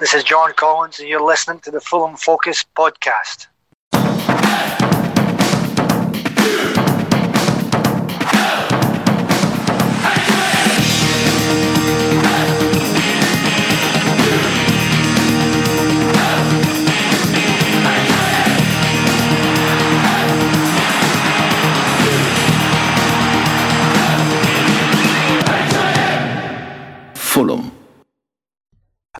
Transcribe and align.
This 0.00 0.14
is 0.14 0.24
John 0.24 0.54
Collins, 0.54 0.98
and 0.98 1.10
you're 1.10 1.22
listening 1.22 1.60
to 1.60 1.70
the 1.70 1.78
Fulham 1.78 2.16
Focus 2.16 2.64
podcast. 2.74 3.48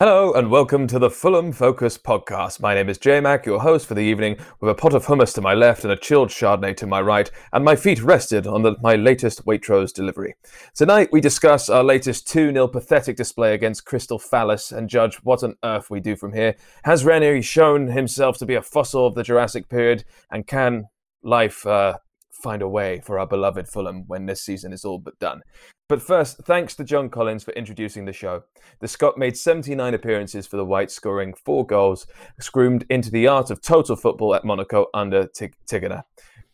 Hello 0.02 0.32
and 0.32 0.50
welcome 0.50 0.86
to 0.86 0.98
the 0.98 1.10
Fulham 1.10 1.52
Focus 1.52 1.98
podcast. 1.98 2.58
My 2.58 2.72
name 2.72 2.88
is 2.88 2.96
J 2.96 3.20
Mac, 3.20 3.44
your 3.44 3.60
host 3.60 3.86
for 3.86 3.92
the 3.92 4.00
evening, 4.00 4.38
with 4.58 4.70
a 4.70 4.74
pot 4.74 4.94
of 4.94 5.04
hummus 5.04 5.34
to 5.34 5.42
my 5.42 5.52
left 5.52 5.84
and 5.84 5.92
a 5.92 5.96
chilled 5.96 6.30
Chardonnay 6.30 6.74
to 6.78 6.86
my 6.86 7.02
right, 7.02 7.30
and 7.52 7.62
my 7.62 7.76
feet 7.76 8.02
rested 8.02 8.46
on 8.46 8.62
the, 8.62 8.76
my 8.80 8.94
latest 8.94 9.44
Waitrose 9.44 9.92
delivery. 9.92 10.36
Tonight 10.74 11.10
we 11.12 11.20
discuss 11.20 11.68
our 11.68 11.84
latest 11.84 12.26
2 12.28 12.50
0 12.50 12.68
pathetic 12.68 13.18
display 13.18 13.52
against 13.52 13.84
Crystal 13.84 14.18
Palace 14.18 14.72
and 14.72 14.88
judge 14.88 15.16
what 15.16 15.44
on 15.44 15.56
earth 15.62 15.90
we 15.90 16.00
do 16.00 16.16
from 16.16 16.32
here. 16.32 16.56
Has 16.84 17.04
Ranieri 17.04 17.42
shown 17.42 17.88
himself 17.88 18.38
to 18.38 18.46
be 18.46 18.54
a 18.54 18.62
fossil 18.62 19.06
of 19.06 19.14
the 19.14 19.22
Jurassic 19.22 19.68
period, 19.68 20.04
and 20.30 20.46
can 20.46 20.86
life 21.22 21.66
uh, 21.66 21.98
find 22.30 22.62
a 22.62 22.68
way 22.68 23.02
for 23.04 23.18
our 23.18 23.26
beloved 23.26 23.68
Fulham 23.68 24.04
when 24.06 24.24
this 24.24 24.42
season 24.42 24.72
is 24.72 24.82
all 24.82 24.98
but 24.98 25.18
done. 25.18 25.42
But 25.90 26.00
first, 26.00 26.36
thanks 26.44 26.76
to 26.76 26.84
John 26.84 27.08
Collins 27.08 27.42
for 27.42 27.50
introducing 27.54 28.04
the 28.04 28.12
show. 28.12 28.44
The 28.78 28.86
Scot 28.86 29.18
made 29.18 29.36
79 29.36 29.92
appearances 29.92 30.46
for 30.46 30.56
the 30.56 30.64
Whites, 30.64 30.94
scoring 30.94 31.34
four 31.34 31.66
goals, 31.66 32.06
scroomed 32.38 32.86
into 32.88 33.10
the 33.10 33.26
art 33.26 33.50
of 33.50 33.60
total 33.60 33.96
football 33.96 34.36
at 34.36 34.44
Monaco 34.44 34.86
under 34.94 35.26
Tig- 35.26 35.56
Tigana. 35.68 36.04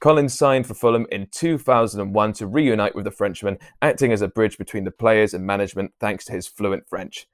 Collins 0.00 0.32
signed 0.32 0.66
for 0.66 0.72
Fulham 0.72 1.06
in 1.12 1.26
2001 1.32 2.32
to 2.32 2.46
reunite 2.46 2.94
with 2.94 3.04
the 3.04 3.10
Frenchman, 3.10 3.58
acting 3.82 4.10
as 4.10 4.22
a 4.22 4.28
bridge 4.28 4.56
between 4.56 4.84
the 4.84 4.90
players 4.90 5.34
and 5.34 5.44
management 5.44 5.92
thanks 6.00 6.24
to 6.24 6.32
his 6.32 6.48
fluent 6.48 6.88
French. 6.88 7.26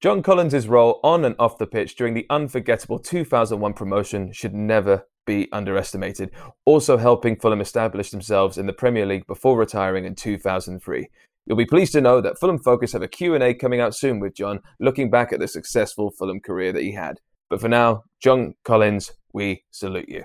John 0.00 0.24
Collins' 0.24 0.66
role 0.66 0.98
on 1.04 1.24
and 1.24 1.36
off 1.38 1.58
the 1.58 1.66
pitch 1.68 1.94
during 1.94 2.14
the 2.14 2.26
unforgettable 2.28 2.98
2001 2.98 3.72
promotion 3.72 4.32
should 4.32 4.52
never 4.52 5.06
be 5.26 5.48
underestimated, 5.52 6.30
also 6.64 6.96
helping 6.96 7.36
Fulham 7.36 7.60
establish 7.60 8.10
themselves 8.10 8.58
in 8.58 8.66
the 8.66 8.72
Premier 8.72 9.06
League 9.06 9.26
before 9.26 9.58
retiring 9.58 10.04
in 10.04 10.14
2003. 10.14 11.08
You'll 11.46 11.56
be 11.56 11.64
pleased 11.64 11.92
to 11.92 12.00
know 12.00 12.20
that 12.20 12.38
Fulham 12.40 12.58
Focus 12.58 12.92
have 12.92 13.02
a 13.02 13.08
Q&A 13.08 13.54
coming 13.54 13.80
out 13.80 13.94
soon 13.94 14.18
with 14.18 14.34
John, 14.34 14.60
looking 14.80 15.10
back 15.10 15.32
at 15.32 15.38
the 15.38 15.46
successful 15.46 16.10
Fulham 16.10 16.40
career 16.40 16.72
that 16.72 16.82
he 16.82 16.92
had. 16.92 17.20
But 17.48 17.60
for 17.60 17.68
now, 17.68 18.02
John 18.20 18.54
Collins, 18.64 19.12
we 19.32 19.62
salute 19.70 20.08
you. 20.08 20.24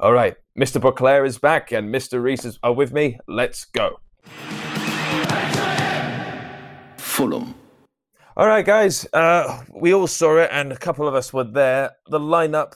All 0.00 0.12
right, 0.12 0.36
Mr. 0.58 0.80
Beauclair 0.80 1.24
is 1.24 1.38
back 1.38 1.70
and 1.70 1.94
Mr. 1.94 2.20
Reese 2.20 2.58
are 2.64 2.72
with 2.72 2.92
me. 2.92 3.18
Let's 3.28 3.64
go. 3.66 4.00
Fulham. 6.96 7.54
All 8.36 8.46
right, 8.46 8.64
guys. 8.64 9.06
Uh, 9.12 9.62
we 9.72 9.92
all 9.92 10.06
saw 10.06 10.38
it, 10.38 10.50
and 10.52 10.72
a 10.72 10.76
couple 10.76 11.08
of 11.08 11.14
us 11.14 11.32
were 11.32 11.44
there. 11.44 11.90
The 12.08 12.20
lineup, 12.20 12.74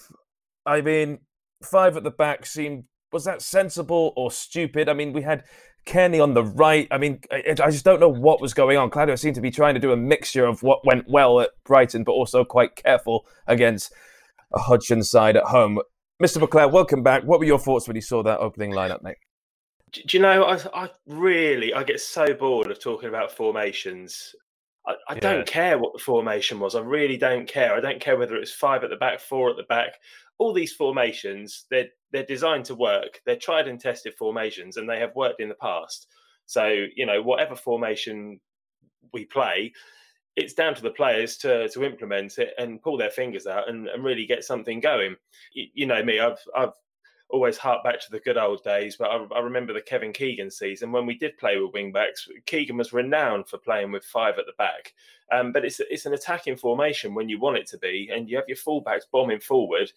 I 0.67 0.81
mean, 0.81 1.19
five 1.65 1.97
at 1.97 2.03
the 2.03 2.11
back 2.11 2.47
seemed 2.47 2.85
was 3.13 3.25
that 3.25 3.43
sensible 3.43 4.13
or 4.17 4.31
stupid? 4.31 4.89
I 4.89 4.95
mean, 4.95 5.13
we 5.13 5.23
had 5.23 5.45
Cairney 5.87 6.23
on 6.23 6.35
the 6.35 6.45
right. 6.45 6.89
I 6.91 6.99
mean, 6.99 7.21
I, 7.31 7.43
I 7.63 7.71
just 7.71 7.85
don't 7.85 8.01
know 8.01 8.09
what 8.09 8.41
was 8.41 8.55
going 8.55 8.79
on. 8.79 8.91
Claudio 8.91 9.17
seemed 9.17 9.35
to 9.35 9.41
be 9.41 9.51
trying 9.51 9.75
to 9.75 9.81
do 9.81 9.93
a 9.93 9.97
mixture 9.97 10.45
of 10.45 10.63
what 10.63 10.85
went 10.87 11.07
well 11.09 11.41
at 11.41 11.51
Brighton, 11.65 12.05
but 12.05 12.13
also 12.13 12.45
quite 12.45 12.77
careful 12.77 13.27
against 13.47 13.93
a 14.55 14.59
Hodgson 14.61 15.03
side 15.03 15.37
at 15.37 15.45
home. 15.45 15.81
Mr. 16.23 16.39
Beauclair, 16.39 16.69
welcome 16.69 17.03
back. 17.03 17.25
What 17.25 17.41
were 17.41 17.45
your 17.47 17.59
thoughts 17.59 17.87
when 17.89 17.97
you 17.97 18.03
saw 18.03 18.23
that 18.23 18.39
opening 18.39 18.71
lineup, 18.73 19.03
mate? 19.03 19.17
Do 19.93 20.03
you 20.11 20.21
know, 20.21 20.45
I, 20.45 20.59
I 20.85 20.91
really, 21.07 21.75
I 21.75 21.83
get 21.83 22.01
so 22.01 22.33
bored 22.33 22.71
of 22.71 22.81
talking 22.81 23.09
about 23.09 23.33
formations. 23.33 24.35
I, 24.87 24.95
I 25.09 25.15
Yeah. 25.15 25.21
don't 25.21 25.47
care 25.47 25.79
what 25.79 25.93
the 25.93 25.99
formation 25.99 26.61
was. 26.61 26.75
I 26.75 26.81
really 26.81 27.17
don't 27.17 27.47
care. 27.47 27.75
I 27.75 27.81
don't 27.81 28.01
care 28.01 28.17
whether 28.17 28.37
it's 28.37 28.53
five 28.53 28.85
at 28.85 28.91
the 28.91 28.97
back, 28.97 29.21
four 29.21 29.51
at 29.51 29.57
the 29.57 29.65
back. 29.65 29.95
All 30.39 30.53
these 30.53 30.73
formations, 30.73 31.67
they're 31.71 31.89
they're 32.13 32.25
designed 32.25 32.65
to 32.67 32.75
work. 32.75 33.21
They're 33.25 33.37
tried 33.37 33.69
and 33.69 33.81
tested 33.81 34.15
formations, 34.15 34.77
and 34.77 34.89
they 34.89 34.99
have 34.99 35.15
worked 35.15 35.41
in 35.41 35.49
the 35.49 35.55
past. 35.55 36.09
So 36.47 36.87
you 36.97 37.07
know, 37.07 37.23
whatever 37.23 37.55
formation 37.55 38.41
we 39.13 39.25
play, 39.25 39.73
it's 40.37 40.55
down 40.55 40.75
to 40.75 40.83
the 40.83 40.91
players 40.91 41.37
to 41.39 41.69
to 41.69 41.85
implement 41.85 42.39
it 42.39 42.55
and 42.59 42.83
pull 42.83 42.97
their 42.97 43.11
fingers 43.11 43.47
out 43.47 43.69
and, 43.69 43.89
and 43.89 44.05
really 44.05 44.27
get 44.27 44.45
something 44.45 44.81
going. 44.81 45.17
You, 45.53 45.67
you 45.75 45.87
know 45.87 46.03
me, 46.03 46.21
I've 46.21 46.39
I've 46.57 46.73
always 47.33 47.57
hark 47.57 47.83
back 47.83 47.99
to 47.99 48.11
the 48.11 48.21
good 48.21 48.37
old 48.37 48.63
days, 48.63 48.97
but 48.97 49.11
I, 49.11 49.25
I 49.35 49.41
remember 49.41 49.73
the 49.73 49.81
Kevin 49.81 50.13
Keegan 50.13 50.51
season 50.51 50.93
when 50.93 51.07
we 51.07 51.17
did 51.17 51.39
play 51.39 51.59
with 51.59 51.73
wing 51.73 51.91
backs. 51.91 52.29
Keegan 52.45 52.77
was 52.77 52.93
renowned 52.93 53.49
for 53.49 53.57
playing 53.57 53.91
with 53.91 54.05
five 54.05 54.39
at 54.39 54.47
the 54.47 54.53
back, 54.59 54.93
um, 55.33 55.53
but 55.53 55.65
it's 55.65 55.81
it's 55.81 56.07
an 56.07 56.15
attacking 56.15 56.57
formation 56.57 57.15
when 57.15 57.29
you 57.29 57.41
want 57.41 57.57
it 57.57 57.67
to 57.69 57.79
be, 57.79 58.11
and 58.13 58.29
you 58.29 58.37
have 58.37 58.49
your 58.49 58.59
fullbacks 58.59 59.11
bombing 59.11 59.41
forward. 59.41 59.91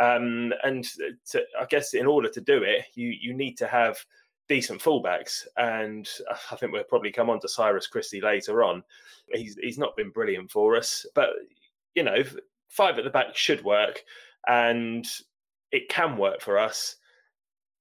Um, 0.00 0.54
and 0.64 0.84
to, 1.30 1.42
I 1.60 1.66
guess 1.68 1.92
in 1.92 2.06
order 2.06 2.30
to 2.30 2.40
do 2.40 2.62
it, 2.62 2.86
you 2.94 3.08
you 3.20 3.34
need 3.34 3.58
to 3.58 3.66
have 3.66 3.98
decent 4.48 4.80
fullbacks, 4.80 5.46
and 5.58 6.08
I 6.50 6.56
think 6.56 6.72
we'll 6.72 6.84
probably 6.84 7.12
come 7.12 7.28
on 7.28 7.40
to 7.40 7.48
Cyrus 7.48 7.86
Christie 7.86 8.22
later 8.22 8.64
on. 8.64 8.82
He's 9.32 9.56
he's 9.60 9.78
not 9.78 9.96
been 9.96 10.10
brilliant 10.10 10.50
for 10.50 10.74
us, 10.74 11.06
but 11.14 11.28
you 11.94 12.02
know, 12.02 12.22
five 12.68 12.98
at 12.98 13.04
the 13.04 13.10
back 13.10 13.36
should 13.36 13.62
work, 13.62 14.02
and 14.48 15.06
it 15.70 15.88
can 15.88 16.16
work 16.16 16.40
for 16.40 16.58
us. 16.58 16.96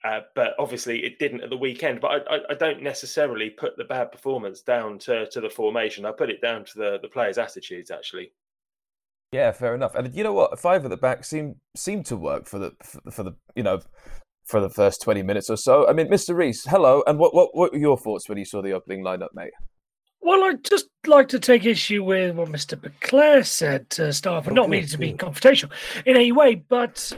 Uh, 0.03 0.21
but 0.35 0.53
obviously, 0.59 1.03
it 1.05 1.19
didn't 1.19 1.41
at 1.41 1.49
the 1.49 1.57
weekend. 1.57 2.01
But 2.01 2.27
I, 2.29 2.35
I, 2.35 2.39
I 2.51 2.53
don't 2.53 2.81
necessarily 2.81 3.49
put 3.49 3.77
the 3.77 3.83
bad 3.83 4.11
performance 4.11 4.61
down 4.61 4.97
to, 4.99 5.29
to 5.29 5.41
the 5.41 5.49
formation. 5.49 6.05
I 6.05 6.11
put 6.11 6.29
it 6.29 6.41
down 6.41 6.63
to 6.65 6.77
the, 6.77 6.99
the 7.01 7.09
players' 7.09 7.37
attitudes, 7.37 7.91
actually. 7.91 8.31
Yeah, 9.31 9.51
fair 9.51 9.75
enough. 9.75 9.93
And 9.95 10.13
you 10.15 10.23
know 10.23 10.33
what? 10.33 10.59
Five 10.59 10.83
at 10.85 10.89
the 10.89 10.97
back 10.97 11.23
seemed 11.23 11.55
seemed 11.75 12.05
to 12.07 12.17
work 12.17 12.47
for 12.47 12.57
the 12.57 12.71
for, 13.11 13.23
the 13.23 13.33
you 13.55 13.63
know 13.63 13.79
for 14.45 14.59
the 14.59 14.69
first 14.69 15.01
twenty 15.01 15.21
minutes 15.21 15.49
or 15.49 15.57
so. 15.57 15.87
I 15.87 15.93
mean, 15.93 16.07
Mr. 16.07 16.35
Reese, 16.35 16.65
hello. 16.65 17.03
And 17.05 17.19
what 17.19 17.35
what 17.35 17.55
what 17.55 17.71
were 17.71 17.77
your 17.77 17.97
thoughts 17.97 18.27
when 18.27 18.37
you 18.37 18.45
saw 18.45 18.61
the 18.61 18.73
opening 18.73 19.03
lineup, 19.03 19.29
mate? 19.33 19.51
Well, 20.21 20.43
I'd 20.43 20.63
just 20.63 20.87
like 21.07 21.29
to 21.29 21.39
take 21.39 21.65
issue 21.65 22.03
with 22.03 22.35
what 22.35 22.49
Mr. 22.49 22.77
Beclair 22.77 23.45
said 23.45 23.89
to 23.91 24.11
start 24.11 24.37
off, 24.37 24.47
and 24.47 24.55
not 24.55 24.69
meaning 24.69 24.89
to 24.89 24.97
be 24.97 25.13
confrontational 25.13 25.71
in 26.05 26.15
any 26.15 26.31
way, 26.31 26.55
but 26.55 27.13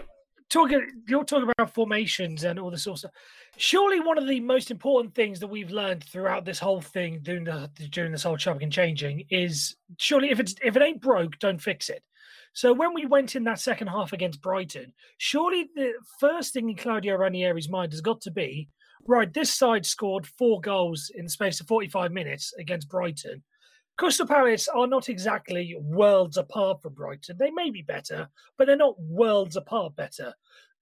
talking 0.52 0.86
you're 1.08 1.24
talking 1.24 1.50
about 1.58 1.74
formations 1.74 2.44
and 2.44 2.60
all 2.60 2.70
this 2.70 2.84
sort 2.84 2.96
of 2.96 3.00
stuff. 3.00 3.12
Surely 3.58 4.00
one 4.00 4.18
of 4.18 4.28
the 4.28 4.40
most 4.40 4.70
important 4.70 5.16
things 5.16 5.40
that 5.40 5.48
we've 5.48 5.72
learned 5.72 6.04
throughout 6.04 6.46
this 6.46 6.60
whole 6.60 6.82
thing 6.82 7.20
during 7.24 7.46
the 7.46 7.70
during 7.90 8.12
this 8.12 8.24
whole 8.24 8.38
chopping 8.38 8.64
and 8.64 8.72
changing 8.72 9.26
is 9.30 9.76
surely 9.98 10.30
if 10.30 10.40
it's 10.40 10.54
if 10.64 10.76
it 10.76 10.84
ain't 10.84 11.02
broke, 11.02 11.40
don't 11.40 11.62
fix 11.62 11.90
it. 11.90 12.04
So 12.54 12.74
when 12.74 12.94
we 12.94 13.06
went 13.06 13.36
in 13.36 13.46
that 13.46 13.62
second 13.62 13.88
half 13.88 14.12
against 14.14 14.42
Brighton, 14.42 14.94
surely 15.18 15.70
the 15.74 15.94
first 16.20 16.54
thing 16.54 16.70
in 16.70 16.76
Claudio 16.76 17.18
Ranieri's 17.18 17.70
mind 17.70 17.94
has 17.94 18.02
got 18.02 18.20
to 18.22 18.32
be 18.32 18.68
right. 19.08 19.34
This 19.34 19.54
side 19.54 19.86
scored 19.86 20.28
four 20.28 20.60
goals 20.60 21.12
in 21.16 21.24
the 21.26 21.32
space 21.32 21.62
of 21.62 21.68
forty-five 21.68 22.12
minutes 22.12 22.54
against 22.60 22.90
Brighton. 22.90 23.42
Crystal 23.98 24.26
Palace 24.26 24.68
are 24.68 24.88
not 24.88 25.10
exactly 25.10 25.76
worlds 25.80 26.38
apart 26.38 26.82
from 26.82 26.94
Brighton. 26.94 27.38
They 27.38 27.52
may 27.52 27.70
be 27.70 27.82
better, 27.82 28.30
but 28.58 28.68
they're 28.68 28.76
not 28.76 29.00
worlds 29.00 29.56
apart 29.56 29.96
better 29.96 30.34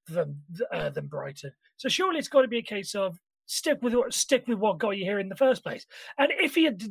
than 0.07 0.41
uh, 0.71 0.89
than 0.89 1.07
Brighton. 1.07 1.51
So 1.77 1.89
surely 1.89 2.19
it's 2.19 2.27
got 2.27 2.41
to 2.41 2.47
be 2.47 2.59
a 2.59 2.63
case 2.63 2.95
of 2.95 3.19
stick 3.45 3.79
with 3.81 3.95
what 3.95 4.13
stick 4.13 4.47
with 4.47 4.59
what 4.59 4.77
got 4.77 4.91
you 4.91 5.03
here 5.03 5.19
in 5.19 5.27
the 5.27 5.35
first 5.35 5.63
place. 5.63 5.85
And 6.17 6.31
if 6.39 6.55
he 6.55 6.65
had 6.65 6.81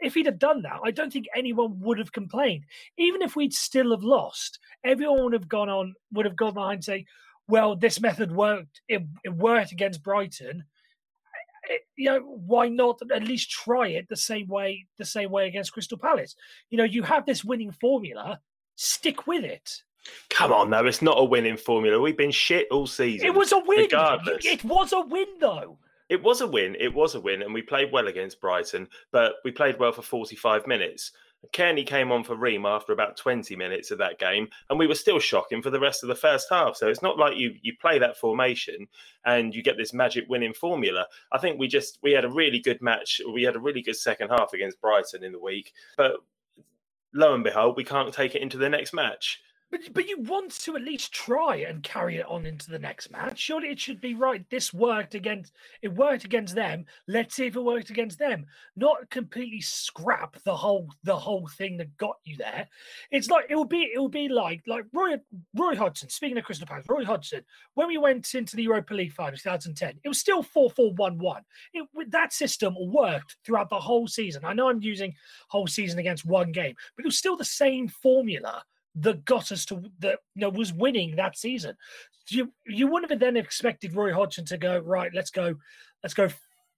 if 0.00 0.14
he'd 0.14 0.26
have 0.26 0.38
done 0.38 0.62
that, 0.62 0.80
I 0.84 0.90
don't 0.90 1.12
think 1.12 1.26
anyone 1.34 1.80
would 1.80 1.98
have 1.98 2.12
complained. 2.12 2.64
Even 2.96 3.22
if 3.22 3.36
we'd 3.36 3.54
still 3.54 3.90
have 3.90 4.04
lost, 4.04 4.58
everyone 4.84 5.24
would 5.24 5.32
have 5.32 5.48
gone 5.48 5.68
on 5.68 5.94
would 6.12 6.26
have 6.26 6.36
gone 6.36 6.54
behind 6.54 6.76
and 6.76 6.84
say, 6.84 7.06
"Well, 7.48 7.76
this 7.76 8.00
method 8.00 8.32
worked. 8.32 8.80
It, 8.88 9.02
it 9.24 9.34
worked 9.34 9.72
against 9.72 10.02
Brighton." 10.02 10.64
You 11.96 12.10
know, 12.10 12.20
why 12.20 12.68
not 12.68 13.00
at 13.14 13.24
least 13.24 13.50
try 13.50 13.88
it 13.88 14.08
the 14.08 14.16
same 14.16 14.48
way 14.48 14.86
the 14.98 15.04
same 15.04 15.30
way 15.30 15.46
against 15.46 15.72
Crystal 15.72 15.98
Palace? 15.98 16.34
You 16.70 16.78
know, 16.78 16.84
you 16.84 17.02
have 17.02 17.26
this 17.26 17.44
winning 17.44 17.72
formula. 17.72 18.40
Stick 18.76 19.26
with 19.26 19.44
it. 19.44 19.82
Come 20.30 20.52
on, 20.52 20.70
though. 20.70 20.86
It's 20.86 21.02
not 21.02 21.18
a 21.18 21.24
winning 21.24 21.56
formula. 21.56 22.00
We've 22.00 22.16
been 22.16 22.30
shit 22.30 22.68
all 22.70 22.86
season. 22.86 23.26
It 23.26 23.34
was 23.34 23.52
a 23.52 23.58
win. 23.58 23.80
Regardless. 23.80 24.44
It 24.44 24.62
was 24.64 24.92
a 24.92 25.00
win, 25.00 25.26
though. 25.40 25.78
It 26.08 26.22
was 26.22 26.40
a 26.40 26.46
win. 26.46 26.76
It 26.78 26.94
was 26.94 27.16
a 27.16 27.20
win, 27.20 27.42
and 27.42 27.52
we 27.52 27.62
played 27.62 27.90
well 27.90 28.06
against 28.06 28.40
Brighton, 28.40 28.86
but 29.10 29.34
we 29.44 29.50
played 29.50 29.78
well 29.78 29.92
for 29.92 30.02
45 30.02 30.66
minutes. 30.66 31.10
Cairney 31.52 31.86
came 31.86 32.10
on 32.10 32.24
for 32.24 32.34
Ream 32.34 32.66
after 32.66 32.92
about 32.92 33.16
20 33.16 33.56
minutes 33.56 33.90
of 33.90 33.98
that 33.98 34.18
game, 34.18 34.48
and 34.68 34.78
we 34.78 34.86
were 34.86 34.94
still 34.94 35.18
shocking 35.18 35.62
for 35.62 35.70
the 35.70 35.80
rest 35.80 36.02
of 36.02 36.08
the 36.08 36.14
first 36.14 36.48
half. 36.50 36.76
So 36.76 36.88
it's 36.88 37.02
not 37.02 37.18
like 37.18 37.36
you 37.36 37.54
you 37.62 37.74
play 37.80 37.98
that 37.98 38.16
formation 38.16 38.86
and 39.24 39.54
you 39.54 39.62
get 39.62 39.76
this 39.76 39.92
magic 39.92 40.28
winning 40.28 40.54
formula. 40.54 41.06
I 41.32 41.38
think 41.38 41.58
we 41.58 41.68
just 41.68 41.98
we 42.02 42.12
had 42.12 42.24
a 42.24 42.30
really 42.30 42.58
good 42.58 42.82
match. 42.82 43.20
We 43.32 43.42
had 43.42 43.56
a 43.56 43.60
really 43.60 43.82
good 43.82 43.96
second 43.96 44.30
half 44.30 44.52
against 44.52 44.80
Brighton 44.80 45.24
in 45.24 45.32
the 45.32 45.40
week, 45.40 45.72
but 45.96 46.16
lo 47.14 47.34
and 47.34 47.44
behold, 47.44 47.76
we 47.76 47.84
can't 47.84 48.12
take 48.12 48.34
it 48.34 48.42
into 48.42 48.58
the 48.58 48.68
next 48.68 48.92
match. 48.92 49.40
But, 49.70 49.92
but 49.92 50.06
you 50.06 50.20
want 50.20 50.52
to 50.60 50.76
at 50.76 50.82
least 50.82 51.12
try 51.12 51.56
and 51.56 51.82
carry 51.82 52.18
it 52.18 52.26
on 52.26 52.46
into 52.46 52.70
the 52.70 52.78
next 52.78 53.10
match. 53.10 53.38
Surely 53.38 53.68
it 53.68 53.80
should 53.80 54.00
be 54.00 54.14
right. 54.14 54.48
This 54.48 54.72
worked 54.72 55.16
against 55.16 55.52
it 55.82 55.92
worked 55.92 56.24
against 56.24 56.54
them. 56.54 56.86
Let's 57.08 57.34
see 57.34 57.46
if 57.46 57.56
it 57.56 57.60
worked 57.60 57.90
against 57.90 58.18
them. 58.18 58.46
Not 58.76 59.10
completely 59.10 59.60
scrap 59.60 60.36
the 60.44 60.54
whole 60.54 60.88
the 61.02 61.16
whole 61.16 61.48
thing 61.48 61.78
that 61.78 61.96
got 61.96 62.16
you 62.24 62.36
there. 62.36 62.68
It's 63.10 63.28
like 63.28 63.46
it 63.48 63.56
will 63.56 63.64
be 63.64 63.90
it 63.92 63.98
will 63.98 64.08
be 64.08 64.28
like 64.28 64.62
like 64.68 64.84
Roy 64.92 65.16
Roy 65.54 65.74
Hodgson. 65.74 66.10
Speaking 66.10 66.38
of 66.38 66.44
Crystal 66.44 66.66
Palace, 66.66 66.86
Roy 66.88 67.04
Hodgson. 67.04 67.42
When 67.74 67.88
we 67.88 67.98
went 67.98 68.34
into 68.34 68.54
the 68.54 68.62
Europa 68.62 68.94
League 68.94 69.12
final, 69.12 69.36
2010, 69.36 69.98
it 70.04 70.08
was 70.08 70.20
still 70.20 70.44
four 70.44 70.70
four 70.70 70.92
one 70.94 71.18
one. 71.18 71.42
It 71.74 71.88
that 72.10 72.32
system 72.32 72.76
worked 72.78 73.36
throughout 73.44 73.68
the 73.68 73.80
whole 73.80 74.06
season. 74.06 74.44
I 74.44 74.52
know 74.52 74.68
I'm 74.68 74.82
using 74.82 75.12
whole 75.48 75.66
season 75.66 75.98
against 75.98 76.24
one 76.24 76.52
game, 76.52 76.76
but 76.94 77.04
it 77.04 77.08
was 77.08 77.18
still 77.18 77.36
the 77.36 77.44
same 77.44 77.88
formula 77.88 78.62
that 78.96 79.24
got 79.24 79.52
us 79.52 79.64
to 79.66 79.82
that 80.00 80.18
you 80.34 80.42
know 80.42 80.50
was 80.50 80.72
winning 80.72 81.16
that 81.16 81.36
season. 81.36 81.76
You 82.28 82.52
you 82.66 82.86
wouldn't 82.88 83.10
have 83.10 83.20
then 83.20 83.36
expected 83.36 83.94
Roy 83.94 84.12
Hodgson 84.12 84.44
to 84.46 84.58
go 84.58 84.78
right. 84.78 85.12
Let's 85.14 85.30
go, 85.30 85.54
let's 86.02 86.14
go, 86.14 86.28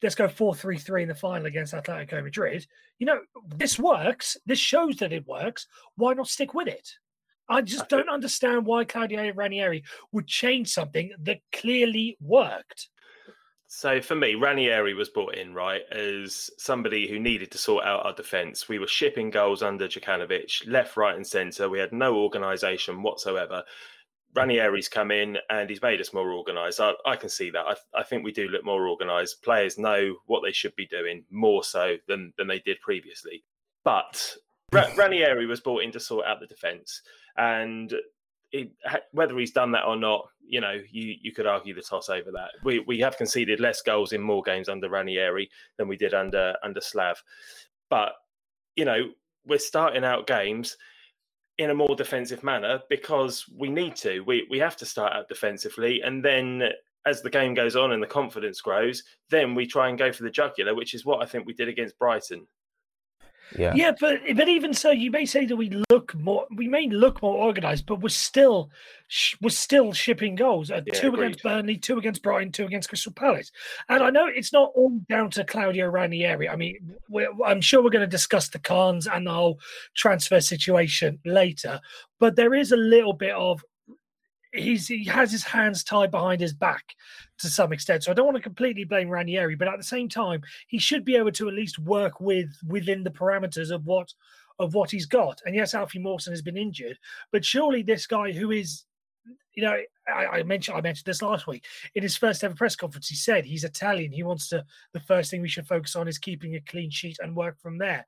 let's 0.02 0.14
go 0.14 0.28
four 0.28 0.54
three 0.54 0.78
three 0.78 1.02
in 1.02 1.08
the 1.08 1.14
final 1.14 1.46
against 1.46 1.74
Atletico 1.74 2.22
Madrid. 2.22 2.66
You 2.98 3.06
know 3.06 3.20
this 3.56 3.78
works. 3.78 4.36
This 4.46 4.58
shows 4.58 4.96
that 4.96 5.12
it 5.12 5.26
works. 5.26 5.66
Why 5.96 6.14
not 6.14 6.28
stick 6.28 6.54
with 6.54 6.68
it? 6.68 6.90
I 7.48 7.62
just 7.62 7.88
don't 7.88 8.10
understand 8.10 8.66
why 8.66 8.84
Claudio 8.84 9.32
Ranieri 9.32 9.82
would 10.12 10.26
change 10.26 10.68
something 10.68 11.12
that 11.22 11.40
clearly 11.52 12.18
worked. 12.20 12.90
So 13.70 14.00
for 14.00 14.14
me, 14.14 14.34
Ranieri 14.34 14.94
was 14.94 15.10
brought 15.10 15.34
in 15.34 15.52
right 15.52 15.82
as 15.92 16.50
somebody 16.56 17.06
who 17.06 17.18
needed 17.18 17.50
to 17.50 17.58
sort 17.58 17.84
out 17.84 18.06
our 18.06 18.14
defence. 18.14 18.66
We 18.66 18.78
were 18.78 18.86
shipping 18.86 19.28
goals 19.28 19.62
under 19.62 19.86
Jokanovic, 19.86 20.66
left, 20.66 20.96
right, 20.96 21.14
and 21.14 21.26
centre. 21.26 21.68
We 21.68 21.78
had 21.78 21.92
no 21.92 22.16
organisation 22.16 23.02
whatsoever. 23.02 23.64
Ranieri's 24.34 24.88
come 24.88 25.10
in 25.10 25.36
and 25.50 25.68
he's 25.68 25.82
made 25.82 26.00
us 26.00 26.14
more 26.14 26.32
organised. 26.32 26.80
I, 26.80 26.92
I, 27.04 27.16
can 27.16 27.28
see 27.28 27.50
that. 27.50 27.66
I, 27.66 27.74
I, 27.94 28.04
think 28.04 28.24
we 28.24 28.32
do 28.32 28.48
look 28.48 28.64
more 28.64 28.88
organised. 28.88 29.42
Players 29.42 29.76
know 29.76 30.16
what 30.24 30.40
they 30.42 30.52
should 30.52 30.74
be 30.74 30.86
doing 30.86 31.24
more 31.30 31.62
so 31.62 31.96
than 32.06 32.32
than 32.38 32.46
they 32.46 32.60
did 32.60 32.80
previously. 32.80 33.44
But 33.84 34.34
Ranieri 34.72 35.44
was 35.44 35.60
brought 35.60 35.82
in 35.82 35.92
to 35.92 36.00
sort 36.00 36.26
out 36.26 36.40
the 36.40 36.46
defence, 36.46 37.02
and 37.36 37.92
it, 38.52 38.70
whether 39.12 39.38
he's 39.38 39.52
done 39.52 39.72
that 39.72 39.84
or 39.84 39.96
not, 39.96 40.28
you 40.46 40.60
know, 40.60 40.80
you, 40.90 41.14
you 41.20 41.32
could 41.32 41.46
argue 41.46 41.74
the 41.74 41.82
toss 41.82 42.08
over 42.08 42.30
that. 42.32 42.50
We 42.64 42.80
we 42.80 42.98
have 43.00 43.16
conceded 43.16 43.60
less 43.60 43.82
goals 43.82 44.12
in 44.12 44.20
more 44.20 44.42
games 44.42 44.68
under 44.68 44.88
Ranieri 44.88 45.50
than 45.76 45.88
we 45.88 45.96
did 45.96 46.14
under 46.14 46.54
under 46.62 46.80
Slav, 46.80 47.22
but 47.90 48.12
you 48.76 48.84
know, 48.84 49.10
we're 49.46 49.58
starting 49.58 50.04
out 50.04 50.26
games 50.26 50.76
in 51.58 51.70
a 51.70 51.74
more 51.74 51.96
defensive 51.96 52.44
manner 52.44 52.80
because 52.88 53.44
we 53.56 53.68
need 53.68 53.96
to. 53.96 54.20
We 54.20 54.46
we 54.48 54.58
have 54.58 54.76
to 54.76 54.86
start 54.86 55.12
out 55.12 55.28
defensively, 55.28 56.00
and 56.02 56.24
then 56.24 56.62
as 57.06 57.22
the 57.22 57.30
game 57.30 57.54
goes 57.54 57.76
on 57.76 57.92
and 57.92 58.02
the 58.02 58.06
confidence 58.06 58.60
grows, 58.60 59.02
then 59.30 59.54
we 59.54 59.66
try 59.66 59.88
and 59.88 59.98
go 59.98 60.12
for 60.12 60.22
the 60.22 60.30
jugular, 60.30 60.74
which 60.74 60.94
is 60.94 61.04
what 61.04 61.22
I 61.22 61.26
think 61.26 61.46
we 61.46 61.54
did 61.54 61.68
against 61.68 61.98
Brighton. 61.98 62.46
Yeah. 63.56 63.72
Yeah, 63.74 63.92
but 63.98 64.20
but 64.36 64.48
even 64.48 64.74
so, 64.74 64.90
you 64.90 65.10
may 65.10 65.24
say 65.24 65.46
that 65.46 65.56
we 65.56 65.70
look 65.90 66.14
more, 66.14 66.46
we 66.54 66.68
may 66.68 66.88
look 66.88 67.22
more 67.22 67.36
organized, 67.36 67.86
but 67.86 68.00
we're 68.00 68.08
still 68.08 68.70
we're 69.40 69.50
still 69.50 69.92
shipping 69.92 70.34
goals. 70.34 70.70
Uh, 70.70 70.82
yeah, 70.86 70.94
two 70.94 71.08
agreed. 71.08 71.24
against 71.24 71.42
Burnley, 71.42 71.76
two 71.78 71.98
against 71.98 72.22
Brighton, 72.22 72.52
two 72.52 72.66
against 72.66 72.88
Crystal 72.88 73.12
Palace. 73.12 73.50
And 73.88 74.02
I 74.02 74.10
know 74.10 74.26
it's 74.26 74.52
not 74.52 74.72
all 74.74 75.00
down 75.08 75.30
to 75.30 75.44
Claudio 75.44 75.88
Ranieri. 75.88 76.48
I 76.48 76.56
mean, 76.56 76.94
I'm 77.44 77.60
sure 77.60 77.82
we're 77.82 77.90
going 77.90 78.00
to 78.02 78.06
discuss 78.06 78.48
the 78.48 78.58
cons 78.58 79.06
and 79.06 79.26
the 79.26 79.32
whole 79.32 79.60
transfer 79.94 80.40
situation 80.40 81.18
later, 81.24 81.80
but 82.18 82.36
there 82.36 82.54
is 82.54 82.72
a 82.72 82.76
little 82.76 83.14
bit 83.14 83.34
of 83.34 83.64
he's 84.58 84.88
he 84.88 85.04
has 85.04 85.30
his 85.32 85.44
hands 85.44 85.84
tied 85.84 86.10
behind 86.10 86.40
his 86.40 86.52
back 86.52 86.94
to 87.38 87.48
some 87.48 87.72
extent. 87.72 88.04
So 88.04 88.10
I 88.10 88.14
don't 88.14 88.26
want 88.26 88.36
to 88.36 88.42
completely 88.42 88.84
blame 88.84 89.08
Ranieri, 89.08 89.54
but 89.54 89.68
at 89.68 89.78
the 89.78 89.84
same 89.84 90.08
time, 90.08 90.42
he 90.66 90.78
should 90.78 91.04
be 91.04 91.16
able 91.16 91.32
to 91.32 91.48
at 91.48 91.54
least 91.54 91.78
work 91.78 92.20
with 92.20 92.50
within 92.66 93.04
the 93.04 93.10
parameters 93.10 93.70
of 93.70 93.86
what 93.86 94.12
of 94.58 94.74
what 94.74 94.90
he's 94.90 95.06
got. 95.06 95.40
And 95.46 95.54
yes, 95.54 95.74
Alfie 95.74 96.00
Mawson 96.00 96.32
has 96.32 96.42
been 96.42 96.56
injured, 96.56 96.98
but 97.32 97.44
surely 97.44 97.82
this 97.82 98.06
guy 98.06 98.32
who 98.32 98.50
is 98.50 98.84
you 99.54 99.64
know, 99.64 99.76
I, 100.06 100.26
I, 100.26 100.42
mentioned 100.44 100.78
I 100.78 100.80
mentioned 100.80 101.06
this 101.06 101.20
last 101.20 101.46
week 101.46 101.64
in 101.94 102.02
his 102.02 102.16
first 102.16 102.44
ever 102.44 102.54
press 102.54 102.76
conference. 102.76 103.08
He 103.08 103.16
said 103.16 103.44
he's 103.44 103.64
Italian. 103.64 104.12
He 104.12 104.22
wants 104.22 104.48
to. 104.50 104.64
The 104.92 105.00
first 105.00 105.30
thing 105.30 105.42
we 105.42 105.48
should 105.48 105.66
focus 105.66 105.96
on 105.96 106.06
is 106.06 106.16
keeping 106.16 106.54
a 106.54 106.60
clean 106.60 106.90
sheet 106.90 107.18
and 107.20 107.34
work 107.34 107.60
from 107.60 107.76
there. 107.76 108.06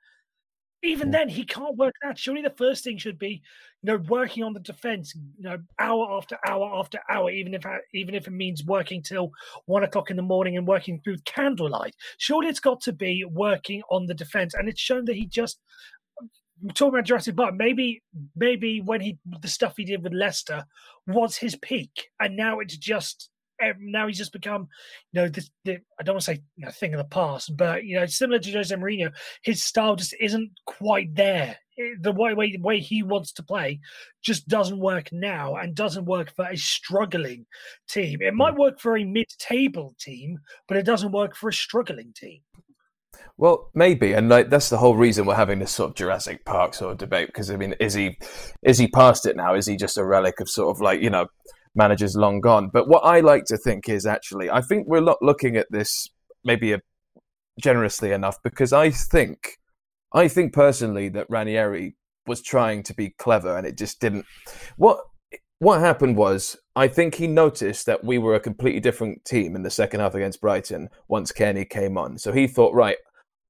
Even 0.82 1.10
then, 1.10 1.28
he 1.28 1.44
can't 1.44 1.76
work 1.76 1.94
that. 2.02 2.18
Surely 2.18 2.40
the 2.40 2.54
first 2.56 2.84
thing 2.84 2.96
should 2.96 3.18
be, 3.18 3.42
you 3.82 3.92
know, 3.92 3.96
working 4.08 4.42
on 4.42 4.54
the 4.54 4.60
defense, 4.60 5.14
you 5.14 5.44
know, 5.44 5.58
hour 5.78 6.16
after 6.16 6.38
hour 6.46 6.70
after 6.74 6.98
hour, 7.10 7.30
even 7.30 7.52
if 7.52 7.66
even 7.92 8.14
if 8.14 8.26
it 8.26 8.32
means 8.32 8.64
working 8.64 9.02
till 9.02 9.30
one 9.66 9.84
o'clock 9.84 10.10
in 10.10 10.16
the 10.16 10.22
morning 10.22 10.56
and 10.56 10.66
working 10.66 10.98
through 11.00 11.18
candlelight. 11.26 11.94
Surely 12.16 12.48
it's 12.48 12.60
got 12.60 12.80
to 12.82 12.92
be 12.92 13.24
working 13.24 13.82
on 13.90 14.06
the 14.06 14.14
defense, 14.14 14.54
and 14.54 14.68
it's 14.68 14.80
shown 14.80 15.04
that 15.04 15.16
he 15.16 15.26
just. 15.26 15.60
We're 16.62 16.72
talking 16.72 16.94
about 16.94 17.06
Jurassic 17.06 17.36
Park. 17.36 17.54
Maybe, 17.54 18.02
maybe 18.36 18.80
when 18.80 19.00
he 19.00 19.18
the 19.40 19.48
stuff 19.48 19.74
he 19.76 19.84
did 19.84 20.02
with 20.02 20.12
Leicester 20.12 20.64
was 21.06 21.36
his 21.36 21.56
peak, 21.56 22.08
and 22.20 22.36
now 22.36 22.60
it's 22.60 22.76
just 22.76 23.30
now 23.78 24.06
he's 24.06 24.18
just 24.18 24.32
become, 24.32 24.68
you 25.12 25.20
know, 25.20 25.28
this, 25.28 25.50
I 25.66 26.02
don't 26.02 26.14
want 26.14 26.24
to 26.24 26.34
say 26.34 26.42
know, 26.60 26.70
thing 26.70 26.94
of 26.94 26.98
the 26.98 27.04
past, 27.04 27.56
but 27.56 27.84
you 27.84 27.98
know, 27.98 28.06
similar 28.06 28.38
to 28.38 28.52
Jose 28.52 28.74
Mourinho, 28.74 29.12
his 29.42 29.62
style 29.62 29.96
just 29.96 30.14
isn't 30.20 30.50
quite 30.66 31.14
there. 31.14 31.56
The 32.00 32.12
way, 32.12 32.34
way 32.34 32.58
way 32.60 32.78
he 32.78 33.02
wants 33.02 33.32
to 33.32 33.42
play 33.42 33.80
just 34.22 34.46
doesn't 34.48 34.78
work 34.78 35.08
now, 35.12 35.56
and 35.56 35.74
doesn't 35.74 36.04
work 36.04 36.34
for 36.36 36.46
a 36.46 36.56
struggling 36.56 37.46
team. 37.88 38.20
It 38.20 38.34
might 38.34 38.56
work 38.56 38.78
for 38.78 38.98
a 38.98 39.04
mid-table 39.04 39.94
team, 39.98 40.40
but 40.68 40.76
it 40.76 40.84
doesn't 40.84 41.12
work 41.12 41.34
for 41.34 41.48
a 41.48 41.54
struggling 41.54 42.12
team. 42.14 42.40
Well, 43.38 43.70
maybe, 43.74 44.12
and 44.12 44.28
like 44.28 44.50
that's 44.50 44.68
the 44.68 44.76
whole 44.76 44.96
reason 44.96 45.24
we're 45.24 45.34
having 45.34 45.60
this 45.60 45.72
sort 45.72 45.90
of 45.90 45.96
Jurassic 45.96 46.44
Park 46.44 46.74
sort 46.74 46.92
of 46.92 46.98
debate. 46.98 47.28
Because 47.28 47.50
I 47.50 47.56
mean, 47.56 47.74
is 47.80 47.94
he 47.94 48.18
is 48.62 48.76
he 48.76 48.88
past 48.88 49.24
it 49.24 49.36
now? 49.36 49.54
Is 49.54 49.66
he 49.66 49.76
just 49.76 49.96
a 49.96 50.04
relic 50.04 50.40
of 50.40 50.50
sort 50.50 50.76
of 50.76 50.82
like 50.82 51.00
you 51.00 51.08
know 51.08 51.26
managers 51.74 52.16
long 52.16 52.40
gone. 52.40 52.70
But 52.72 52.88
what 52.88 53.04
I 53.04 53.20
like 53.20 53.44
to 53.46 53.56
think 53.56 53.88
is 53.88 54.06
actually, 54.06 54.50
I 54.50 54.60
think 54.60 54.86
we're 54.86 55.00
not 55.00 55.22
looking 55.22 55.56
at 55.56 55.66
this 55.70 56.08
maybe 56.44 56.72
a, 56.72 56.80
generously 57.60 58.12
enough 58.12 58.36
because 58.42 58.72
I 58.72 58.90
think, 58.90 59.58
I 60.12 60.28
think 60.28 60.52
personally 60.52 61.08
that 61.10 61.26
Ranieri 61.28 61.96
was 62.26 62.42
trying 62.42 62.82
to 62.84 62.94
be 62.94 63.10
clever 63.18 63.56
and 63.56 63.66
it 63.66 63.78
just 63.78 64.00
didn't. 64.00 64.26
What 64.76 64.98
what 65.60 65.80
happened 65.80 66.16
was, 66.16 66.56
I 66.74 66.88
think 66.88 67.16
he 67.16 67.26
noticed 67.26 67.84
that 67.84 68.02
we 68.02 68.16
were 68.16 68.34
a 68.34 68.40
completely 68.40 68.80
different 68.80 69.26
team 69.26 69.54
in 69.54 69.62
the 69.62 69.70
second 69.70 70.00
half 70.00 70.14
against 70.14 70.40
Brighton 70.40 70.88
once 71.06 71.32
Cairney 71.32 71.68
came 71.68 71.98
on. 71.98 72.16
So 72.16 72.32
he 72.32 72.46
thought, 72.46 72.72
right, 72.72 72.96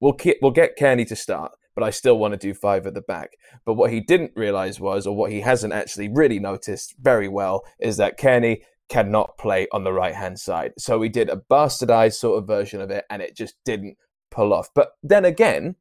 we'll 0.01 0.15
keep, 0.15 0.39
we'll 0.43 0.51
get 0.51 0.77
Cairney 0.77 1.07
to 1.07 1.15
start 1.15 1.53
but 1.81 1.87
I 1.87 1.91
still 1.91 2.19
want 2.19 2.33
to 2.33 2.39
do 2.39 2.53
five 2.53 2.87
at 2.87 2.93
the 2.93 3.01
back. 3.01 3.39
But 3.65 3.73
what 3.73 3.91
he 3.91 4.01
didn't 4.01 4.33
realize 4.37 4.79
was, 4.79 5.07
or 5.07 5.17
what 5.17 5.33
he 5.33 5.41
hasn't 5.41 5.73
actually 5.73 6.11
really 6.11 6.39
noticed 6.39 6.95
very 7.01 7.27
well, 7.27 7.65
is 7.81 7.97
that 7.97 8.19
Cairney 8.19 8.61
cannot 8.91 9.39
play 9.39 9.67
on 9.73 9.85
the 9.85 9.93
right 9.93 10.15
hand 10.15 10.39
side. 10.39 10.73
So 10.79 10.99
we 10.99 11.09
did 11.09 11.31
a 11.31 11.41
bastardized 11.51 12.17
sort 12.17 12.39
of 12.39 12.47
version 12.47 12.83
of 12.83 12.91
it, 12.91 13.07
and 13.09 13.23
it 13.23 13.35
just 13.35 13.55
didn't 13.65 13.97
pull 14.31 14.53
off. 14.53 14.69
But 14.75 14.91
then 15.03 15.25
again, 15.25 15.77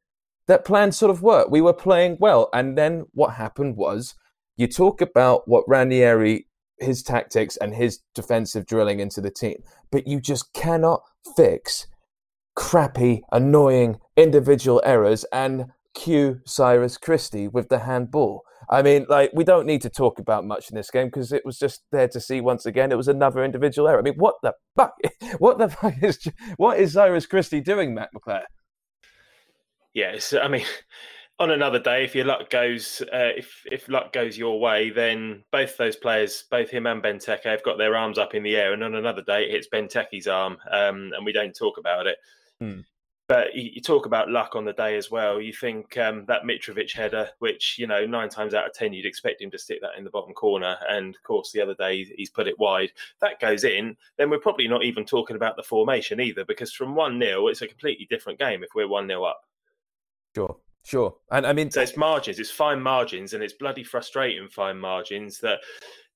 that 0.48 0.64
plan 0.64 0.94
sort 0.94 1.12
of 1.12 1.22
worked. 1.22 1.52
We 1.52 1.60
were 1.60 1.74
playing 1.74 2.16
well. 2.22 2.50
And 2.54 2.78
then 2.78 3.08
what 3.12 3.34
happened 3.34 3.76
was 3.76 4.16
you 4.56 4.68
talk 4.68 5.02
about 5.02 5.50
what 5.50 5.66
Ranieri, 5.68 6.48
his 6.80 7.04
tactics, 7.04 7.58
and 7.58 7.76
his 7.76 8.00
defensive 8.16 8.66
drilling 8.66 9.02
into 9.02 9.20
the 9.20 9.32
team, 9.32 9.64
but 9.92 10.08
you 10.08 10.22
just 10.22 10.54
cannot 10.54 11.02
fix 11.36 11.88
crappy, 12.56 13.24
annoying 13.32 14.00
individual 14.18 14.82
errors 14.86 15.24
and 15.32 15.66
cue 15.94 16.42
Cyrus 16.46 16.98
Christie 16.98 17.48
with 17.48 17.70
the 17.70 17.80
handball. 17.80 18.44
I 18.70 18.82
mean, 18.82 19.06
like 19.10 19.32
we 19.34 19.44
don't 19.44 19.66
need 19.66 19.82
to 19.82 19.90
talk 19.90 20.20
about 20.20 20.46
much 20.46 20.70
in 20.70 20.76
this 20.76 20.92
game 20.92 21.08
because 21.08 21.32
it 21.32 21.46
was 21.46 21.58
just 21.58 21.84
there 21.92 22.08
to 22.10 22.20
see 22.20 22.40
once 22.42 22.66
again. 22.66 22.92
It 22.92 22.98
was 22.98 23.08
another 23.08 23.44
individual 23.44 23.88
error. 23.88 24.00
I 24.00 24.04
mean, 24.04 24.16
what 24.16 24.36
the 24.44 24.54
fuck? 24.76 24.94
What 25.38 25.60
the 25.60 25.70
fuck 25.70 26.02
is 26.02 26.28
what 26.58 26.80
is 26.80 26.94
Cyrus 26.94 27.28
Christie 27.28 27.62
doing, 27.62 27.94
Matt 27.94 28.10
McClare? 28.16 28.46
Yes, 29.94 30.34
I 30.34 30.48
mean, 30.48 30.66
on 31.40 31.52
another 31.52 31.80
day, 31.80 32.04
if 32.04 32.16
your 32.16 32.26
luck 32.26 32.50
goes, 32.50 33.02
uh, 33.14 33.32
if 33.38 33.64
if 33.72 33.88
luck 33.90 34.12
goes 34.12 34.38
your 34.38 34.60
way, 34.60 34.90
then 34.90 35.44
both 35.52 35.78
those 35.78 35.96
players, 35.96 36.44
both 36.52 36.70
him 36.70 36.86
and 36.86 37.02
Benteke, 37.02 37.44
have 37.44 37.64
got 37.64 37.78
their 37.78 37.96
arms 37.96 38.18
up 38.18 38.36
in 38.36 38.44
the 38.44 38.56
air, 38.56 38.74
and 38.74 38.84
on 38.84 38.96
another 38.96 39.22
day, 39.22 39.44
it 39.44 39.52
hits 39.52 39.68
Benteke's 39.74 40.28
arm, 40.28 40.58
um, 40.72 41.12
and 41.16 41.26
we 41.26 41.32
don't 41.32 41.56
talk 41.56 41.78
about 41.78 42.08
it. 42.08 42.18
Hmm. 42.60 42.82
But 43.30 43.54
you, 43.54 43.80
talk 43.80 44.08
about 44.08 44.32
luck 44.32 44.56
on 44.56 44.66
the 44.66 44.74
day 44.74 44.98
as 44.98 45.12
well. 45.12 45.40
You 45.40 45.54
think 45.54 45.96
um, 46.00 46.26
that 46.26 46.46
Mitrovic 46.46 46.92
header, 46.92 47.30
which 47.38 47.78
you 47.78 47.86
know 47.86 48.04
nine 48.04 48.28
times 48.28 48.56
out 48.56 48.66
of 48.66 48.74
ten 48.74 48.92
you'd 48.92 49.06
expect 49.06 49.40
him 49.40 49.52
to 49.52 49.60
stick 49.60 49.82
that 49.82 50.00
in 50.00 50.04
the 50.04 50.10
bottom 50.10 50.34
corner, 50.34 50.78
and 50.90 51.16
of 51.16 51.22
course 51.22 51.52
the 51.52 51.62
other 51.62 51.76
day 51.76 52.04
he's 52.18 52.32
put 52.32 52.48
it 52.48 52.58
wide. 52.58 52.92
That 53.22 53.40
goes 53.40 53.66
in, 53.66 53.96
then 54.18 54.32
we're 54.32 54.40
probably 54.40 54.68
not 54.68 54.84
even 54.84 55.06
talking 55.06 55.36
about 55.36 55.58
the 55.58 55.64
formation 55.64 56.20
either, 56.20 56.44
because 56.44 56.74
from 56.74 56.96
one 56.96 57.22
0 57.22 57.48
it's 57.50 57.62
a 57.62 57.68
completely 57.68 58.08
different 58.10 58.40
game 58.40 58.64
if 58.64 58.70
we're 58.74 58.88
one 58.88 59.08
0 59.08 59.24
up. 59.24 59.42
Sure. 60.36 60.58
Sure, 60.86 61.14
and 61.30 61.46
I 61.46 61.54
mean, 61.54 61.70
so 61.70 61.82
it's 61.82 61.98
margins, 61.98 62.40
it's 62.40 62.50
fine 62.50 62.82
margins, 62.82 63.34
and 63.34 63.44
it's 63.44 63.54
bloody 63.54 63.84
frustrating 63.84 64.48
fine 64.48 64.80
margins 64.80 65.38
that 65.42 65.60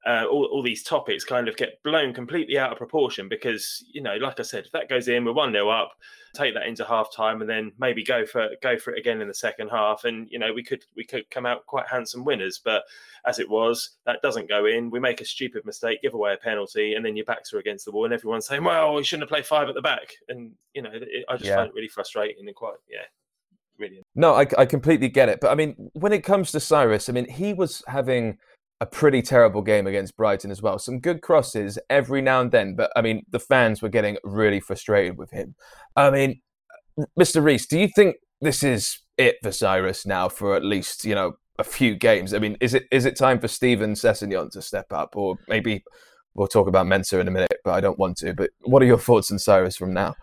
uh, 0.05 0.25
all, 0.29 0.45
all 0.51 0.61
these 0.61 0.83
topics 0.83 1.23
kind 1.23 1.47
of 1.47 1.55
get 1.55 1.81
blown 1.83 2.13
completely 2.13 2.57
out 2.57 2.71
of 2.71 2.77
proportion 2.77 3.29
because 3.29 3.83
you 3.91 4.01
know, 4.01 4.15
like 4.17 4.39
I 4.39 4.43
said, 4.43 4.65
if 4.65 4.71
that 4.73 4.89
goes 4.89 5.07
in, 5.07 5.23
we're 5.23 5.31
one 5.31 5.53
0 5.53 5.69
up, 5.69 5.93
take 6.35 6.53
that 6.55 6.67
into 6.67 6.83
half 6.83 7.13
time, 7.15 7.39
and 7.39 7.49
then 7.49 7.71
maybe 7.79 8.03
go 8.03 8.25
for 8.25 8.49
go 8.61 8.77
for 8.77 8.93
it 8.93 8.99
again 8.99 9.21
in 9.21 9.29
the 9.29 9.33
second 9.33 9.69
half, 9.69 10.03
and 10.03 10.27
you 10.29 10.39
know, 10.39 10.51
we 10.53 10.61
could 10.61 10.83
we 10.95 11.05
could 11.05 11.29
come 11.29 11.45
out 11.45 11.65
quite 11.67 11.87
handsome 11.87 12.25
winners. 12.25 12.59
But 12.63 12.83
as 13.25 13.39
it 13.39 13.49
was, 13.49 13.91
that 14.05 14.21
doesn't 14.21 14.49
go 14.49 14.65
in. 14.65 14.89
We 14.89 14.99
make 14.99 15.21
a 15.21 15.25
stupid 15.25 15.65
mistake, 15.65 16.01
give 16.01 16.13
away 16.13 16.33
a 16.33 16.37
penalty, 16.37 16.95
and 16.95 17.05
then 17.05 17.15
your 17.15 17.25
backs 17.25 17.53
are 17.53 17.59
against 17.59 17.85
the 17.85 17.91
wall, 17.91 18.03
and 18.03 18.13
everyone's 18.13 18.45
saying, 18.45 18.63
"Well, 18.63 18.95
we 18.95 19.03
shouldn't 19.03 19.23
have 19.23 19.33
played 19.33 19.45
five 19.45 19.69
at 19.69 19.75
the 19.75 19.81
back," 19.81 20.15
and 20.27 20.51
you 20.73 20.81
know, 20.81 20.91
it, 20.91 21.25
I 21.29 21.33
just 21.33 21.45
yeah. 21.45 21.55
find 21.55 21.69
it 21.69 21.75
really 21.75 21.87
frustrating 21.87 22.45
and 22.45 22.55
quite 22.55 22.75
yeah. 22.91 23.05
Really. 23.79 24.03
No, 24.13 24.35
I, 24.35 24.45
I 24.55 24.65
completely 24.67 25.09
get 25.09 25.29
it. 25.29 25.39
But 25.41 25.49
I 25.49 25.55
mean, 25.55 25.89
when 25.93 26.13
it 26.13 26.23
comes 26.23 26.51
to 26.51 26.59
Cyrus, 26.59 27.09
I 27.09 27.11
mean, 27.11 27.27
he 27.27 27.53
was 27.53 27.81
having 27.87 28.37
a 28.83 28.85
pretty 28.85 29.21
terrible 29.21 29.61
game 29.61 29.87
against 29.87 30.17
Brighton 30.17 30.51
as 30.51 30.61
well. 30.61 30.77
Some 30.77 30.99
good 30.99 31.21
crosses 31.21 31.79
every 31.89 32.21
now 32.21 32.41
and 32.41 32.51
then, 32.51 32.75
but 32.75 32.91
I 32.97 33.01
mean, 33.01 33.23
the 33.29 33.39
fans 33.39 33.81
were 33.81 33.87
getting 33.87 34.17
really 34.25 34.59
frustrated 34.59 35.17
with 35.17 35.31
him. 35.31 35.55
I 35.95 36.09
mean, 36.09 36.41
Mr. 37.17 37.41
Reese, 37.41 37.65
do 37.65 37.79
you 37.79 37.87
think 37.87 38.17
this 38.41 38.61
is 38.61 38.99
it 39.17 39.37
for 39.41 39.53
Cyrus 39.53 40.05
now 40.05 40.27
for 40.27 40.53
at 40.57 40.65
least, 40.65 41.05
you 41.05 41.15
know, 41.15 41.37
a 41.57 41.63
few 41.63 41.95
games? 41.95 42.33
I 42.33 42.39
mean, 42.39 42.57
is 42.59 42.73
it 42.73 42.83
is 42.91 43.05
it 43.05 43.15
time 43.15 43.39
for 43.39 43.47
Steven 43.47 43.93
Sessegnon 43.93 44.51
to 44.51 44.61
step 44.61 44.91
up 44.91 45.15
or 45.15 45.37
maybe 45.47 45.81
we'll 46.33 46.47
talk 46.47 46.67
about 46.67 46.85
Mensah 46.85 47.21
in 47.21 47.29
a 47.29 47.31
minute, 47.31 47.61
but 47.63 47.71
I 47.71 47.79
don't 47.79 47.97
want 47.97 48.17
to. 48.17 48.33
But 48.33 48.49
what 48.65 48.81
are 48.81 48.85
your 48.85 48.99
thoughts 48.99 49.31
on 49.31 49.39
Cyrus 49.39 49.77
from 49.77 49.93
now? 49.93 50.13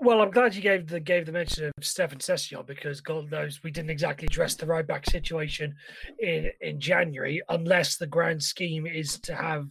Well, 0.00 0.20
I'm 0.20 0.30
glad 0.30 0.54
you 0.54 0.62
gave 0.62 0.88
the 0.88 1.00
gave 1.00 1.26
the 1.26 1.32
mention 1.32 1.66
of 1.66 1.84
Steven 1.84 2.18
Sessegnon 2.18 2.66
because 2.66 3.00
God 3.00 3.30
knows 3.30 3.62
we 3.62 3.70
didn't 3.70 3.90
exactly 3.90 4.26
address 4.26 4.54
the 4.54 4.66
right 4.66 4.86
back 4.86 5.08
situation 5.08 5.74
in 6.18 6.50
in 6.60 6.80
January, 6.80 7.40
unless 7.48 7.96
the 7.96 8.06
grand 8.06 8.42
scheme 8.42 8.86
is 8.86 9.18
to 9.20 9.34
have 9.34 9.68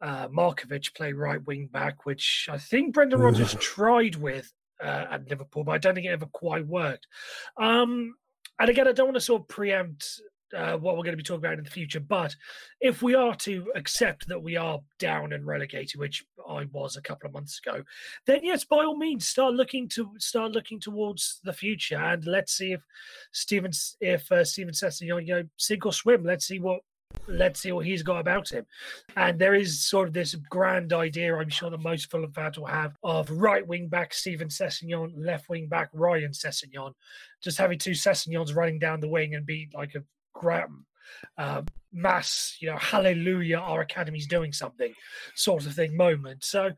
uh, 0.00 0.28
Markovic 0.28 0.94
play 0.94 1.12
right 1.12 1.44
wing 1.46 1.68
back, 1.70 2.06
which 2.06 2.48
I 2.50 2.58
think 2.58 2.94
Brendan 2.94 3.20
Rodgers 3.20 3.54
tried 3.60 4.16
with 4.16 4.50
uh, 4.82 5.06
at 5.10 5.28
Liverpool, 5.28 5.64
but 5.64 5.72
I 5.72 5.78
don't 5.78 5.94
think 5.94 6.06
it 6.06 6.10
ever 6.10 6.26
quite 6.26 6.66
worked. 6.66 7.06
Um, 7.56 8.14
and 8.58 8.68
again, 8.68 8.88
I 8.88 8.92
don't 8.92 9.06
want 9.06 9.16
to 9.16 9.20
sort 9.20 9.42
of 9.42 9.48
preempt 9.48 10.20
uh, 10.56 10.76
what 10.76 10.96
we're 10.96 11.04
going 11.04 11.12
to 11.12 11.16
be 11.16 11.22
talking 11.22 11.44
about 11.44 11.58
in 11.58 11.64
the 11.64 11.70
future. 11.70 12.00
But 12.00 12.34
if 12.80 13.02
we 13.02 13.14
are 13.14 13.34
to 13.36 13.70
accept 13.74 14.28
that 14.28 14.42
we 14.42 14.56
are 14.56 14.80
down 14.98 15.32
and 15.32 15.46
relegated, 15.46 15.98
which 15.98 16.24
I 16.48 16.66
was 16.72 16.96
a 16.96 17.02
couple 17.02 17.26
of 17.26 17.34
months 17.34 17.60
ago, 17.64 17.82
then 18.26 18.40
yes, 18.42 18.64
by 18.64 18.84
all 18.84 18.96
means, 18.96 19.26
start 19.26 19.54
looking 19.54 19.88
to 19.90 20.10
start 20.18 20.52
looking 20.52 20.80
towards 20.80 21.40
the 21.44 21.52
future, 21.52 21.96
and 21.96 22.24
let's 22.26 22.52
see 22.52 22.72
if 22.72 22.82
Steven 23.32 23.72
if 24.00 24.30
uh, 24.32 24.44
Steven 24.44 24.74
says 24.74 25.00
you 25.00 25.20
know, 25.20 25.42
sink 25.56 25.86
or 25.86 25.92
swim. 25.92 26.24
Let's 26.24 26.46
see 26.46 26.60
what 26.60 26.80
let's 27.26 27.60
see 27.60 27.72
what 27.72 27.86
he's 27.86 28.02
got 28.02 28.20
about 28.20 28.50
him. 28.50 28.66
And 29.16 29.38
there 29.38 29.54
is 29.54 29.86
sort 29.86 30.08
of 30.08 30.14
this 30.14 30.34
grand 30.34 30.92
idea, 30.92 31.36
I'm 31.36 31.48
sure 31.48 31.70
that 31.70 31.80
most 31.80 32.10
Fulham 32.10 32.32
fans 32.32 32.58
will 32.58 32.66
have, 32.66 32.96
of 33.02 33.30
right 33.30 33.66
wing 33.66 33.88
back 33.88 34.14
Steven 34.14 34.48
Sessegnon, 34.48 35.12
left 35.16 35.48
wing 35.48 35.68
back 35.68 35.90
Ryan 35.92 36.32
Sessegnon, 36.32 36.94
just 37.42 37.58
having 37.58 37.78
two 37.78 37.92
Sessegnons 37.92 38.54
running 38.54 38.78
down 38.78 39.00
the 39.00 39.08
wing 39.08 39.34
and 39.34 39.46
be 39.46 39.68
like 39.74 39.94
a 39.94 40.04
Graham, 40.32 40.86
uh, 41.38 41.62
mass, 41.92 42.56
you 42.60 42.70
know, 42.70 42.76
hallelujah, 42.76 43.58
our 43.58 43.82
academy's 43.82 44.26
doing 44.26 44.52
something, 44.52 44.92
sort 45.34 45.66
of 45.66 45.74
thing 45.74 45.96
moment. 45.96 46.44
So 46.44 46.70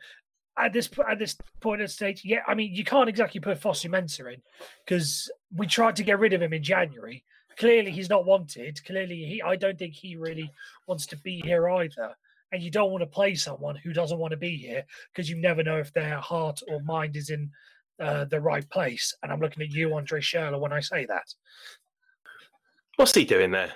at 0.59 0.73
this 0.73 0.89
at 1.09 1.19
this 1.19 1.37
point 1.61 1.83
of 1.83 1.91
stage, 1.91 2.23
yeah, 2.25 2.43
I 2.47 2.55
mean, 2.55 2.75
you 2.75 2.85
can't 2.85 3.09
exactly 3.09 3.41
put 3.41 3.61
Fosu 3.61 3.91
Mensah 3.91 4.35
in 4.35 4.43
because 4.85 5.31
we 5.55 5.67
tried 5.67 5.97
to 5.97 6.05
get 6.05 6.19
rid 6.19 6.33
of 6.33 6.43
him 6.43 6.53
in 6.53 6.63
January. 6.63 7.25
Clearly, 7.59 7.91
he's 7.91 8.11
not 8.11 8.27
wanted. 8.27 8.85
Clearly, 8.85 9.17
he 9.17 9.43
I 9.43 9.57
don't 9.57 9.79
think 9.79 9.95
he 9.95 10.17
really 10.17 10.51
wants 10.87 11.07
to 11.07 11.17
be 11.19 11.41
here 11.45 11.69
either. 11.69 12.15
And 12.51 12.63
you 12.63 12.71
don't 12.71 12.91
want 12.91 13.01
to 13.01 13.07
play 13.07 13.35
someone 13.35 13.77
who 13.77 13.95
doesn't 13.95 14.19
want 14.19 14.33
to 14.33 14.37
be 14.37 14.59
here 14.59 14.85
because 15.11 15.31
you 15.31 15.37
never 15.37 15.63
know 15.63 15.79
if 15.79 15.91
their 15.95 16.19
heart 16.19 16.61
or 16.69 16.83
mind 16.83 17.17
is 17.17 17.31
in 17.31 17.51
uh, 17.99 18.27
the 18.27 18.41
right 18.41 18.69
place. 18.69 19.15
And 19.23 19.33
I'm 19.33 19.41
looking 19.41 19.63
at 19.63 19.71
you, 19.71 19.95
Andre 19.95 20.21
Schürrle, 20.21 20.61
when 20.61 20.73
I 20.73 20.81
say 20.81 21.07
that. 21.07 21.35
What's 22.97 23.15
he 23.15 23.25
doing 23.25 23.51
there? 23.51 23.73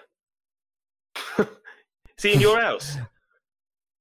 Is 1.39 2.23
he 2.23 2.35
in 2.35 2.41
your 2.41 2.61
house? 2.61 2.97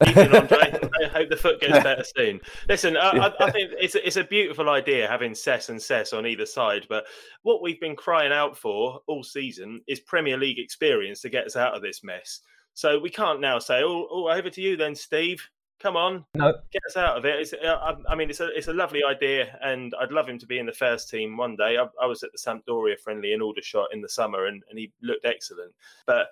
Andre. 0.05 0.19
I 1.03 1.07
hope 1.07 1.29
the 1.29 1.37
foot 1.37 1.61
gets 1.61 1.83
better 1.83 2.03
soon. 2.15 2.41
Listen, 2.67 2.97
I, 2.97 3.11
I, 3.11 3.45
I, 3.45 3.51
think 3.51 3.71
it's 3.79 3.95
a, 3.95 4.05
it's 4.05 4.17
a 4.17 4.23
beautiful 4.25 4.69
idea 4.69 5.07
having 5.07 5.33
Cess 5.33 5.69
and 5.69 5.81
Cess 5.81 6.11
on 6.11 6.25
either 6.25 6.45
side, 6.45 6.85
but 6.89 7.05
what 7.43 7.61
we've 7.61 7.79
been 7.79 7.95
crying 7.95 8.33
out 8.33 8.57
for 8.57 8.99
all 9.07 9.23
season 9.23 9.81
is 9.87 10.01
Premier 10.01 10.37
League 10.37 10.59
experience 10.59 11.21
to 11.21 11.29
get 11.29 11.45
us 11.45 11.55
out 11.55 11.75
of 11.75 11.81
this 11.81 12.03
mess. 12.03 12.41
So 12.73 12.99
we 12.99 13.09
can't 13.09 13.39
now 13.39 13.57
say, 13.59 13.83
"Oh, 13.83 14.07
oh 14.11 14.29
over 14.29 14.49
to 14.49 14.61
you 14.61 14.75
then, 14.75 14.95
Steve." 14.95 15.41
Come 15.79 15.97
on, 15.97 16.25
no. 16.33 16.53
get 16.71 16.81
us 16.87 16.95
out 16.95 17.17
of 17.17 17.25
it. 17.25 17.39
It's, 17.39 17.53
uh, 17.53 17.95
I, 18.09 18.15
mean, 18.15 18.29
it's 18.29 18.39
a 18.39 18.47
it's 18.55 18.69
a 18.69 18.73
lovely 18.73 19.03
idea, 19.03 19.59
and 19.61 19.93
I'd 19.99 20.11
love 20.11 20.27
him 20.27 20.39
to 20.39 20.45
be 20.45 20.57
in 20.57 20.65
the 20.65 20.71
first 20.71 21.09
team 21.09 21.35
one 21.35 21.55
day. 21.57 21.77
I, 21.77 21.85
I 22.01 22.05
was 22.05 22.23
at 22.23 22.31
the 22.31 22.37
Sampdoria 22.37 22.97
friendly 22.99 23.33
in 23.33 23.41
Aldershot 23.41 23.93
in 23.93 24.01
the 24.01 24.09
summer, 24.09 24.45
and, 24.45 24.63
and 24.69 24.79
he 24.79 24.91
looked 25.01 25.25
excellent. 25.25 25.73
But 26.05 26.27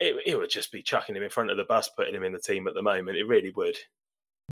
it, 0.00 0.16
it 0.24 0.36
would 0.36 0.50
just 0.50 0.72
be 0.72 0.82
chucking 0.82 1.14
him 1.14 1.22
in 1.22 1.30
front 1.30 1.50
of 1.50 1.56
the 1.56 1.64
bus, 1.64 1.90
putting 1.90 2.14
him 2.14 2.24
in 2.24 2.32
the 2.32 2.38
team 2.38 2.66
at 2.66 2.74
the 2.74 2.82
moment. 2.82 3.18
It 3.18 3.24
really 3.24 3.50
would. 3.50 3.76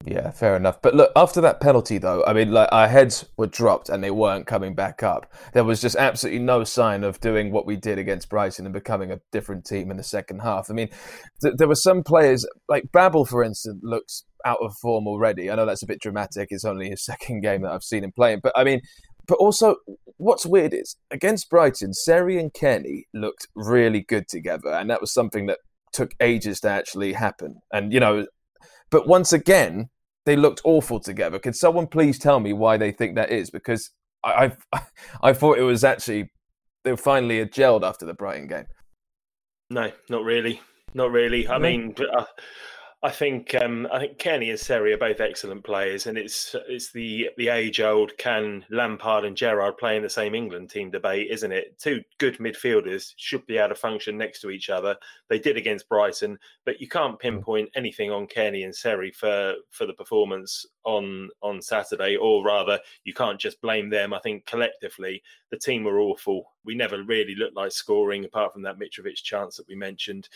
Yeah, 0.05 0.31
fair 0.31 0.57
enough. 0.57 0.83
But 0.83 0.95
look, 0.95 1.11
after 1.17 1.41
that 1.41 1.61
penalty, 1.61 1.97
though, 1.97 2.23
I 2.27 2.35
mean, 2.35 2.53
like 2.53 2.69
our 2.71 2.87
heads 2.87 3.25
were 3.39 3.47
dropped 3.47 3.89
and 3.89 4.05
they 4.05 4.11
weren't 4.11 4.47
coming 4.47 4.75
back 4.75 5.03
up. 5.03 5.33
There 5.55 5.65
was 5.65 5.81
just 5.81 5.97
absolutely 5.97 6.41
no 6.41 6.65
sign 6.65 7.03
of 7.03 7.19
doing 7.21 7.51
what 7.51 7.65
we 7.65 7.77
did 7.77 7.99
against 7.99 8.29
Brighton 8.29 8.67
and 8.67 8.75
becoming 8.75 9.11
a 9.11 9.21
different 9.33 9.65
team 9.65 9.91
in 9.91 9.97
the 9.97 10.03
second 10.03 10.41
half. 10.41 10.71
I 10.71 10.75
mean, 10.75 10.91
th- 11.41 11.55
there 11.57 11.67
were 11.67 11.75
some 11.75 12.03
players 12.03 12.47
like 12.69 12.93
Babel, 12.93 13.25
for 13.25 13.43
instance, 13.43 13.81
looks 13.83 14.25
out 14.45 14.59
of 14.61 14.77
form 14.83 15.07
already. 15.07 15.51
I 15.51 15.55
know 15.55 15.65
that's 15.65 15.83
a 15.83 15.87
bit 15.87 16.01
dramatic. 16.01 16.49
It's 16.51 16.65
only 16.65 16.91
his 16.91 17.05
second 17.05 17.41
game 17.41 17.63
that 17.63 17.73
I've 17.73 17.83
seen 17.83 18.05
him 18.05 18.13
playing, 18.13 18.41
but 18.43 18.53
I 18.55 18.65
mean, 18.65 18.83
but 19.27 19.39
also 19.39 19.77
what's 20.19 20.47
weird 20.47 20.75
is 20.75 20.97
against 21.11 21.49
Brighton, 21.51 21.95
Seri 21.95 22.39
and 22.39 22.53
Cairney 22.53 23.05
looked 23.15 23.49
really 23.55 24.03
good 24.03 24.29
together, 24.29 24.69
and 24.69 24.91
that 24.91 25.01
was 25.01 25.13
something 25.13 25.47
that 25.47 25.59
took 25.93 26.13
ages 26.21 26.61
to 26.61 26.69
actually 26.69 27.15
happen. 27.15 27.61
And 27.73 27.93
you 27.93 27.99
know, 28.01 28.27
but 28.91 29.07
once 29.07 29.33
again, 29.33 29.89
they 30.25 30.37
looked 30.37 30.61
awful 30.65 31.01
together. 31.01 31.39
Can 31.39 31.53
someone 31.53 31.87
please 31.87 32.19
tell 32.19 32.41
me 32.41 32.53
why 32.53 32.77
they 32.77 32.93
think 32.93 33.15
that 33.17 33.31
is? 33.31 33.51
Because 33.51 33.91
I 34.25 34.53
I, 34.73 34.81
I 35.23 35.33
thought 35.33 35.59
it 35.59 35.63
was 35.63 35.85
actually 35.85 36.31
they 36.85 36.93
were 36.93 36.97
finally 36.97 37.41
a 37.41 37.47
gelled 37.47 37.83
after 37.83 38.07
the 38.07 38.15
Brighton 38.15 38.47
game. 38.47 38.67
No, 39.71 39.91
not 40.09 40.23
really, 40.23 40.61
not 40.95 41.11
really. 41.11 41.49
I 41.49 41.59
mean, 41.59 41.95
uh, 42.17 42.25
I 43.03 43.11
think 43.11 43.55
um, 43.55 43.87
I 43.93 43.99
think 43.99 44.19
Cairney 44.19 44.49
and 44.49 44.59
Seri 44.59 44.95
are 44.95 44.99
both 44.99 45.21
excellent 45.21 45.63
players, 45.65 46.07
and 46.07 46.17
it's 46.17 46.57
it's 46.67 46.93
the 46.93 47.29
the 47.37 47.49
age 47.49 47.79
old 47.79 48.17
can 48.17 48.65
Lampard 48.71 49.27
and 49.27 49.37
Gerrard 49.37 49.77
play 49.77 49.97
in 49.97 50.03
the 50.03 50.09
same 50.09 50.35
England 50.35 50.71
team 50.71 50.91
debate, 50.91 51.29
isn't 51.31 51.53
it? 51.53 51.79
Two 51.79 52.03
good 52.19 52.39
midfielders 52.39 53.13
should 53.19 53.47
be 53.47 53.59
able 53.59 53.69
to 53.69 53.75
function 53.75 54.17
next 54.17 54.41
to 54.41 54.51
each 54.51 54.71
other. 54.71 54.97
They 55.29 55.39
did 55.39 55.59
against 55.59 55.91
Brighton, 55.91 56.39
but 56.65 56.81
you 56.81 56.89
can't 56.89 57.13
hmm. 57.13 57.19
pinpoint 57.19 57.69
anything 57.75 58.11
on 58.11 58.27
Cairney 58.27 58.65
and 58.65 58.75
Seri 58.75 59.11
for 59.11 59.55
for 59.71 59.85
the 59.85 59.93
performance 59.93 60.65
on 60.85 61.29
on 61.43 61.61
Saturday, 61.61 62.17
or 62.17 62.43
rather, 62.43 62.81
you 63.05 63.13
can't 63.13 63.39
just 63.39 63.61
blame 63.61 63.91
them. 63.91 64.15
I 64.15 64.21
think 64.21 64.47
collectively 64.47 65.23
the 65.51 65.59
team 65.59 65.85
were 65.85 66.01
awful. 66.01 66.55
We 66.65 66.75
never 66.75 67.03
really 67.03 67.35
looked 67.35 67.57
like 67.57 67.73
scoring, 67.73 68.25
apart 68.25 68.55
from 68.55 68.63
that 68.63 68.79
Mitrovic 68.79 69.23
chance 69.23 69.59
that 69.59 69.69
we 69.69 69.77
mentioned. 69.77 70.31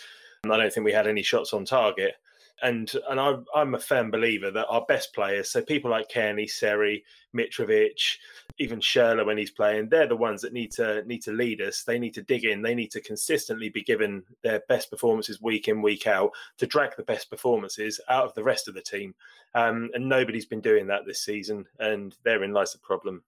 And 0.45 0.53
I 0.53 0.59
don't 0.59 0.73
think 0.73 0.85
we 0.85 0.93
had 0.93 1.07
any 1.07 1.23
shots 1.23 1.55
on 1.55 1.65
target 1.65 2.17
and 2.63 2.93
and 3.09 3.21
I, 3.21 3.37
I'm 3.55 3.75
a 3.75 3.79
firm 3.79 4.11
believer 4.11 4.51
that 4.51 4.67
our 4.69 4.85
best 4.87 5.15
players, 5.15 5.51
so 5.51 5.63
people 5.63 5.91
like 5.91 6.11
Cairney, 6.11 6.49
Seri, 6.49 7.05
Mitrovic, 7.35 8.17
even 8.59 8.81
Schürrle 8.81 9.25
when 9.25 9.39
he's 9.39 9.51
playing, 9.51 9.89
they're 9.89 10.07
the 10.07 10.17
ones 10.17 10.43
that 10.43 10.53
need 10.53 10.71
to 10.73 11.03
need 11.05 11.23
to 11.23 11.33
lead 11.33 11.61
us. 11.61 11.83
They 11.83 11.99
need 11.99 12.15
to 12.15 12.23
dig 12.23 12.45
in. 12.45 12.63
They 12.63 12.75
need 12.75 12.91
to 12.93 13.01
consistently 13.01 13.69
be 13.69 13.83
given 13.83 14.23
their 14.43 14.61
best 14.69 14.91
performances 14.91 15.41
week 15.41 15.69
in 15.69 15.83
week 15.83 16.07
out 16.07 16.31
to 16.59 16.67
drag 16.67 16.97
the 16.97 17.03
best 17.03 17.31
performances 17.31 18.01
out 18.09 18.25
of 18.25 18.35
the 18.35 18.45
rest 18.45 18.69
of 18.69 18.75
the 18.75 18.83
team. 18.83 19.15
Um, 19.55 19.91
and 19.95 20.09
nobody's 20.09 20.47
been 20.47 20.61
doing 20.61 20.87
that 20.89 21.07
this 21.07 21.25
season, 21.25 21.67
and 21.79 22.15
therein 22.25 22.53
lies 22.53 22.73
the 22.73 22.79
problem. 22.79 23.23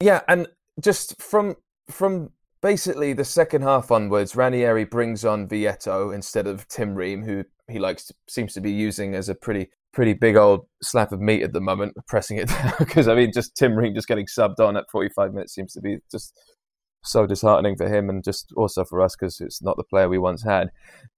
Yeah, 0.00 0.20
and 0.28 0.48
just 0.80 1.20
from 1.20 1.56
from 1.90 2.30
basically 2.60 3.12
the 3.12 3.24
second 3.24 3.62
half 3.62 3.90
onwards, 3.90 4.36
Ranieri 4.36 4.84
brings 4.84 5.24
on 5.24 5.48
Vietto 5.48 6.10
instead 6.14 6.46
of 6.46 6.68
Tim 6.68 6.94
Ream, 6.94 7.22
who 7.22 7.44
he 7.72 7.78
likes 7.78 8.04
to, 8.06 8.14
seems 8.28 8.54
to 8.54 8.60
be 8.60 8.70
using 8.70 9.14
as 9.14 9.28
a 9.28 9.34
pretty 9.34 9.70
pretty 9.92 10.14
big 10.14 10.36
old 10.36 10.66
slap 10.82 11.12
of 11.12 11.20
meat 11.20 11.42
at 11.42 11.52
the 11.52 11.60
moment, 11.60 11.94
pressing 12.08 12.38
it 12.38 12.48
down. 12.48 12.72
Because 12.78 13.08
I 13.08 13.14
mean, 13.14 13.32
just 13.32 13.56
Tim 13.56 13.74
Ream 13.74 13.94
just 13.94 14.08
getting 14.08 14.26
subbed 14.26 14.60
on 14.60 14.76
at 14.76 14.90
45 14.90 15.34
minutes 15.34 15.54
seems 15.54 15.72
to 15.74 15.80
be 15.80 15.98
just 16.10 16.38
so 17.04 17.26
disheartening 17.26 17.76
for 17.76 17.88
him, 17.88 18.08
and 18.08 18.22
just 18.22 18.52
also 18.56 18.84
for 18.84 19.02
us 19.02 19.16
because 19.16 19.40
it's 19.40 19.62
not 19.62 19.76
the 19.76 19.84
player 19.84 20.08
we 20.08 20.18
once 20.18 20.42
had. 20.42 20.68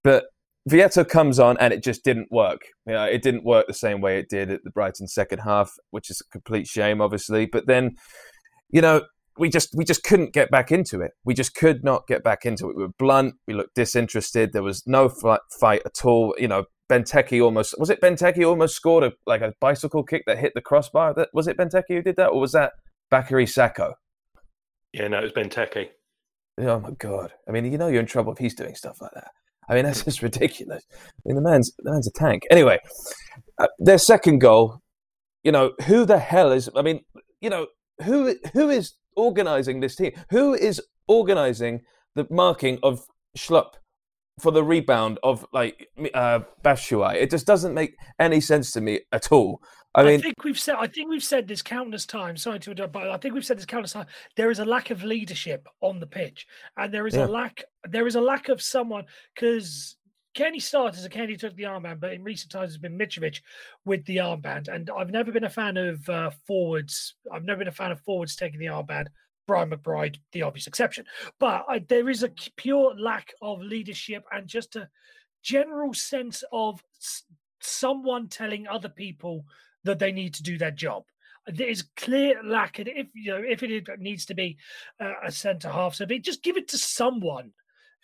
But 0.03 0.25
Vietto 0.67 1.07
comes 1.07 1.37
on 1.37 1.57
and 1.59 1.71
it 1.73 1.83
just 1.83 2.03
didn't 2.03 2.31
work. 2.31 2.61
You 2.87 2.93
know, 2.93 3.03
it 3.03 3.21
didn't 3.21 3.45
work 3.45 3.67
the 3.67 3.73
same 3.73 4.01
way 4.01 4.17
it 4.17 4.29
did 4.29 4.49
at 4.49 4.63
the 4.63 4.71
Brighton 4.71 5.07
second 5.07 5.39
half, 5.39 5.71
which 5.91 6.09
is 6.09 6.21
a 6.21 6.29
complete 6.31 6.67
shame, 6.67 7.01
obviously. 7.01 7.45
But 7.45 7.67
then, 7.67 7.95
you 8.71 8.81
know, 8.81 9.03
we 9.37 9.49
just 9.49 9.69
we 9.75 9.83
just 9.83 10.03
couldn't 10.03 10.33
get 10.33 10.49
back 10.49 10.71
into 10.71 11.01
it. 11.01 11.11
We 11.23 11.33
just 11.33 11.55
could 11.55 11.83
not 11.83 12.07
get 12.07 12.23
back 12.23 12.45
into 12.45 12.69
it. 12.69 12.75
We 12.75 12.83
were 12.83 12.93
blunt. 12.97 13.35
We 13.47 13.53
looked 13.53 13.75
disinterested. 13.75 14.53
There 14.53 14.63
was 14.63 14.83
no 14.85 15.09
fight 15.09 15.81
at 15.85 16.05
all. 16.05 16.35
You 16.37 16.47
know, 16.47 16.65
Benteke 16.89 17.43
almost 17.43 17.75
was 17.77 17.89
it 17.89 18.01
Benteke 18.01 18.47
almost 18.47 18.75
scored 18.75 19.03
a 19.03 19.11
like 19.25 19.41
a 19.41 19.53
bicycle 19.59 20.03
kick 20.03 20.23
that 20.27 20.37
hit 20.37 20.53
the 20.55 20.61
crossbar. 20.61 21.13
That 21.13 21.29
was 21.33 21.47
it 21.47 21.57
Benteke 21.57 21.83
who 21.89 22.01
did 22.01 22.15
that, 22.17 22.29
or 22.29 22.39
was 22.39 22.53
that 22.53 22.73
Bakary 23.11 23.45
Sakho? 23.45 23.93
Yeah, 24.93 25.07
no, 25.09 25.19
it 25.19 25.23
was 25.23 25.31
Benteke. 25.33 25.89
Oh 26.59 26.79
my 26.79 26.91
god! 26.91 27.33
I 27.47 27.51
mean, 27.51 27.69
you 27.71 27.77
know 27.77 27.87
you're 27.87 27.99
in 27.99 28.05
trouble 28.05 28.31
if 28.31 28.37
he's 28.37 28.55
doing 28.55 28.75
stuff 28.75 29.01
like 29.01 29.11
that. 29.13 29.31
I 29.67 29.73
mean, 29.73 29.83
that's 29.83 30.03
just 30.03 30.21
ridiculous. 30.21 30.83
I 30.93 30.97
mean, 31.25 31.35
the 31.35 31.41
man's 31.41 31.73
the 31.79 31.91
man's 31.91 32.07
a 32.07 32.11
tank. 32.11 32.43
Anyway, 32.49 32.79
uh, 33.59 33.67
their 33.79 33.97
second 33.97 34.39
goal. 34.39 34.79
You 35.43 35.51
know, 35.51 35.73
who 35.85 36.05
the 36.05 36.17
hell 36.17 36.51
is? 36.51 36.69
I 36.75 36.81
mean, 36.81 37.01
you 37.39 37.51
know, 37.51 37.67
who 38.03 38.35
who 38.53 38.69
is 38.69 38.93
organizing 39.15 39.79
this 39.79 39.95
team? 39.95 40.11
Who 40.29 40.53
is 40.53 40.81
organizing 41.07 41.81
the 42.15 42.27
marking 42.29 42.79
of 42.83 43.05
Schlupp 43.37 43.73
for 44.39 44.51
the 44.51 44.63
rebound 44.63 45.19
of 45.23 45.45
like 45.53 45.89
uh, 46.13 46.39
Batshuayi? 46.63 47.15
It 47.15 47.31
just 47.31 47.47
doesn't 47.47 47.73
make 47.73 47.95
any 48.19 48.41
sense 48.41 48.71
to 48.71 48.81
me 48.81 49.01
at 49.11 49.31
all. 49.31 49.61
I 49.95 50.03
mean, 50.03 50.19
I 50.19 50.21
think 50.21 50.43
we've 50.43 50.59
said. 50.59 50.75
I 50.77 50.87
think 50.87 51.09
we've 51.09 51.23
said 51.23 51.47
this 51.47 51.61
countless 51.61 52.05
times. 52.05 52.43
Sorry 52.43 52.59
to 52.59 52.71
interrupt, 52.71 52.91
but 52.91 53.09
I 53.09 53.17
think 53.17 53.33
we've 53.33 53.45
said 53.45 53.57
this 53.57 53.65
countless 53.65 53.93
times. 53.93 54.09
There 54.35 54.51
is 54.51 54.59
a 54.59 54.65
lack 54.65 54.89
of 54.89 55.05
leadership 55.05 55.67
on 55.79 56.01
the 56.01 56.07
pitch, 56.07 56.45
and 56.75 56.93
there 56.93 57.07
is 57.07 57.15
yeah. 57.15 57.25
a 57.25 57.27
lack. 57.27 57.63
There 57.89 58.05
is 58.05 58.15
a 58.15 58.21
lack 58.21 58.49
of 58.49 58.61
someone 58.61 59.05
because 59.33 59.95
Cairney 60.35 60.61
started 60.61 60.97
as 60.97 61.05
a 61.05 61.09
Cairney 61.09 61.39
took 61.39 61.55
the 61.55 61.63
armband, 61.63 62.01
but 62.01 62.13
in 62.13 62.23
recent 62.23 62.51
times 62.51 62.71
it's 62.71 62.81
been 62.81 62.97
Mitrovic 62.97 63.41
with 63.85 64.05
the 64.05 64.17
armband. 64.17 64.67
And 64.67 64.89
I've 64.89 65.11
never 65.11 65.31
been 65.31 65.45
a 65.45 65.49
fan 65.49 65.77
of 65.77 66.07
uh, 66.09 66.29
forwards. 66.45 67.15
I've 67.31 67.45
never 67.45 67.59
been 67.59 67.69
a 67.69 67.71
fan 67.71 67.91
of 67.91 68.01
forwards 68.01 68.35
taking 68.35 68.59
the 68.59 68.65
armband. 68.65 69.07
Brian 69.47 69.69
McBride, 69.69 70.17
the 70.33 70.41
obvious 70.41 70.67
exception. 70.67 71.05
But 71.39 71.65
I, 71.69 71.79
there 71.79 72.09
is 72.09 72.23
a 72.23 72.31
pure 72.57 72.95
lack 72.99 73.33
of 73.41 73.61
leadership 73.61 74.25
and 74.31 74.47
just 74.47 74.75
a 74.75 74.89
general 75.41 75.93
sense 75.93 76.43
of 76.51 76.83
someone 77.61 78.27
telling 78.27 78.67
other 78.67 78.89
people 78.89 79.45
that 79.83 79.99
they 79.99 80.11
need 80.11 80.33
to 80.33 80.43
do 80.43 80.57
their 80.57 80.71
job. 80.71 81.03
There 81.47 81.67
is 81.67 81.85
clear 81.95 82.41
lack, 82.43 82.79
and 82.79 82.87
if 82.87 83.07
you 83.13 83.31
know 83.31 83.43
if 83.47 83.61
it 83.61 83.99
needs 83.99 84.25
to 84.25 84.33
be 84.33 84.57
uh, 84.99 85.13
a 85.23 85.31
centre 85.31 85.69
half, 85.69 85.93
so 85.93 86.07
be 86.07 86.17
just 86.17 86.41
give 86.41 86.57
it 86.57 86.67
to 86.69 86.77
someone 86.79 87.51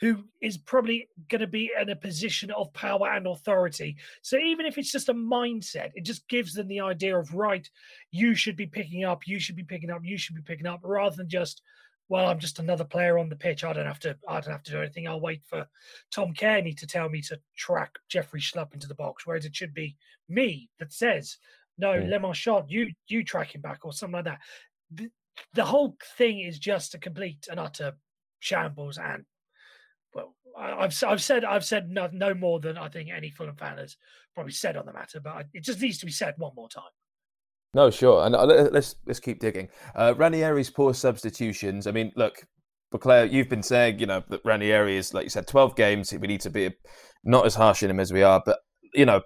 who 0.01 0.23
is 0.41 0.57
probably 0.57 1.07
going 1.29 1.41
to 1.41 1.47
be 1.47 1.71
in 1.79 1.89
a 1.89 1.95
position 1.95 2.51
of 2.51 2.73
power 2.73 3.11
and 3.11 3.27
authority. 3.27 3.95
So 4.23 4.37
even 4.37 4.65
if 4.65 4.77
it's 4.77 4.91
just 4.91 5.09
a 5.09 5.13
mindset, 5.13 5.91
it 5.93 6.03
just 6.03 6.27
gives 6.27 6.53
them 6.53 6.67
the 6.67 6.81
idea 6.81 7.17
of 7.17 7.35
right, 7.35 7.69
you 8.11 8.33
should 8.33 8.57
be 8.57 8.65
picking 8.65 9.05
up, 9.05 9.27
you 9.27 9.39
should 9.39 9.55
be 9.55 9.63
picking 9.63 9.91
up, 9.91 10.01
you 10.03 10.17
should 10.17 10.35
be 10.35 10.41
picking 10.41 10.65
up, 10.65 10.79
rather 10.83 11.15
than 11.15 11.29
just, 11.29 11.61
well, 12.09 12.27
I'm 12.27 12.39
just 12.39 12.57
another 12.57 12.83
player 12.83 13.19
on 13.19 13.29
the 13.29 13.35
pitch. 13.35 13.63
I 13.63 13.73
don't 13.73 13.85
have 13.85 13.99
to. 13.99 14.17
I 14.27 14.41
don't 14.41 14.51
have 14.51 14.63
to 14.63 14.71
do 14.71 14.81
anything. 14.81 15.07
I'll 15.07 15.21
wait 15.21 15.43
for 15.45 15.67
Tom 16.11 16.33
Cairney 16.33 16.75
to 16.77 16.87
tell 16.87 17.07
me 17.07 17.21
to 17.21 17.39
track 17.55 17.99
Jeffrey 18.09 18.41
Schlupp 18.41 18.73
into 18.73 18.87
the 18.87 18.95
box, 18.95 19.25
whereas 19.25 19.45
it 19.45 19.55
should 19.55 19.73
be 19.73 19.95
me 20.27 20.67
that 20.79 20.91
says, 20.91 21.37
no, 21.77 21.93
yeah. 21.93 22.07
Le 22.09 22.19
Marchand, 22.19 22.65
you 22.67 22.91
you 23.07 23.23
track 23.23 23.55
him 23.55 23.61
back 23.61 23.85
or 23.85 23.93
something 23.93 24.15
like 24.15 24.25
that. 24.25 24.39
The, 24.93 25.09
the 25.53 25.63
whole 25.63 25.95
thing 26.17 26.39
is 26.39 26.59
just 26.59 26.95
a 26.95 26.99
complete 26.99 27.47
and 27.49 27.59
utter 27.59 27.93
shambles 28.39 28.97
and 28.97 29.23
well, 30.13 30.35
I've 30.57 31.03
I've 31.03 31.21
said 31.21 31.45
I've 31.45 31.65
said 31.65 31.89
no, 31.89 32.09
no 32.11 32.33
more 32.33 32.59
than 32.59 32.77
I 32.77 32.89
think 32.89 33.09
any 33.09 33.31
Fulham 33.31 33.55
fan 33.55 33.77
has 33.77 33.97
probably 34.33 34.53
said 34.53 34.77
on 34.77 34.85
the 34.85 34.93
matter, 34.93 35.19
but 35.19 35.47
it 35.53 35.63
just 35.63 35.81
needs 35.81 35.99
to 35.99 36.05
be 36.05 36.11
said 36.11 36.35
one 36.37 36.53
more 36.55 36.69
time. 36.69 36.83
No, 37.73 37.89
sure, 37.89 38.25
and 38.25 38.35
uh, 38.35 38.45
let's 38.45 38.95
let's 39.05 39.19
keep 39.19 39.39
digging. 39.39 39.69
Uh, 39.95 40.13
Ranieri's 40.17 40.69
poor 40.69 40.93
substitutions. 40.93 41.87
I 41.87 41.91
mean, 41.91 42.11
look, 42.15 42.45
Claire, 42.99 43.25
you've 43.25 43.49
been 43.49 43.63
saying 43.63 43.99
you 43.99 44.05
know 44.05 44.23
that 44.29 44.41
Ranieri 44.43 44.97
is 44.97 45.13
like 45.13 45.23
you 45.23 45.29
said, 45.29 45.47
twelve 45.47 45.75
games. 45.75 46.11
We 46.11 46.27
need 46.27 46.41
to 46.41 46.49
be 46.49 46.71
not 47.23 47.45
as 47.45 47.55
harsh 47.55 47.83
in 47.83 47.89
him 47.89 47.99
as 47.99 48.11
we 48.11 48.23
are, 48.23 48.41
but 48.45 48.59
you 48.93 49.05
know 49.05 49.21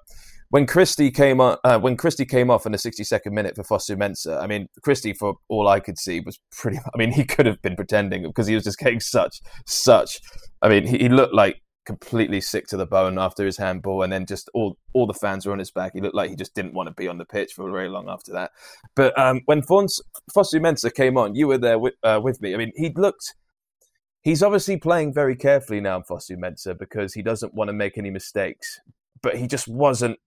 when 0.56 0.66
Christie 0.66 1.12
came 1.12 1.42
on, 1.42 1.58
uh, 1.66 1.78
when 1.78 1.98
Christie 1.98 2.26
came 2.26 2.50
off 2.50 2.66
in 2.66 2.72
the 2.72 2.78
62nd 2.78 3.34
minute 3.34 3.58
for 3.58 3.64
Fosu 3.64 3.98
Mensah, 3.98 4.42
I 4.42 4.48
mean, 4.48 4.70
Christie, 4.82 5.12
for 5.12 5.36
all 5.50 5.68
I 5.68 5.82
could 5.82 6.00
see, 6.00 6.22
was 6.22 6.40
pretty. 6.50 6.78
I 6.96 6.98
mean, 6.98 7.12
he 7.12 7.26
could 7.26 7.46
have 7.46 7.62
been 7.62 7.76
pretending 7.76 8.24
because 8.24 8.48
he 8.48 8.56
was 8.56 8.64
just 8.64 8.80
getting 8.80 9.02
such, 9.02 9.42
such. 9.66 10.18
I 10.62 10.70
mean, 10.70 10.88
he, 10.88 10.98
he 10.98 11.10
looked 11.10 11.34
like 11.34 11.58
completely 11.86 12.40
sick 12.40 12.68
to 12.68 12.78
the 12.78 12.86
bone 12.86 13.20
after 13.20 13.46
his 13.46 13.58
handball, 13.58 14.02
and 14.02 14.14
then 14.14 14.26
just 14.26 14.50
all 14.54 14.78
all 14.94 15.06
the 15.06 15.14
fans 15.14 15.46
were 15.46 15.52
on 15.52 15.60
his 15.60 15.72
back. 15.72 15.92
He 15.94 16.00
looked 16.00 16.16
like 16.16 16.30
he 16.30 16.38
just 16.38 16.56
didn't 16.56 16.74
want 16.74 16.88
to 16.88 16.96
be 16.96 17.10
on 17.10 17.18
the 17.18 17.26
pitch 17.26 17.52
for 17.52 17.70
very 17.70 17.90
long 17.90 18.08
after 18.08 18.32
that. 18.32 18.52
But 18.96 19.20
um, 19.20 19.42
when 19.48 19.62
Fosu 19.62 20.00
Mensah 20.38 20.94
came 20.94 21.18
on, 21.18 21.36
you 21.36 21.50
were 21.50 21.58
there 21.58 21.78
with, 21.78 21.96
uh, 22.02 22.22
with 22.24 22.42
me. 22.42 22.54
I 22.54 22.58
mean, 22.58 22.72
he 22.78 22.94
looked. 22.96 23.36
He's 24.22 24.42
obviously 24.42 24.78
playing 24.78 25.14
very 25.14 25.36
carefully 25.36 25.82
now, 25.82 26.00
Fosu 26.00 26.38
Mensah, 26.38 26.80
because 26.80 27.14
he 27.14 27.22
doesn't 27.22 27.54
want 27.54 27.68
to 27.68 27.74
make 27.74 27.98
any 27.98 28.10
mistakes. 28.10 28.80
But 29.22 29.36
he 29.36 29.48
just 29.48 29.68
wasn't 29.68 30.18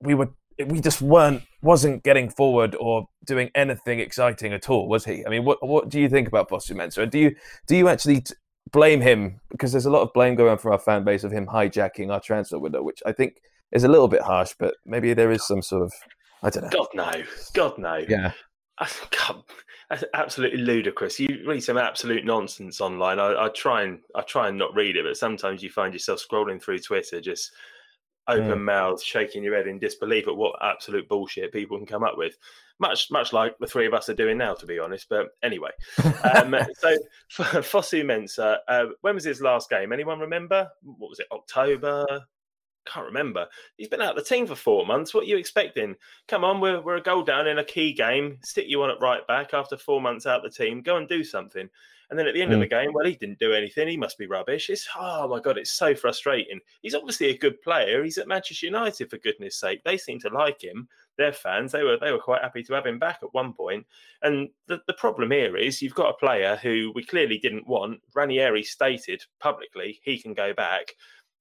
we 0.00 0.14
were 0.14 0.30
we 0.66 0.80
just 0.80 1.00
weren't 1.00 1.42
wasn't 1.62 2.02
getting 2.02 2.30
forward 2.30 2.76
or 2.78 3.06
doing 3.26 3.50
anything 3.54 4.00
exciting 4.00 4.52
at 4.52 4.68
all, 4.68 4.88
was 4.88 5.04
he? 5.04 5.24
I 5.26 5.30
mean, 5.30 5.44
what 5.44 5.66
what 5.66 5.88
do 5.88 6.00
you 6.00 6.08
think 6.08 6.28
about 6.28 6.48
Fosu 6.48 6.72
Mensah? 6.72 7.10
Do 7.10 7.18
you 7.18 7.34
do 7.66 7.76
you 7.76 7.88
actually 7.88 8.22
t- 8.22 8.34
blame 8.72 9.00
him 9.00 9.40
because 9.50 9.72
there's 9.72 9.86
a 9.86 9.90
lot 9.90 10.02
of 10.02 10.12
blame 10.12 10.34
going 10.34 10.50
on 10.50 10.58
from 10.58 10.72
our 10.72 10.78
fan 10.78 11.04
base 11.04 11.24
of 11.24 11.32
him 11.32 11.46
hijacking 11.46 12.10
our 12.10 12.20
transfer 12.20 12.58
window, 12.58 12.82
which 12.82 13.02
I 13.06 13.12
think 13.12 13.40
is 13.72 13.84
a 13.84 13.88
little 13.88 14.08
bit 14.08 14.22
harsh, 14.22 14.54
but 14.58 14.74
maybe 14.84 15.14
there 15.14 15.30
is 15.30 15.46
some 15.46 15.62
sort 15.62 15.82
of 15.82 15.92
I 16.42 16.50
don't 16.50 16.64
know. 16.64 16.70
God 16.70 16.88
no, 16.94 17.22
God 17.54 17.78
no. 17.78 18.04
Yeah. 18.08 18.32
God, 19.10 19.42
that's 19.90 20.04
absolutely 20.14 20.60
ludicrous. 20.60 21.20
You 21.20 21.42
read 21.46 21.62
some 21.62 21.76
absolute 21.76 22.24
nonsense 22.24 22.80
online. 22.80 23.18
I, 23.18 23.34
I 23.44 23.48
try 23.48 23.82
and 23.82 23.98
I 24.14 24.22
try 24.22 24.48
and 24.48 24.56
not 24.56 24.74
read 24.74 24.96
it, 24.96 25.04
but 25.04 25.16
sometimes 25.16 25.62
you 25.62 25.70
find 25.70 25.92
yourself 25.92 26.24
scrolling 26.26 26.62
through 26.62 26.78
Twitter 26.78 27.20
just 27.20 27.52
open 28.30 28.58
mm. 28.58 28.64
mouth, 28.64 29.02
shaking 29.02 29.42
your 29.42 29.56
head 29.56 29.66
in 29.66 29.78
disbelief 29.78 30.28
at 30.28 30.36
what 30.36 30.56
absolute 30.62 31.08
bullshit 31.08 31.52
people 31.52 31.76
can 31.76 31.86
come 31.86 32.02
up 32.02 32.16
with. 32.16 32.36
Much, 32.78 33.10
much 33.10 33.32
like 33.32 33.56
the 33.58 33.66
three 33.66 33.86
of 33.86 33.94
us 33.94 34.08
are 34.08 34.14
doing 34.14 34.38
now, 34.38 34.54
to 34.54 34.66
be 34.66 34.78
honest. 34.78 35.08
But 35.08 35.28
anyway, 35.42 35.70
um, 36.34 36.56
so 36.78 36.96
Fosu 37.30 38.04
Mensah, 38.04 38.58
uh, 38.68 38.86
when 39.02 39.14
was 39.14 39.24
his 39.24 39.40
last 39.40 39.68
game? 39.68 39.92
Anyone 39.92 40.20
remember? 40.20 40.68
What 40.82 41.10
was 41.10 41.20
it? 41.20 41.26
October? 41.30 42.06
Can't 42.86 43.06
remember. 43.06 43.46
He's 43.76 43.88
been 43.88 44.00
out 44.00 44.16
of 44.16 44.24
the 44.24 44.28
team 44.28 44.46
for 44.46 44.54
four 44.54 44.86
months. 44.86 45.12
What 45.12 45.24
are 45.24 45.28
you 45.28 45.36
expecting? 45.36 45.94
Come 46.28 46.44
on, 46.44 46.60
we're, 46.60 46.80
we're 46.80 46.96
a 46.96 47.02
goal 47.02 47.22
down 47.22 47.46
in 47.46 47.58
a 47.58 47.64
key 47.64 47.92
game. 47.92 48.38
Stick 48.42 48.66
you 48.68 48.82
on 48.82 48.90
at 48.90 49.00
right 49.02 49.26
back 49.26 49.52
after 49.52 49.76
four 49.76 50.00
months 50.00 50.26
out 50.26 50.44
of 50.44 50.50
the 50.50 50.64
team. 50.64 50.80
Go 50.80 50.96
and 50.96 51.06
do 51.08 51.22
something. 51.22 51.68
And 52.10 52.18
then 52.18 52.26
at 52.26 52.34
the 52.34 52.42
end 52.42 52.50
mm. 52.50 52.54
of 52.54 52.60
the 52.60 52.66
game, 52.66 52.92
well, 52.92 53.06
he 53.06 53.14
didn't 53.14 53.38
do 53.38 53.52
anything. 53.52 53.86
He 53.86 53.96
must 53.96 54.18
be 54.18 54.26
rubbish. 54.26 54.68
It's 54.68 54.88
oh 54.98 55.28
my 55.28 55.38
god, 55.40 55.58
it's 55.58 55.70
so 55.70 55.94
frustrating. 55.94 56.60
He's 56.82 56.94
obviously 56.94 57.30
a 57.30 57.38
good 57.38 57.62
player. 57.62 58.02
He's 58.02 58.18
at 58.18 58.28
Manchester 58.28 58.66
United 58.66 59.08
for 59.08 59.18
goodness 59.18 59.56
sake. 59.56 59.82
They 59.84 59.96
seem 59.96 60.18
to 60.20 60.28
like 60.28 60.62
him. 60.62 60.88
Their 61.16 61.32
fans, 61.32 61.72
they 61.72 61.82
were 61.82 61.98
they 61.98 62.12
were 62.12 62.18
quite 62.18 62.42
happy 62.42 62.62
to 62.64 62.74
have 62.74 62.86
him 62.86 62.98
back 62.98 63.20
at 63.22 63.32
one 63.34 63.52
point. 63.52 63.86
And 64.22 64.48
the, 64.66 64.80
the 64.86 64.94
problem 64.94 65.30
here 65.30 65.56
is 65.56 65.80
you've 65.80 65.94
got 65.94 66.10
a 66.10 66.14
player 66.18 66.56
who 66.56 66.92
we 66.94 67.04
clearly 67.04 67.38
didn't 67.38 67.68
want. 67.68 68.00
Ranieri 68.14 68.62
stated 68.62 69.22
publicly 69.38 70.00
he 70.02 70.18
can 70.18 70.34
go 70.34 70.52
back 70.52 70.94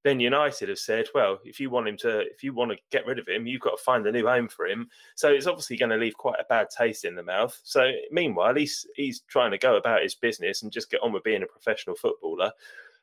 then 0.04 0.20
United 0.20 0.70
have 0.70 0.80
said, 0.80 1.08
well, 1.14 1.40
if 1.44 1.60
you 1.60 1.70
want 1.70 1.88
him 1.88 1.98
to, 1.98 2.22
if 2.22 2.44
you 2.44 2.54
want 2.54 2.72
to 2.72 2.78
get 2.90 3.06
rid 3.06 3.20
of 3.20 3.28
him, 3.28 3.46
you've 3.46 3.62
got 3.62 3.78
to 3.78 3.84
find 3.84 4.08
a 4.08 4.12
new 4.12 4.26
home 4.26 4.48
for 4.48 4.66
him. 4.66 4.90
So 5.16 5.30
it's 5.30 5.48
obviously 5.48 5.78
going 5.78 5.90
to 5.90 5.98
leave 5.98 6.16
quite 6.16 6.40
a 6.40 6.46
bad 6.48 6.68
taste 6.70 7.04
in 7.04 7.16
the 7.16 7.24
mouth. 7.24 7.60
So 7.64 7.92
meanwhile, 8.12 8.56
he's 8.56 8.86
he's 8.96 9.22
trying 9.22 9.52
to 9.52 9.58
go 9.58 9.76
about 9.76 10.04
his 10.04 10.16
business 10.16 10.64
and 10.64 10.72
just 10.72 10.90
get 10.90 11.02
on 11.04 11.12
with 11.12 11.24
being 11.24 11.44
a 11.44 11.48
professional 11.48 11.96
footballer. 11.96 12.52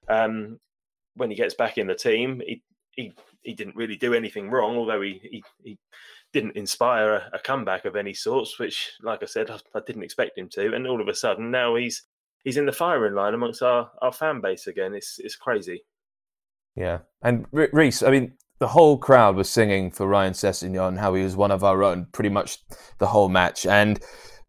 Um, 0.08 0.58
when 1.14 1.30
he 1.30 1.36
gets 1.36 1.54
back 1.54 1.76
in 1.76 1.86
the 1.86 1.94
team, 1.94 2.42
he 2.46 2.62
he, 2.92 3.12
he 3.42 3.52
didn't 3.52 3.76
really 3.76 3.96
do 3.96 4.14
anything 4.14 4.50
wrong, 4.50 4.76
although 4.76 5.02
he 5.02 5.20
he, 5.22 5.44
he 5.62 5.78
didn't 6.32 6.56
inspire 6.56 7.14
a, 7.14 7.30
a, 7.34 7.38
comeback 7.38 7.84
of 7.84 7.96
any 7.96 8.12
sorts, 8.12 8.58
which, 8.58 8.92
like 9.02 9.22
I 9.22 9.26
said, 9.26 9.50
I, 9.50 9.58
I 9.74 9.80
didn't 9.86 10.02
expect 10.02 10.36
him 10.36 10.48
to. 10.50 10.74
And 10.74 10.86
all 10.86 11.00
of 11.00 11.08
a 11.08 11.14
sudden, 11.14 11.50
now 11.50 11.76
he's 11.76 12.04
he's 12.44 12.56
in 12.56 12.66
the 12.66 12.72
firing 12.72 13.14
line 13.14 13.34
amongst 13.34 13.62
our, 13.62 13.90
our 14.00 14.12
fan 14.12 14.40
base 14.40 14.66
again. 14.66 14.94
It's 14.94 15.18
it's 15.18 15.36
crazy. 15.36 15.84
Yeah, 16.76 16.98
and 17.22 17.46
Reese, 17.52 18.02
I 18.02 18.10
mean, 18.10 18.34
the 18.58 18.68
whole 18.68 18.98
crowd 18.98 19.36
was 19.36 19.50
singing 19.50 19.90
for 19.90 20.06
Ryan 20.06 20.32
Sessegnon, 20.32 20.98
how 20.98 21.14
he 21.14 21.22
was 21.22 21.36
one 21.36 21.50
of 21.50 21.64
our 21.64 21.82
own, 21.82 22.06
pretty 22.12 22.30
much 22.30 22.58
the 22.98 23.06
whole 23.06 23.28
match. 23.28 23.66
And 23.66 24.00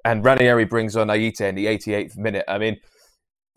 and 0.06 0.24
Ranieri 0.24 0.66
brings 0.66 0.96
on 0.96 1.08
Ayité 1.08 1.50
in 1.50 1.56
the 1.56 1.66
88th 1.66 2.18
minute. 2.18 2.46
I 2.48 2.58
mean, 2.58 2.78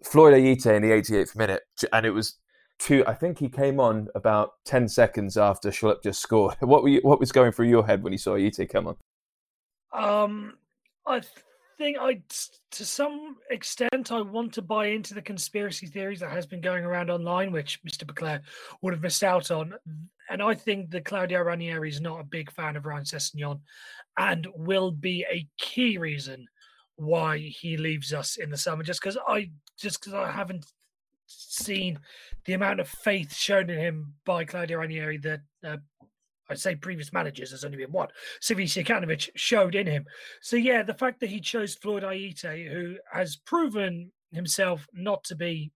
Floyd 0.04 0.34
Ayité 0.34 0.74
in 0.74 0.82
the 0.82 0.90
88th 0.90 1.36
minute, 1.36 1.62
and 1.92 2.04
it 2.04 2.10
was 2.10 2.38
two. 2.78 3.04
I 3.06 3.14
think 3.14 3.38
he 3.38 3.48
came 3.48 3.78
on 3.78 4.08
about 4.14 4.52
10 4.64 4.88
seconds 4.88 5.36
after 5.36 5.70
Schlupp 5.70 6.02
just 6.02 6.20
scored. 6.20 6.56
What 6.60 6.82
were 6.82 6.88
you, 6.88 7.00
what 7.02 7.20
was 7.20 7.30
going 7.30 7.52
through 7.52 7.68
your 7.68 7.86
head 7.86 8.02
when 8.02 8.12
you 8.12 8.18
saw 8.18 8.32
Ayité 8.32 8.68
come 8.68 8.88
on? 8.88 8.96
Um, 9.92 10.54
I 11.06 11.20
think 11.80 11.96
I, 11.98 12.20
to 12.72 12.84
some 12.84 13.36
extent, 13.50 14.12
I 14.12 14.20
want 14.20 14.52
to 14.54 14.62
buy 14.62 14.88
into 14.88 15.14
the 15.14 15.22
conspiracy 15.22 15.86
theories 15.86 16.20
that 16.20 16.30
has 16.30 16.46
been 16.46 16.60
going 16.60 16.84
around 16.84 17.10
online, 17.10 17.52
which 17.52 17.82
Mr. 17.82 18.04
Beclair 18.04 18.42
would 18.82 18.92
have 18.92 19.02
missed 19.02 19.24
out 19.24 19.50
on. 19.50 19.72
And 20.28 20.42
I 20.42 20.54
think 20.54 20.90
that 20.90 21.06
Claudio 21.06 21.40
Ranieri 21.40 21.88
is 21.88 22.00
not 22.00 22.20
a 22.20 22.24
big 22.24 22.52
fan 22.52 22.76
of 22.76 22.84
Ryan 22.84 23.04
Sessegnon 23.04 23.60
and 24.18 24.46
will 24.54 24.90
be 24.90 25.24
a 25.32 25.48
key 25.56 25.96
reason 25.96 26.46
why 26.96 27.38
he 27.38 27.78
leaves 27.78 28.12
us 28.12 28.36
in 28.36 28.50
the 28.50 28.58
summer. 28.58 28.82
Just 28.82 29.00
because 29.00 29.16
I 29.26 29.50
just 29.78 30.00
because 30.00 30.12
I 30.12 30.30
haven't 30.30 30.66
seen 31.26 31.98
the 32.44 32.52
amount 32.52 32.80
of 32.80 32.88
faith 32.88 33.34
shown 33.34 33.70
in 33.70 33.78
him 33.78 34.14
by 34.26 34.44
Claudio 34.44 34.78
Ranieri 34.78 35.16
that 35.18 35.40
uh, 35.64 35.78
I'd 36.50 36.58
say 36.58 36.74
previous 36.74 37.12
managers, 37.12 37.50
there's 37.50 37.64
only 37.64 37.78
been 37.78 37.92
one, 37.92 38.08
Slavisa 38.40 38.84
Jokanovic 38.84 39.30
showed 39.36 39.74
in 39.74 39.86
him. 39.86 40.06
So 40.42 40.56
yeah, 40.56 40.82
the 40.82 40.94
fact 40.94 41.20
that 41.20 41.30
he 41.30 41.40
chose 41.40 41.74
Floyd 41.74 42.02
Ayité, 42.02 42.70
who 42.70 42.96
has 43.12 43.36
proven 43.36 44.10
himself 44.32 44.86
not 44.92 45.24
to 45.24 45.36
be 45.36 45.72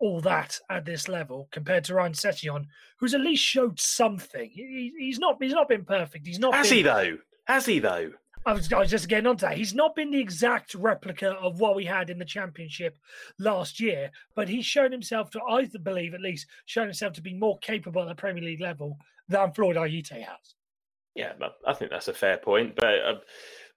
all 0.00 0.20
that 0.22 0.58
at 0.70 0.84
this 0.84 1.08
level 1.08 1.48
compared 1.52 1.84
to 1.84 1.94
Ryan 1.94 2.12
Sessegnon, 2.12 2.66
who's 2.98 3.14
at 3.14 3.20
least 3.20 3.44
showed 3.44 3.78
something. 3.78 4.50
He, 4.52 4.92
he's 4.98 5.18
not 5.18 5.36
he's 5.40 5.52
not 5.52 5.68
been 5.68 5.84
perfect. 5.84 6.26
He's 6.26 6.38
not 6.38 6.54
Has 6.54 6.68
been, 6.68 6.78
he 6.78 6.82
though? 6.82 7.18
Has 7.44 7.66
he 7.66 7.78
though? 7.78 8.12
I 8.46 8.54
was, 8.54 8.72
I 8.72 8.78
was 8.78 8.90
just 8.90 9.08
getting 9.08 9.26
on 9.26 9.36
to 9.38 9.46
that. 9.46 9.58
He's 9.58 9.74
not 9.74 9.94
been 9.94 10.10
the 10.10 10.20
exact 10.20 10.74
replica 10.74 11.32
of 11.32 11.60
what 11.60 11.76
we 11.76 11.84
had 11.84 12.08
in 12.08 12.18
the 12.18 12.24
championship 12.24 12.96
last 13.38 13.80
year, 13.80 14.10
but 14.34 14.48
he's 14.48 14.64
shown 14.64 14.90
himself 14.90 15.30
to, 15.32 15.42
I 15.42 15.66
believe 15.82 16.14
at 16.14 16.22
least, 16.22 16.46
shown 16.64 16.86
himself 16.86 17.12
to 17.14 17.22
be 17.22 17.34
more 17.34 17.58
capable 17.58 18.00
at 18.00 18.08
the 18.08 18.14
Premier 18.14 18.42
League 18.42 18.62
level 18.62 18.96
than 19.30 19.52
Floyd 19.52 19.76
Ayité 19.76 20.24
has. 20.24 20.54
Yeah, 21.14 21.32
I 21.66 21.72
think 21.72 21.90
that's 21.90 22.08
a 22.08 22.14
fair 22.14 22.38
point. 22.38 22.76
But 22.76 22.94
uh, 23.04 23.14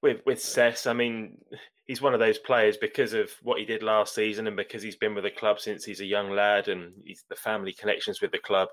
with 0.02 0.22
with 0.26 0.42
Cess, 0.42 0.86
I 0.86 0.94
mean, 0.94 1.38
he's 1.86 2.02
one 2.02 2.14
of 2.14 2.20
those 2.20 2.38
players 2.38 2.78
because 2.78 3.14
of 3.14 3.30
what 3.42 3.60
he 3.60 3.66
did 3.66 3.82
last 3.82 4.14
season 4.14 4.48
and 4.48 4.56
because 4.56 4.84
he's 4.84 4.96
been 4.96 5.16
with 5.16 5.24
the 5.24 5.32
club 5.32 5.60
since 5.60 5.86
he's 5.86 6.02
a 6.02 6.06
young 6.06 6.30
lad 6.30 6.68
and 6.68 6.94
he's 7.06 7.24
the 7.30 7.36
family 7.36 7.74
connections 7.74 8.22
with 8.22 8.32
the 8.32 8.40
club 8.40 8.70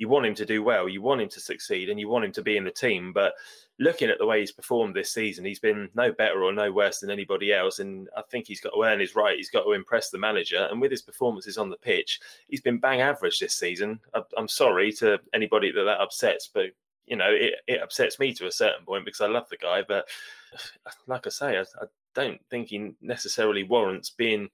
you 0.00 0.08
want 0.08 0.24
him 0.24 0.34
to 0.34 0.46
do 0.46 0.62
well, 0.62 0.88
you 0.88 1.02
want 1.02 1.20
him 1.20 1.28
to 1.28 1.40
succeed, 1.40 1.90
and 1.90 2.00
you 2.00 2.08
want 2.08 2.24
him 2.24 2.32
to 2.32 2.42
be 2.42 2.56
in 2.56 2.64
the 2.64 2.70
team. 2.70 3.12
But 3.12 3.34
looking 3.80 4.10
at 4.10 4.18
the 4.18 4.26
way 4.26 4.40
he's 4.40 4.52
performed 4.52 4.94
this 4.94 5.10
season, 5.10 5.44
he's 5.44 5.58
been 5.58 5.88
no 5.94 6.12
better 6.12 6.44
or 6.44 6.52
no 6.52 6.70
worse 6.70 7.00
than 7.00 7.10
anybody 7.10 7.52
else. 7.52 7.78
And 7.78 8.08
I 8.16 8.22
think 8.30 8.46
he's 8.46 8.60
got 8.60 8.70
to 8.70 8.82
earn 8.82 9.00
his 9.00 9.16
right. 9.16 9.36
He's 9.36 9.50
got 9.50 9.64
to 9.64 9.72
impress 9.72 10.10
the 10.10 10.18
manager. 10.18 10.68
And 10.70 10.80
with 10.80 10.90
his 10.90 11.02
performances 11.02 11.56
on 11.56 11.70
the 11.70 11.78
pitch, 11.78 12.20
he's 12.46 12.60
been 12.60 12.78
bang 12.78 13.00
average 13.00 13.40
this 13.40 13.54
season. 13.54 13.98
I'm 14.36 14.48
sorry 14.48 14.92
to 14.92 15.18
anybody 15.32 15.72
that 15.72 15.84
that 15.84 16.00
upsets, 16.00 16.48
but 16.52 16.66
you 17.06 17.16
know 17.16 17.30
it, 17.30 17.54
it 17.66 17.82
upsets 17.82 18.20
me 18.20 18.32
to 18.34 18.46
a 18.46 18.52
certain 18.52 18.84
point 18.84 19.04
because 19.04 19.22
I 19.22 19.26
love 19.26 19.48
the 19.48 19.56
guy. 19.56 19.82
But 19.86 20.06
like 21.06 21.26
I 21.26 21.30
say, 21.30 21.58
I, 21.58 21.62
I 21.62 21.86
don't 22.14 22.40
think 22.50 22.68
he 22.68 22.92
necessarily 23.00 23.62
warrants 23.62 24.10
being 24.10 24.50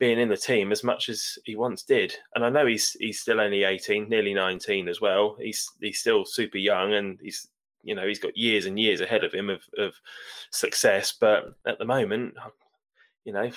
being 0.00 0.18
in 0.18 0.28
the 0.28 0.36
team 0.36 0.72
as 0.72 0.82
much 0.82 1.08
as 1.08 1.38
he 1.44 1.54
once 1.54 1.84
did. 1.84 2.14
And 2.34 2.44
I 2.44 2.50
know 2.50 2.66
he's 2.66 2.96
he's 2.98 3.20
still 3.20 3.40
only 3.40 3.62
18, 3.62 4.08
nearly 4.08 4.34
19 4.34 4.88
as 4.88 5.00
well. 5.00 5.36
He's 5.40 5.70
he's 5.80 6.00
still 6.00 6.24
super 6.24 6.58
young 6.58 6.94
and 6.94 7.20
he's 7.22 7.48
you 7.84 7.94
know, 7.94 8.06
he's 8.06 8.18
got 8.18 8.36
years 8.36 8.66
and 8.66 8.78
years 8.78 9.00
ahead 9.00 9.24
of 9.24 9.32
him 9.32 9.50
of, 9.50 9.62
of 9.78 9.94
success. 10.50 11.14
But 11.18 11.54
at 11.66 11.78
the 11.78 11.84
moment, 11.84 12.34
you 13.24 13.32
know, 13.32 13.50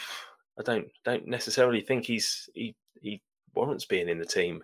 I 0.60 0.64
don't 0.64 0.88
don't 1.06 1.28
necessarily 1.28 1.82
think 1.82 2.06
he's 2.06 2.50
he 2.54 2.76
he 3.02 3.22
warrants 3.56 3.86
being 3.86 4.10
in 4.10 4.20
the 4.20 4.26
team. 4.26 4.64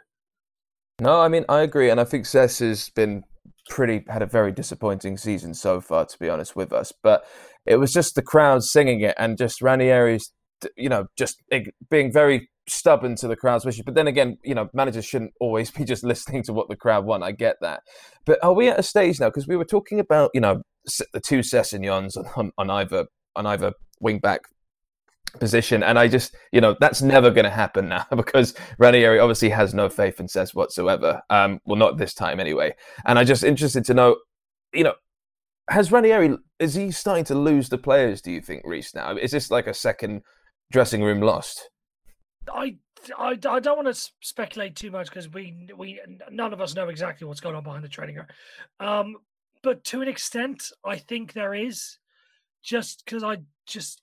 No, 1.01 1.21
I 1.21 1.27
mean 1.27 1.45
I 1.49 1.61
agree, 1.61 1.89
and 1.89 1.99
I 1.99 2.03
think 2.03 2.25
Cess 2.25 2.59
has 2.59 2.89
been 2.89 3.23
pretty 3.69 4.03
had 4.07 4.21
a 4.21 4.27
very 4.27 4.51
disappointing 4.51 5.17
season 5.17 5.53
so 5.53 5.81
far, 5.81 6.05
to 6.05 6.19
be 6.19 6.29
honest 6.29 6.55
with 6.55 6.73
us. 6.73 6.91
But 7.01 7.25
it 7.65 7.77
was 7.77 7.91
just 7.91 8.15
the 8.15 8.21
crowd 8.21 8.63
singing 8.63 9.01
it, 9.01 9.15
and 9.17 9.37
just 9.37 9.61
Ranieri's 9.61 10.31
you 10.77 10.89
know, 10.89 11.07
just 11.17 11.41
being 11.89 12.11
very 12.11 12.49
stubborn 12.67 13.15
to 13.17 13.27
the 13.27 13.35
crowd's 13.35 13.65
wishes. 13.65 13.83
But 13.85 13.95
then 13.95 14.07
again, 14.07 14.37
you 14.43 14.55
know, 14.55 14.69
managers 14.73 15.05
shouldn't 15.05 15.33
always 15.39 15.71
be 15.71 15.83
just 15.83 16.03
listening 16.03 16.43
to 16.43 16.53
what 16.53 16.69
the 16.69 16.75
crowd 16.75 17.05
want. 17.05 17.23
I 17.23 17.31
get 17.31 17.57
that. 17.61 17.81
But 18.25 18.43
are 18.43 18.53
we 18.53 18.69
at 18.69 18.79
a 18.79 18.83
stage 18.83 19.19
now? 19.19 19.29
Because 19.29 19.47
we 19.47 19.57
were 19.57 19.65
talking 19.65 19.99
about, 19.99 20.31
you 20.33 20.41
know, 20.41 20.61
the 21.13 21.19
two 21.19 21.39
Sessegnons 21.39 22.17
on, 22.37 22.51
on 22.57 22.69
either 22.69 23.05
on 23.35 23.45
either 23.45 23.73
wing 23.99 24.19
back 24.19 24.41
position, 25.39 25.81
and 25.81 25.97
I 25.97 26.07
just, 26.07 26.35
you 26.51 26.61
know, 26.61 26.75
that's 26.79 27.01
never 27.01 27.31
going 27.31 27.45
to 27.45 27.49
happen 27.49 27.89
now 27.89 28.05
because 28.15 28.53
Ranieri 28.77 29.19
obviously 29.19 29.49
has 29.49 29.73
no 29.73 29.89
faith 29.89 30.19
in 30.19 30.27
Cess 30.27 30.53
whatsoever. 30.53 31.21
Um, 31.29 31.59
well, 31.65 31.77
not 31.77 31.97
this 31.97 32.13
time 32.13 32.39
anyway. 32.39 32.75
And 33.05 33.17
I'm 33.17 33.25
just 33.25 33.43
interested 33.43 33.85
to 33.85 33.93
know, 33.93 34.17
you 34.73 34.83
know, 34.83 34.93
has 35.69 35.91
Ranieri 35.91 36.37
is 36.59 36.75
he 36.75 36.91
starting 36.91 37.23
to 37.25 37.35
lose 37.35 37.69
the 37.69 37.77
players? 37.77 38.21
Do 38.21 38.31
you 38.31 38.41
think, 38.41 38.63
Reese? 38.65 38.93
Now 38.93 39.15
is 39.15 39.31
this 39.31 39.49
like 39.49 39.67
a 39.67 39.73
second 39.73 40.21
dressing 40.71 41.01
room 41.01 41.21
lost? 41.21 41.69
I, 42.51 42.75
I, 43.17 43.37
I 43.47 43.59
don't 43.59 43.83
want 43.83 43.93
to 43.93 44.11
speculate 44.21 44.75
too 44.75 44.91
much 44.91 45.07
because 45.09 45.29
we 45.29 45.69
we 45.77 45.99
none 46.31 46.53
of 46.53 46.61
us 46.61 46.75
know 46.75 46.89
exactly 46.89 47.27
what's 47.27 47.39
going 47.39 47.55
on 47.55 47.63
behind 47.63 47.83
the 47.83 47.89
training 47.89 48.15
room. 48.15 48.27
Um, 48.79 49.15
but 49.61 49.83
to 49.85 50.01
an 50.01 50.07
extent, 50.07 50.71
I 50.85 50.97
think 50.97 51.33
there 51.33 51.53
is, 51.53 51.97
just 52.61 53.03
because 53.05 53.23
I 53.23 53.37
just 53.65 54.01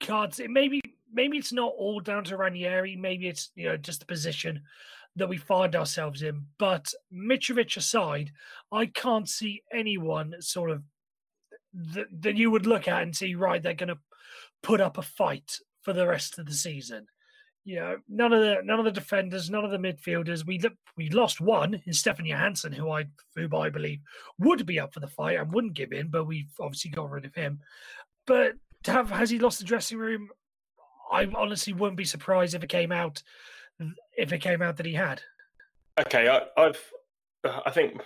can't. 0.00 0.34
See, 0.34 0.48
maybe 0.48 0.80
maybe 1.12 1.38
it's 1.38 1.52
not 1.52 1.72
all 1.76 2.00
down 2.00 2.24
to 2.24 2.36
Ranieri. 2.36 2.96
Maybe 2.96 3.28
it's 3.28 3.50
you 3.54 3.68
know 3.68 3.76
just 3.76 4.00
the 4.00 4.06
position 4.06 4.62
that 5.16 5.28
we 5.28 5.36
find 5.36 5.76
ourselves 5.76 6.22
in. 6.22 6.46
But 6.58 6.92
Mitrovic 7.12 7.76
aside, 7.76 8.32
I 8.70 8.86
can't 8.86 9.28
see 9.28 9.62
anyone 9.72 10.34
sort 10.40 10.70
of 10.70 10.82
that, 11.74 12.06
that 12.20 12.36
you 12.36 12.50
would 12.50 12.66
look 12.66 12.88
at 12.88 13.02
and 13.02 13.14
see 13.14 13.34
right. 13.34 13.62
They're 13.62 13.74
going 13.74 13.88
to 13.88 13.98
put 14.62 14.80
up 14.80 14.98
a 14.98 15.02
fight 15.02 15.58
for 15.82 15.92
the 15.92 16.06
rest 16.06 16.38
of 16.38 16.46
the 16.46 16.54
season. 16.54 17.06
You 17.64 17.76
know, 17.76 17.96
none 18.08 18.32
of 18.32 18.40
the 18.40 18.60
none 18.64 18.80
of 18.80 18.84
the 18.84 18.90
defenders, 18.90 19.48
none 19.48 19.64
of 19.64 19.70
the 19.70 19.78
midfielders. 19.78 20.44
We 20.44 20.60
we 20.96 21.10
lost 21.10 21.40
one 21.40 21.80
in 21.86 21.92
Stefan 21.92 22.26
Johansen, 22.26 22.72
who 22.72 22.90
I 22.90 23.04
who 23.36 23.56
I 23.56 23.70
believe 23.70 24.00
would 24.38 24.66
be 24.66 24.80
up 24.80 24.92
for 24.92 25.00
the 25.00 25.06
fight 25.06 25.38
and 25.38 25.52
wouldn't 25.52 25.74
give 25.74 25.92
in, 25.92 26.08
but 26.08 26.24
we've 26.24 26.52
obviously 26.58 26.90
got 26.90 27.10
rid 27.10 27.24
of 27.24 27.34
him. 27.34 27.60
But 28.26 28.54
have 28.86 29.10
has 29.10 29.30
he 29.30 29.38
lost 29.38 29.60
the 29.60 29.64
dressing 29.64 29.98
room? 29.98 30.28
I 31.12 31.28
honestly 31.36 31.72
wouldn't 31.72 31.98
be 31.98 32.04
surprised 32.04 32.54
if 32.54 32.64
it 32.64 32.70
came 32.70 32.90
out 32.90 33.22
if 34.16 34.32
it 34.32 34.38
came 34.38 34.62
out 34.62 34.76
that 34.76 34.86
he 34.86 34.94
had. 34.94 35.22
Okay, 36.00 36.28
I, 36.28 36.42
I've 36.60 36.80
I 37.44 37.70
think 37.70 38.00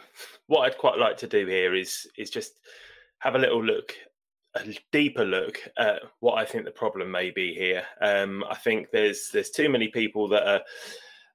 what 0.47 0.63
I'd 0.63 0.79
quite 0.79 0.99
like 0.99 1.17
to 1.19 1.27
do 1.27 1.47
here 1.47 1.75
is 1.75 2.07
is 2.19 2.31
just 2.31 2.61
have 3.21 3.35
a 3.35 3.39
little 3.39 3.65
look 3.65 3.95
a 4.57 4.75
deeper 4.93 5.25
look 5.25 5.59
at 5.79 6.03
what 6.21 6.35
I 6.39 6.45
think 6.45 6.65
the 6.65 6.71
problem 6.71 7.11
may 7.11 7.31
be 7.31 7.55
here. 7.55 7.85
Um, 8.01 8.45
I 8.49 8.55
think 8.55 8.91
there's 8.91 9.31
there's 9.31 9.51
too 9.51 9.69
many 9.69 9.89
people 9.89 10.29
that 10.29 10.47
are, 10.47 10.63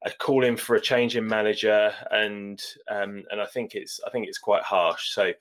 are 0.06 0.14
calling 0.20 0.58
for 0.58 0.76
a 0.76 0.82
change 0.82 1.16
in 1.16 1.28
manager, 1.28 1.94
and 2.12 2.62
um, 2.90 3.24
and 3.32 3.42
I 3.42 3.46
think 3.46 3.76
it's 3.76 4.00
I 4.06 4.10
think 4.10 4.28
it's 4.28 4.38
quite 4.38 4.64
harsh. 4.64 5.10
So 5.10 5.32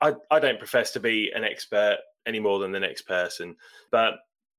I 0.00 0.14
I 0.30 0.38
don't 0.38 0.58
profess 0.58 0.92
to 0.92 1.00
be 1.00 1.30
an 1.34 1.44
expert 1.44 1.98
any 2.26 2.40
more 2.40 2.58
than 2.58 2.72
the 2.72 2.80
next 2.80 3.02
person, 3.02 3.56
but 3.90 4.14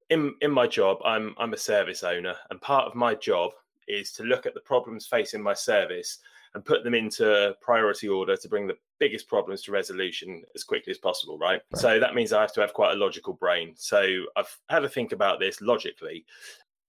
in 0.09 0.35
in 0.41 0.51
my 0.51 0.67
job, 0.67 0.97
I'm 1.03 1.35
I'm 1.37 1.53
a 1.53 1.57
service 1.57 2.03
owner, 2.03 2.35
and 2.49 2.61
part 2.61 2.85
of 2.85 2.95
my 2.95 3.15
job 3.15 3.51
is 3.87 4.11
to 4.11 4.23
look 4.23 4.45
at 4.45 4.53
the 4.53 4.59
problems 4.59 5.07
facing 5.07 5.41
my 5.41 5.53
service 5.53 6.19
and 6.53 6.65
put 6.65 6.83
them 6.83 6.93
into 6.93 7.55
priority 7.61 8.07
order 8.07 8.35
to 8.35 8.49
bring 8.49 8.67
the 8.67 8.77
biggest 8.99 9.27
problems 9.27 9.62
to 9.63 9.71
resolution 9.71 10.43
as 10.55 10.63
quickly 10.63 10.91
as 10.91 10.97
possible, 10.97 11.38
right? 11.38 11.62
right? 11.71 11.79
So 11.79 11.99
that 11.99 12.15
means 12.15 12.33
I 12.33 12.41
have 12.41 12.53
to 12.53 12.62
have 12.62 12.73
quite 12.73 12.93
a 12.93 12.99
logical 12.99 13.33
brain. 13.33 13.73
So 13.75 14.25
I've 14.36 14.57
had 14.69 14.79
to 14.79 14.89
think 14.89 15.12
about 15.12 15.39
this 15.39 15.62
logically. 15.62 16.25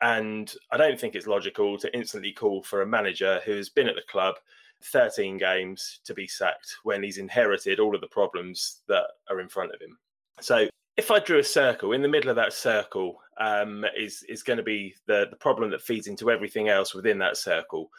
And 0.00 0.52
I 0.70 0.76
don't 0.76 0.98
think 1.00 1.14
it's 1.14 1.26
logical 1.26 1.76
to 1.78 1.94
instantly 1.94 2.32
call 2.32 2.62
for 2.62 2.82
a 2.82 2.86
manager 2.86 3.40
who's 3.44 3.68
been 3.68 3.88
at 3.88 3.96
the 3.96 4.02
club 4.08 4.36
13 4.84 5.38
games 5.38 6.00
to 6.04 6.14
be 6.14 6.28
sacked 6.28 6.76
when 6.84 7.02
he's 7.02 7.18
inherited 7.18 7.80
all 7.80 7.94
of 7.94 8.00
the 8.00 8.06
problems 8.06 8.80
that 8.86 9.06
are 9.28 9.40
in 9.40 9.48
front 9.48 9.74
of 9.74 9.80
him. 9.80 9.98
So 10.40 10.68
if 10.96 11.10
I 11.10 11.18
drew 11.18 11.38
a 11.38 11.44
circle, 11.44 11.92
in 11.92 12.02
the 12.02 12.08
middle 12.08 12.30
of 12.30 12.36
that 12.36 12.52
circle 12.52 13.20
um, 13.38 13.84
is 13.96 14.24
is 14.28 14.42
going 14.42 14.56
to 14.56 14.62
be 14.62 14.94
the, 15.06 15.26
the 15.30 15.36
problem 15.36 15.70
that 15.70 15.82
feeds 15.82 16.06
into 16.06 16.30
everything 16.30 16.68
else 16.68 16.94
within 16.94 17.18
that 17.18 17.36
circle 17.36 17.90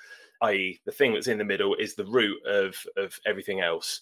i.e., 0.41 0.79
the 0.85 0.91
thing 0.91 1.13
that's 1.13 1.27
in 1.27 1.37
the 1.37 1.43
middle 1.43 1.75
is 1.75 1.95
the 1.95 2.05
root 2.05 2.43
of 2.45 2.75
of 2.97 3.19
everything 3.25 3.61
else. 3.61 4.01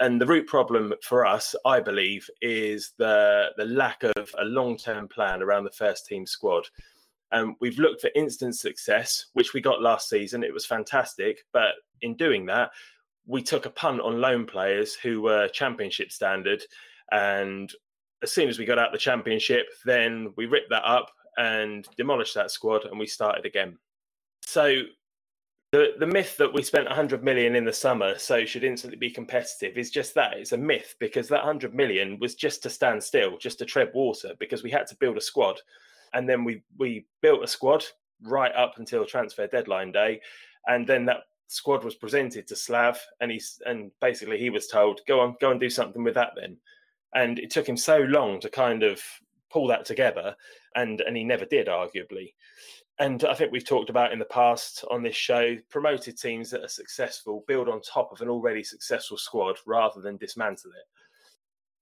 And 0.00 0.20
the 0.20 0.26
root 0.26 0.46
problem 0.46 0.92
for 1.02 1.24
us, 1.24 1.54
I 1.64 1.80
believe, 1.80 2.28
is 2.42 2.92
the 2.98 3.50
the 3.56 3.64
lack 3.64 4.02
of 4.02 4.30
a 4.38 4.44
long 4.44 4.76
term 4.76 5.08
plan 5.08 5.42
around 5.42 5.64
the 5.64 5.70
first 5.70 6.06
team 6.06 6.26
squad. 6.26 6.66
And 7.32 7.56
we've 7.60 7.78
looked 7.78 8.02
for 8.02 8.10
instant 8.14 8.56
success, 8.56 9.26
which 9.32 9.52
we 9.52 9.60
got 9.60 9.82
last 9.82 10.08
season. 10.08 10.44
It 10.44 10.54
was 10.54 10.64
fantastic, 10.64 11.44
but 11.52 11.72
in 12.02 12.14
doing 12.14 12.46
that, 12.46 12.70
we 13.26 13.42
took 13.42 13.66
a 13.66 13.70
punt 13.70 14.00
on 14.00 14.20
loan 14.20 14.46
players 14.46 14.94
who 14.94 15.22
were 15.22 15.48
championship 15.48 16.12
standard. 16.12 16.62
And 17.10 17.72
as 18.22 18.32
soon 18.32 18.48
as 18.48 18.58
we 18.58 18.64
got 18.64 18.78
out 18.78 18.92
the 18.92 18.98
championship, 18.98 19.66
then 19.84 20.32
we 20.36 20.46
ripped 20.46 20.70
that 20.70 20.84
up 20.84 21.10
and 21.36 21.86
demolished 21.96 22.34
that 22.34 22.50
squad, 22.50 22.84
and 22.84 22.98
we 22.98 23.06
started 23.06 23.44
again. 23.44 23.76
So 24.42 24.82
the 25.72 25.94
the 25.98 26.06
myth 26.06 26.36
that 26.36 26.52
we 26.52 26.62
spent 26.62 26.86
100 26.86 27.24
million 27.24 27.56
in 27.56 27.64
the 27.64 27.72
summer 27.72 28.16
so 28.18 28.44
should 28.44 28.64
instantly 28.64 28.96
be 28.96 29.10
competitive 29.10 29.76
is 29.76 29.90
just 29.90 30.14
that 30.14 30.34
it's 30.34 30.52
a 30.52 30.56
myth 30.56 30.94
because 31.00 31.28
that 31.28 31.44
100 31.44 31.74
million 31.74 32.18
was 32.20 32.34
just 32.34 32.62
to 32.62 32.70
stand 32.70 33.02
still 33.02 33.36
just 33.36 33.58
to 33.58 33.64
tread 33.64 33.90
water 33.94 34.32
because 34.38 34.62
we 34.62 34.70
had 34.70 34.86
to 34.86 34.96
build 34.96 35.16
a 35.16 35.20
squad 35.20 35.60
and 36.14 36.28
then 36.28 36.44
we 36.44 36.62
we 36.78 37.04
built 37.20 37.42
a 37.42 37.48
squad 37.48 37.84
right 38.22 38.54
up 38.54 38.74
until 38.78 39.04
transfer 39.04 39.46
deadline 39.46 39.90
day 39.90 40.20
and 40.66 40.86
then 40.86 41.04
that 41.04 41.22
squad 41.48 41.84
was 41.84 41.94
presented 41.94 42.46
to 42.46 42.56
Slav 42.56 43.00
and 43.20 43.30
he's 43.30 43.60
and 43.66 43.90
basically 44.00 44.38
he 44.38 44.50
was 44.50 44.68
told 44.68 45.00
go 45.06 45.20
on 45.20 45.34
go 45.40 45.50
and 45.50 45.60
do 45.60 45.70
something 45.70 46.04
with 46.04 46.14
that 46.14 46.30
then 46.36 46.56
and 47.14 47.38
it 47.38 47.50
took 47.50 47.68
him 47.68 47.76
so 47.76 47.98
long 47.98 48.38
to 48.40 48.48
kind 48.48 48.82
of 48.82 49.00
pull 49.50 49.66
that 49.68 49.84
together, 49.84 50.36
and 50.74 51.00
and 51.00 51.16
he 51.16 51.24
never 51.24 51.44
did, 51.44 51.66
arguably. 51.66 52.34
And 52.98 53.24
I 53.24 53.34
think 53.34 53.52
we've 53.52 53.66
talked 53.66 53.90
about 53.90 54.12
in 54.12 54.18
the 54.18 54.24
past 54.24 54.84
on 54.90 55.02
this 55.02 55.16
show, 55.16 55.56
promoted 55.68 56.18
teams 56.18 56.50
that 56.50 56.64
are 56.64 56.68
successful 56.68 57.44
build 57.46 57.68
on 57.68 57.82
top 57.82 58.10
of 58.10 58.22
an 58.22 58.28
already 58.28 58.62
successful 58.62 59.18
squad 59.18 59.56
rather 59.66 60.00
than 60.00 60.16
dismantle 60.16 60.70
it. 60.70 60.86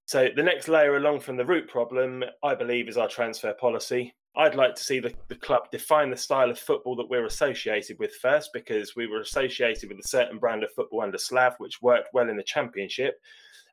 So 0.06 0.28
the 0.34 0.42
next 0.42 0.68
layer 0.68 0.96
along 0.96 1.20
from 1.20 1.36
the 1.36 1.46
root 1.46 1.68
problem, 1.68 2.24
I 2.42 2.54
believe, 2.54 2.88
is 2.88 2.98
our 2.98 3.08
transfer 3.08 3.54
policy. 3.54 4.14
I'd 4.36 4.56
like 4.56 4.74
to 4.74 4.82
see 4.82 4.98
the, 4.98 5.14
the 5.28 5.36
club 5.36 5.70
define 5.70 6.10
the 6.10 6.16
style 6.16 6.50
of 6.50 6.58
football 6.58 6.96
that 6.96 7.08
we're 7.08 7.26
associated 7.26 7.98
with 8.00 8.12
first, 8.16 8.50
because 8.52 8.96
we 8.96 9.06
were 9.06 9.20
associated 9.20 9.88
with 9.88 10.00
a 10.00 10.08
certain 10.08 10.38
brand 10.38 10.64
of 10.64 10.72
football 10.72 11.02
under 11.02 11.18
Slav, 11.18 11.54
which 11.58 11.80
worked 11.80 12.08
well 12.12 12.28
in 12.28 12.36
the 12.36 12.42
championship. 12.42 13.20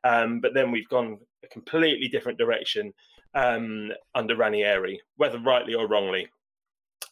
Um, 0.04 0.40
but 0.40 0.54
then 0.54 0.70
we've 0.70 0.88
gone 0.88 1.18
a 1.44 1.48
completely 1.48 2.06
different 2.06 2.38
direction 2.38 2.94
um, 3.34 3.90
under 4.14 4.36
Ranieri, 4.36 5.00
whether 5.16 5.40
rightly 5.40 5.74
or 5.74 5.88
wrongly. 5.88 6.28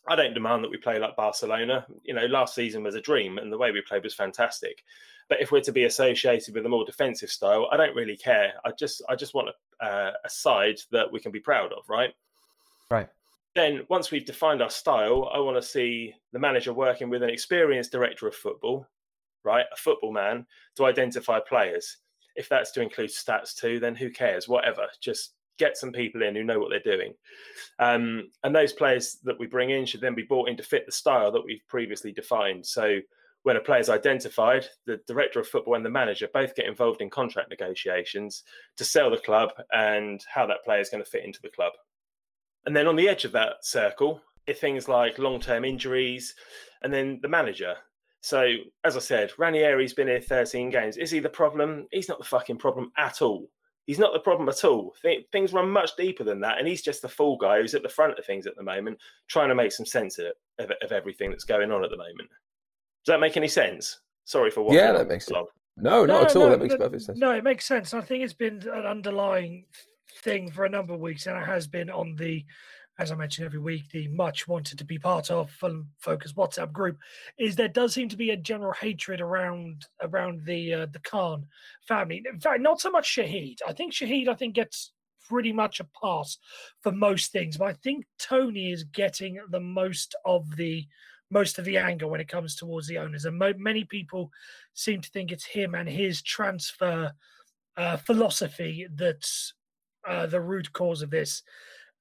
I 0.09 0.17
don't 0.17 0.35
demand 0.35 0.65
that 0.65 0.71
we 0.71 0.77
play 0.77 0.99
like 0.99 1.17
Barcelona. 1.17 1.87
You 2.05 2.15
know, 2.15 2.27
last 2.27 2.55
season 2.55 2.83
was 2.83 2.95
a 2.95 3.01
dream, 3.01 3.39
and 3.39 3.53
the 3.53 3.59
way 3.59 3.71
we 3.71 3.83
played 3.83 4.05
was 4.05 4.15
fantastic. 4.15 4.83
But 5.29 5.41
if 5.41 5.53
we're 5.53 5.61
to 5.61 5.73
be 5.73 5.85
associated 5.85 6.55
with 6.55 6.67
a 6.67 6.69
more 6.69 6.85
defensive 6.85 7.31
style, 7.31 7.69
I 7.71 7.77
don't 7.77 7.95
really 7.95 8.17
care. 8.17 8.55
I 8.65 8.73
just, 8.73 9.03
I 9.09 9.15
just 9.15 9.35
want 9.35 9.51
a, 9.51 9.85
uh, 9.85 10.13
a 10.25 10.31
side 10.31 10.81
that 10.91 11.11
we 11.11 11.21
can 11.21 11.31
be 11.31 11.41
proud 11.41 11.73
of, 11.73 11.89
right? 11.89 12.15
Right. 12.91 13.09
Then, 13.55 13.85
once 13.89 14.11
we've 14.11 14.25
defined 14.25 14.63
our 14.63 14.71
style, 14.71 15.31
I 15.33 15.39
want 15.39 15.57
to 15.57 15.63
see 15.63 16.15
the 16.33 16.39
manager 16.39 16.73
working 16.73 17.11
with 17.11 17.23
an 17.23 17.31
experienced 17.31 17.93
director 17.93 18.27
of 18.27 18.35
football, 18.35 18.87
right, 19.45 19.67
a 19.73 19.77
football 19.77 20.13
man, 20.13 20.47
to 20.77 20.87
identify 20.87 21.41
players. 21.41 21.99
If 22.37 22.49
that's 22.49 22.71
to 22.73 22.81
include 22.81 23.11
stats 23.11 23.55
too, 23.55 23.81
then 23.81 23.95
who 23.95 24.11
cares? 24.11 24.49
Whatever. 24.49 24.87
Just 25.01 25.35
get 25.61 25.77
some 25.77 25.93
people 25.93 26.23
in 26.23 26.35
who 26.35 26.43
know 26.43 26.59
what 26.59 26.71
they're 26.71 26.97
doing. 26.97 27.13
Um, 27.79 28.31
and 28.43 28.55
those 28.55 28.73
players 28.73 29.19
that 29.25 29.39
we 29.39 29.47
bring 29.47 29.71
in 29.71 29.87
should 29.87 30.01
then 30.01 30.15
be 30.15 30.23
brought 30.23 30.49
in 30.49 30.57
to 30.57 30.63
fit 30.63 30.87
the 30.87 30.93
style 30.93 31.31
that 31.31 31.45
we've 31.45 31.67
previously 31.69 32.11
defined. 32.11 32.67
So 32.67 32.99
when 33.43 33.57
a 33.57 33.61
player 33.61 33.81
is 33.81 33.89
identified, 33.89 34.67
the 34.87 35.01
director 35.07 35.39
of 35.39 35.47
football 35.47 35.77
and 35.77 35.85
the 35.85 35.91
manager 35.91 36.29
both 36.33 36.57
get 36.57 36.67
involved 36.67 37.01
in 37.01 37.11
contract 37.11 37.51
negotiations 37.51 38.43
to 38.77 38.85
sell 38.85 39.11
the 39.11 39.19
club 39.19 39.51
and 39.73 40.21
how 40.33 40.47
that 40.47 40.65
player 40.65 40.81
is 40.81 40.91
going 40.91 41.05
to 41.05 41.11
fit 41.11 41.25
into 41.25 41.41
the 41.43 41.51
club. 41.51 41.73
And 42.67 42.75
then 42.75 42.87
on 42.87 42.97
the 42.97 43.09
edge 43.09 43.25
of 43.25 43.33
that 43.33 43.65
circle, 43.65 44.21
things 44.55 44.89
like 44.89 45.19
long 45.19 45.41
term 45.41 45.65
injuries 45.65 46.35
and 46.83 46.93
then 46.93 47.21
the 47.23 47.29
manager. 47.29 47.77
So, 48.23 48.57
as 48.85 48.97
I 48.97 49.01
said, 49.01 49.31
Ranieri's 49.39 49.95
been 49.95 50.09
here 50.09 50.21
13 50.21 50.71
games. 50.71 50.97
Is 50.97 51.11
he 51.11 51.21
the 51.21 51.29
problem? 51.29 51.87
He's 51.91 52.09
not 52.09 52.19
the 52.19 52.25
fucking 52.25 52.59
problem 52.59 52.93
at 52.99 53.23
all. 53.23 53.49
He's 53.91 53.99
not 53.99 54.13
the 54.13 54.21
problem 54.21 54.49
at 54.49 54.65
all. 54.65 54.95
Th- 55.03 55.27
things 55.33 55.53
run 55.53 55.69
much 55.69 55.97
deeper 55.97 56.23
than 56.23 56.39
that, 56.43 56.59
and 56.59 56.69
he's 56.69 56.81
just 56.81 57.03
the 57.03 57.09
fool 57.09 57.37
guy 57.37 57.61
who's 57.61 57.75
at 57.75 57.83
the 57.83 57.89
front 57.89 58.17
of 58.17 58.25
things 58.25 58.47
at 58.47 58.55
the 58.55 58.63
moment, 58.63 58.97
trying 59.27 59.49
to 59.49 59.55
make 59.57 59.73
some 59.73 59.85
sense 59.85 60.17
of, 60.21 60.27
of, 60.61 60.71
of 60.81 60.93
everything 60.93 61.31
that's 61.31 61.43
going 61.43 61.73
on 61.73 61.83
at 61.83 61.91
the 61.91 61.97
moment. 61.97 62.29
Does 63.05 63.09
that 63.09 63.19
make 63.19 63.37
any 63.37 63.49
sense? 63.49 63.99
Sorry 64.27 64.53
for 64.53 64.63
what. 64.63 64.75
Yeah, 64.75 64.93
that 64.93 65.09
makes 65.09 65.27
sense. 65.27 65.49
No, 65.77 66.07
not 66.07 66.31
at 66.31 66.37
all. 66.37 66.45
No, 66.45 66.51
that 66.51 66.61
makes 66.61 66.75
no, 66.75 66.79
perfect 66.79 67.03
sense. 67.03 67.19
No, 67.19 67.33
it 67.33 67.43
makes 67.43 67.65
sense. 67.65 67.93
I 67.93 68.01
think 68.01 68.23
it's 68.23 68.33
been 68.33 68.63
an 68.73 68.87
underlying 68.87 69.65
thing 70.23 70.53
for 70.53 70.65
a 70.65 70.71
number 70.71 70.95
of 70.95 71.01
weeks, 71.01 71.27
and 71.27 71.37
it 71.37 71.47
has 71.47 71.67
been 71.67 71.91
on 71.91 72.15
the, 72.15 72.45
as 73.01 73.11
I 73.11 73.15
mentioned 73.15 73.47
every 73.47 73.59
week, 73.59 73.91
the 73.91 74.09
much 74.09 74.47
wanted 74.47 74.79
to 74.79 74.85
be 74.85 74.99
part 74.99 75.31
of 75.31 75.51
Fulham 75.51 75.89
Focus 75.99 76.35
WhatsApp 76.35 76.71
group. 76.71 76.99
Is 77.39 77.57
there 77.57 77.67
does 77.67 77.95
seem 77.95 78.11
to 78.11 78.17
be 78.17 78.31
a 78.31 78.37
general 78.37 78.75
hatred 78.75 79.23
around 79.23 79.87
around 80.03 80.45
the 80.45 80.75
uh, 80.75 80.87
the 80.93 80.99
Khan 80.99 81.47
family. 81.89 82.23
In 82.31 82.39
fact, 82.39 82.61
not 82.61 82.79
so 82.79 82.91
much 82.91 83.17
Shahid. 83.17 83.57
I 83.67 83.73
think 83.73 83.95
Shahid, 83.95 84.29
I 84.29 84.35
think 84.35 84.55
gets 84.55 84.93
pretty 85.27 85.53
much 85.53 85.81
a 85.81 85.89
pass 86.03 86.37
for 86.83 86.93
most 86.93 87.33
things, 87.33 87.57
but 87.57 87.69
I 87.69 87.73
think 87.73 88.05
Tony 88.19 88.71
is 88.71 88.85
getting 88.85 89.41
the 89.51 89.61
most 89.61 90.15
of 90.27 90.57
the 90.57 90.87
most 91.31 91.59
of 91.59 91.65
the 91.65 91.79
anger 91.79 92.07
when 92.07 92.21
it 92.21 92.29
comes 92.29 92.55
towards 92.55 92.87
the 92.87 92.99
owners. 92.99 93.25
And 93.25 93.39
mo- 93.39 93.55
many 93.57 93.85
people 93.85 94.31
seem 94.75 95.01
to 95.01 95.11
think 95.11 95.33
it's 95.33 95.47
him 95.47 95.75
and 95.75 95.89
his 95.89 96.21
transfer 96.21 97.13
uh, 97.79 97.97
philosophy 97.97 98.89
that's 98.95 99.55
uh, 100.07 100.27
the 100.27 100.41
root 100.41 100.73
cause 100.73 101.03
of 101.03 101.11
this. 101.11 101.43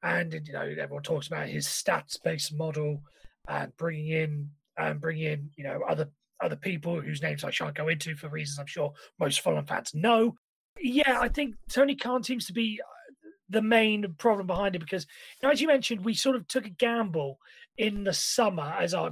And 0.04 0.34
you 0.34 0.54
know, 0.54 0.62
everyone 0.62 1.04
talks 1.04 1.28
about 1.28 1.48
his 1.48 1.68
stats-based 1.68 2.54
model 2.56 3.02
and 3.48 3.76
bringing 3.78 4.10
in 4.10 4.50
and 4.78 5.02
bringing 5.02 5.24
in 5.26 5.50
you 5.58 5.64
know 5.64 5.82
other 5.88 6.10
other 6.42 6.56
people 6.56 7.02
whose 7.02 7.22
names 7.22 7.44
I 7.44 7.52
shan't 7.52 7.76
go 7.76 7.90
into 7.90 8.16
for 8.16 8.30
reasons 8.30 8.60
I'm 8.60 8.68
sure 8.68 8.94
most 9.20 9.42
Fulham 9.42 9.66
fans 9.66 9.94
know. 9.94 10.36
Yeah, 10.80 11.20
I 11.20 11.28
think 11.28 11.56
Tony 11.70 11.96
Khan 11.96 12.24
seems 12.24 12.46
to 12.46 12.54
be 12.54 12.80
uh, 12.82 13.30
the 13.50 13.62
main 13.62 14.16
problem 14.18 14.48
behind 14.48 14.76
it 14.76 14.80
because, 14.80 15.06
you 15.42 15.48
know, 15.48 15.52
as 15.52 15.60
you 15.60 15.68
mentioned, 15.68 16.06
we 16.06 16.14
sort 16.14 16.38
of 16.38 16.48
took 16.48 16.66
a 16.66 16.70
gamble 16.70 17.40
in 17.78 18.04
the 18.06 18.14
summer 18.14 18.76
as 18.80 18.94
our 18.94 19.12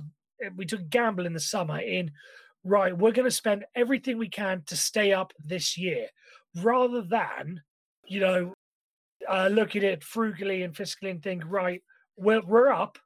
we 0.55 0.65
took 0.65 0.81
a 0.81 0.83
gamble 0.83 1.25
in 1.25 1.33
the 1.33 1.39
summer 1.39 1.79
in 1.79 2.11
right 2.63 2.95
we're 2.95 3.11
going 3.11 3.25
to 3.25 3.31
spend 3.31 3.65
everything 3.75 4.17
we 4.17 4.29
can 4.29 4.61
to 4.67 4.75
stay 4.75 5.11
up 5.11 5.33
this 5.43 5.77
year 5.77 6.07
rather 6.57 7.01
than 7.01 7.61
you 8.05 8.19
know 8.19 8.53
uh, 9.29 9.47
look 9.51 9.75
at 9.75 9.83
it 9.83 10.03
frugally 10.03 10.63
and 10.63 10.73
fiscally 10.73 11.11
and 11.11 11.21
think 11.21 11.43
right 11.47 11.81
we're, 12.17 12.41
we're 12.41 12.69
up 12.69 12.97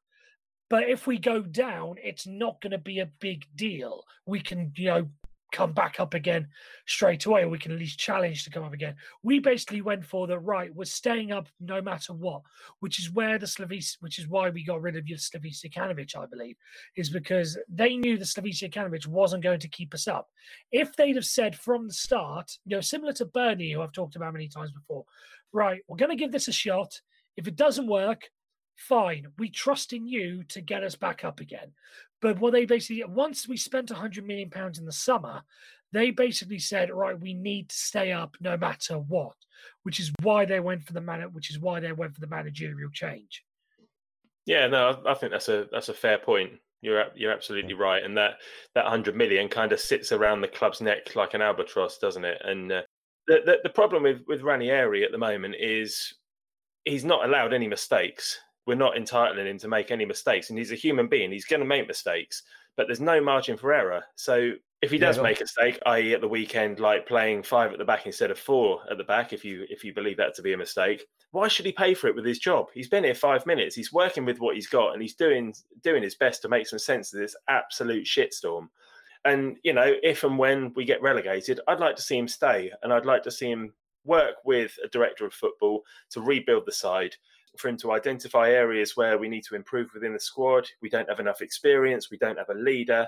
but 0.72 0.88
if 0.88 1.06
we 1.06 1.18
go 1.18 1.42
down 1.42 1.96
it's 2.02 2.26
not 2.26 2.62
going 2.62 2.72
to 2.72 2.78
be 2.78 3.00
a 3.00 3.10
big 3.20 3.46
deal. 3.56 4.04
We 4.26 4.40
can 4.40 4.72
you 4.78 4.86
know 4.86 5.10
come 5.52 5.74
back 5.74 6.00
up 6.00 6.14
again 6.14 6.48
straight 6.88 7.26
away, 7.26 7.44
or 7.44 7.50
we 7.50 7.58
can 7.58 7.72
at 7.72 7.80
least 7.80 8.00
challenge 8.00 8.44
to 8.44 8.50
come 8.50 8.64
up 8.64 8.74
again. 8.74 8.96
We 9.24 9.40
basically 9.40 9.82
went 9.82 10.06
for 10.06 10.28
the 10.28 10.40
right, 10.40 10.74
we're 10.74 10.86
staying 10.86 11.32
up 11.32 11.48
no 11.60 11.82
matter 11.82 12.14
what, 12.14 12.42
which 12.80 13.00
is 13.00 13.12
where 13.12 13.38
the 13.38 13.46
Slavis, 13.46 13.98
which 14.00 14.20
is 14.20 14.28
why 14.28 14.50
we 14.50 14.64
got 14.64 14.82
rid 14.82 14.96
of 14.96 15.06
Slavisa 15.06 15.72
Jokanovic, 15.72 16.16
I 16.16 16.26
believe, 16.26 16.56
is 16.96 17.10
because 17.10 17.58
they 17.70 17.98
knew 17.98 18.18
the 18.18 18.26
Slavisa 18.26 18.70
Jokanovic 18.70 19.08
wasn't 19.08 19.44
going 19.44 19.60
to 19.60 19.70
keep 19.70 19.94
us 19.94 20.08
up. 20.08 20.30
If 20.72 20.96
they'd 20.96 21.16
have 21.16 21.26
said 21.26 21.56
from 21.56 21.88
the 21.88 21.94
start, 21.94 22.52
you 22.66 22.76
know, 22.76 22.82
similar 22.82 23.14
to 23.14 23.26
Bernie, 23.26 23.72
who 23.72 23.82
I've 23.82 23.94
talked 23.94 24.16
about 24.16 24.34
many 24.34 24.48
times 24.48 24.72
before, 24.72 25.06
right, 25.54 25.82
we're 25.88 25.98
going 25.98 26.12
to 26.12 26.16
give 26.16 26.32
this 26.32 26.48
a 26.48 26.54
shot. 26.54 27.00
If 27.38 27.48
it 27.48 27.56
doesn't 27.56 27.88
work, 27.88 28.30
fine. 28.88 29.28
We 29.38 29.50
trust 29.50 29.94
in 29.94 30.08
you 30.08 30.44
to 30.50 30.62
get 30.62 30.84
us 30.84 30.96
back 30.96 31.24
up 31.24 31.39
again. 31.39 31.72
But 32.22 32.39
what 32.39 32.54
they 32.54 32.65
basically, 32.65 33.04
once 33.06 33.48
we 33.48 33.58
spent 33.58 33.89
100 33.89 34.26
million 34.26 34.50
pounds 34.50 34.78
in 34.78 34.86
the 34.86 34.91
summer, 34.91 35.41
they 35.91 36.12
basically 36.12 36.60
said, 36.60 36.91
right, 36.91 37.20
we 37.20 37.34
need 37.34 37.70
to 37.70 37.76
stay 37.76 38.12
up 38.12 38.36
no 38.39 38.58
matter 38.58 38.96
what, 38.96 39.36
which 39.84 40.00
is 40.00 40.12
why 40.22 40.46
they 40.46 40.60
went 40.60 40.84
for 40.84 40.94
the 40.94 41.02
man, 41.02 41.22
which 41.34 41.50
is 41.50 41.60
why 41.60 41.80
they 41.80 41.91
went 41.91 42.13
for 42.13 42.22
the 42.22 42.28
managerial 42.28 42.89
change. 42.91 43.44
Yeah, 44.46 44.67
no, 44.67 45.02
I 45.06 45.13
think 45.13 45.32
that's 45.32 45.50
a 45.50 45.67
that's 45.72 45.89
a 45.89 45.94
fair 45.94 46.17
point. 46.17 46.54
You're 46.82 47.06
you're 47.15 47.32
absolutely 47.32 47.74
right, 47.74 48.04
and 48.04 48.17
that 48.17 48.38
that 48.74 48.86
hundred 48.86 49.15
million 49.15 49.50
kind 49.50 49.72
of 49.72 49.80
sits 49.80 50.12
around 50.12 50.41
the 50.41 50.48
club's 50.48 50.82
neck 50.82 51.15
like 51.15 51.36
an 51.36 51.41
albatross, 51.41 52.00
doesn't 52.00 52.26
it? 52.26 52.41
And 52.44 52.72
uh, 52.72 52.82
the, 53.28 53.41
the 53.46 53.58
the 53.63 53.70
problem 53.70 54.04
with 54.04 54.22
with 54.28 54.41
Ranieri 54.41 55.04
at 55.04 55.12
the 55.12 55.17
moment 55.17 55.56
is 55.60 56.15
he's 56.86 57.06
not 57.06 57.26
allowed 57.26 57.54
any 57.54 57.67
mistakes 57.67 58.39
we're 58.65 58.76
not 58.76 58.97
entitling 58.97 59.47
him 59.47 59.58
to 59.60 59.67
make 59.67 59.91
any 59.91 60.06
mistakes. 60.06 60.50
And 60.50 60.58
he's 60.58 60.71
a 60.71 60.76
human 60.76 61.08
being; 61.08 61.32
he's 61.32 61.45
going 61.45 61.62
to 61.62 61.65
make 61.65 61.88
mistakes, 61.88 62.43
but 62.76 62.88
there's 62.88 63.02
no 63.02 63.21
margin 63.21 63.58
for 63.58 63.74
error. 63.74 64.04
So 64.15 64.54
if 64.82 64.89
he 64.89 64.97
does 64.97 65.17
yeah, 65.17 65.24
make 65.24 65.39
a 65.39 65.43
mistake, 65.43 65.80
i.e., 65.86 66.13
at 66.13 66.21
the 66.21 66.28
weekend, 66.28 66.80
like 66.80 67.08
playing 67.08 67.43
five 67.43 67.71
at 67.71 67.78
the 67.78 67.86
back 67.86 68.08
instead 68.08 68.32
of 68.32 68.39
four 68.39 68.82
at 68.89 68.97
the 68.97 69.04
back, 69.04 69.32
if 69.32 69.45
you 69.45 69.65
if 69.69 69.84
you 69.84 69.93
believe 69.93 70.17
that 70.17 70.34
to 70.36 70.41
be 70.41 70.54
a 70.54 70.58
mistake, 70.58 71.06
why 71.32 71.47
should 71.47 71.65
he 71.65 71.71
pay 71.71 71.93
for 71.93 72.08
it 72.08 72.15
with 72.15 72.26
his 72.26 72.39
job? 72.39 72.67
He's 72.74 72.89
been 72.89 73.04
here 73.04 73.13
five 73.13 73.45
minutes. 73.45 73.76
He's 73.76 73.93
working 73.93 74.26
with 74.26 74.39
what 74.39 74.56
he's 74.56 74.67
got, 74.67 74.93
and 74.93 75.02
he's 75.02 75.15
doing 75.15 75.54
doing 75.84 76.02
his 76.02 76.15
best 76.15 76.41
to 76.41 76.50
make 76.50 76.67
some 76.67 76.80
sense 76.80 77.13
of 77.13 77.19
this 77.19 77.36
absolute 77.47 78.06
shitstorm. 78.06 78.69
And 79.24 79.58
you 79.63 79.74
know, 79.74 79.93
if 80.02 80.24
and 80.24 80.39
when 80.39 80.74
we 80.76 80.84
get 80.84 81.02
relegated, 81.02 81.60
I'd 81.67 81.80
like 81.80 81.95
to 81.97 82.02
see 82.02 82.17
him 82.17 82.28
stay, 82.28 82.71
and 82.82 82.91
I'd 82.91 83.06
like 83.06 83.24
to 83.24 83.32
see 83.32 83.52
him 83.52 83.74
work 84.04 84.38
with 84.45 84.76
a 84.84 84.88
director 84.88 85.28
of 85.28 85.34
football 85.34 85.84
to 86.10 86.21
rebuild 86.21 86.65
the 86.65 86.71
side 86.71 87.15
for 87.58 87.68
him 87.68 87.78
to 87.78 87.92
identify 87.92 88.50
areas 88.50 88.96
where 88.96 89.18
we 89.18 89.30
need 89.30 89.44
to 89.46 89.56
improve 89.56 89.90
within 89.94 90.14
the 90.14 90.20
squad. 90.20 90.68
We 90.82 90.90
don't 90.90 91.10
have 91.10 91.20
enough 91.20 91.42
experience. 91.42 92.10
We 92.10 92.18
don't 92.18 92.38
have 92.38 92.50
a 92.50 92.56
leader. 92.56 93.08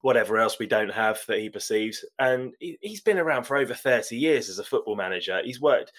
Whatever 0.00 0.38
else 0.38 0.58
we 0.58 0.66
don't 0.66 0.92
have 0.92 1.20
that 1.26 1.40
he 1.40 1.50
perceives. 1.50 2.04
And 2.18 2.54
he, 2.60 2.78
has 2.84 3.00
been 3.00 3.18
around 3.18 3.44
for 3.44 3.56
over 3.56 3.74
30 3.74 4.16
years 4.16 4.48
as 4.48 4.58
a 4.58 4.64
football 4.64 4.96
manager. 4.96 5.40
He's 5.44 5.60
worked 5.60 5.92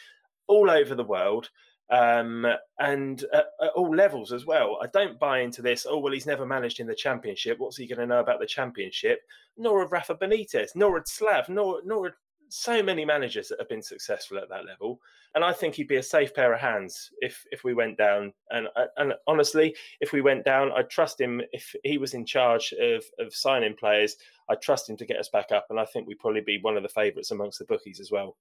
all 0.48 0.70
over 0.70 0.96
the 0.96 1.04
world 1.04 1.50
um, 1.90 2.46
and 2.78 3.24
at, 3.34 3.48
at, 3.62 3.72
all 3.76 3.96
levels 3.96 4.32
as 4.32 4.46
well. 4.46 4.78
I 4.82 4.88
don't 4.88 5.20
buy 5.20 5.40
into 5.40 5.62
this. 5.62 5.88
Oh 5.90 5.98
well, 5.98 6.14
he's 6.14 6.28
never 6.28 6.46
managed 6.46 6.80
in 6.80 6.88
the 6.88 6.96
championship. 6.96 7.60
What's 7.60 7.78
he 7.78 7.88
going 7.88 8.00
to 8.00 8.06
know 8.06 8.20
about 8.20 8.40
the 8.40 8.46
championship? 8.46 9.22
Nor 9.58 9.82
of 9.84 9.92
Rafa 9.92 10.16
Benitez, 10.16 10.70
nor 10.76 10.98
of 10.98 11.08
Slav, 11.08 11.50
nor 11.50 11.82
nor 11.84 12.16
so 12.50 12.84
many 12.84 13.06
managers 13.06 13.48
that 13.50 13.60
have 13.60 13.70
been 13.70 13.82
successful 13.82 14.38
at 14.38 14.50
that 14.50 14.66
level, 14.66 15.00
and 15.36 15.44
I 15.44 15.54
think 15.54 15.76
he'd 15.76 15.88
be 15.88 15.98
a 15.98 16.04
safe 16.04 16.34
pair 16.34 16.54
of 16.54 16.60
hands 16.60 17.12
if 17.20 17.46
if 17.52 17.64
we 17.64 17.74
went 17.74 17.98
down. 17.98 18.34
And 18.50 18.68
and 18.98 19.14
honestly, 19.28 19.76
if 20.02 20.12
we 20.12 20.22
went 20.22 20.46
down, 20.46 20.72
I'd 20.72 20.90
trust 20.90 21.20
him. 21.20 21.42
If 21.52 21.76
he 21.84 21.98
was 21.98 22.14
in 22.14 22.26
charge 22.26 22.74
of 22.80 23.04
of 23.20 23.34
signing 23.34 23.76
players, 23.76 24.16
I'd 24.50 24.62
trust 24.62 24.90
him 24.90 24.98
to 24.98 25.06
get 25.06 25.18
us 25.18 25.30
back 25.30 25.52
up. 25.52 25.68
And 25.70 25.80
I 25.80 25.86
think 25.86 26.08
we'd 26.08 26.20
probably 26.20 26.42
be 26.42 26.60
one 26.62 26.78
of 26.78 26.84
the 26.84 26.90
favourites 26.90 27.32
amongst 27.32 27.60
the 27.60 27.66
bookies 27.66 28.00
as 28.00 28.12
well. 28.12 28.38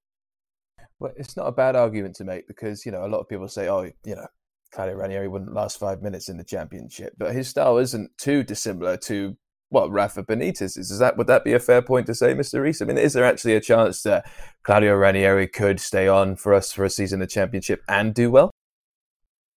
Well, 0.98 1.12
it's 1.16 1.36
not 1.36 1.46
a 1.46 1.52
bad 1.52 1.76
argument 1.76 2.16
to 2.16 2.24
make 2.24 2.48
because 2.48 2.84
you 2.84 2.92
know 2.92 3.04
a 3.04 3.08
lot 3.08 3.20
of 3.20 3.28
people 3.28 3.48
say, 3.48 3.68
"Oh, 3.68 3.82
you 3.82 4.16
know, 4.16 4.26
Claudio 4.72 4.94
Ranieri 4.94 5.28
wouldn't 5.28 5.54
last 5.54 5.78
five 5.78 6.02
minutes 6.02 6.28
in 6.28 6.36
the 6.36 6.44
championship, 6.44 7.14
but 7.18 7.32
his 7.32 7.48
style 7.48 7.78
isn't 7.78 8.16
too 8.18 8.42
dissimilar 8.42 8.96
to 8.98 9.36
what 9.70 9.90
Rafa 9.90 10.22
Benitez 10.22 10.76
is. 10.76 10.90
Is 10.90 10.98
that 10.98 11.16
would 11.16 11.26
that 11.26 11.44
be 11.44 11.52
a 11.52 11.60
fair 11.60 11.82
point 11.82 12.06
to 12.06 12.14
say, 12.14 12.34
Mr. 12.34 12.62
Reese? 12.62 12.80
I 12.82 12.86
mean, 12.86 12.98
is 12.98 13.12
there 13.12 13.24
actually 13.24 13.54
a 13.54 13.60
chance 13.60 14.02
that 14.02 14.30
Claudio 14.62 14.94
Ranieri 14.94 15.46
could 15.46 15.80
stay 15.80 16.08
on 16.08 16.36
for 16.36 16.54
us 16.54 16.72
for 16.72 16.84
a 16.84 16.90
season 16.90 17.20
of 17.20 17.28
the 17.28 17.32
championship 17.32 17.82
and 17.88 18.14
do 18.14 18.30
well? 18.30 18.50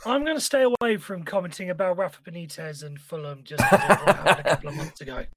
I'm 0.06 0.24
going 0.24 0.38
to 0.38 0.42
stay 0.42 0.64
away 0.64 0.98
from 0.98 1.24
commenting 1.24 1.70
about 1.70 1.98
Rafa 1.98 2.22
Benitez 2.24 2.84
and 2.84 3.00
Fulham 3.00 3.42
just 3.44 3.62
as 3.62 3.74
it 3.74 3.80
happened 3.80 4.40
a 4.40 4.44
couple 4.44 4.70
of 4.70 4.76
months 4.76 5.02
ago. 5.02 5.26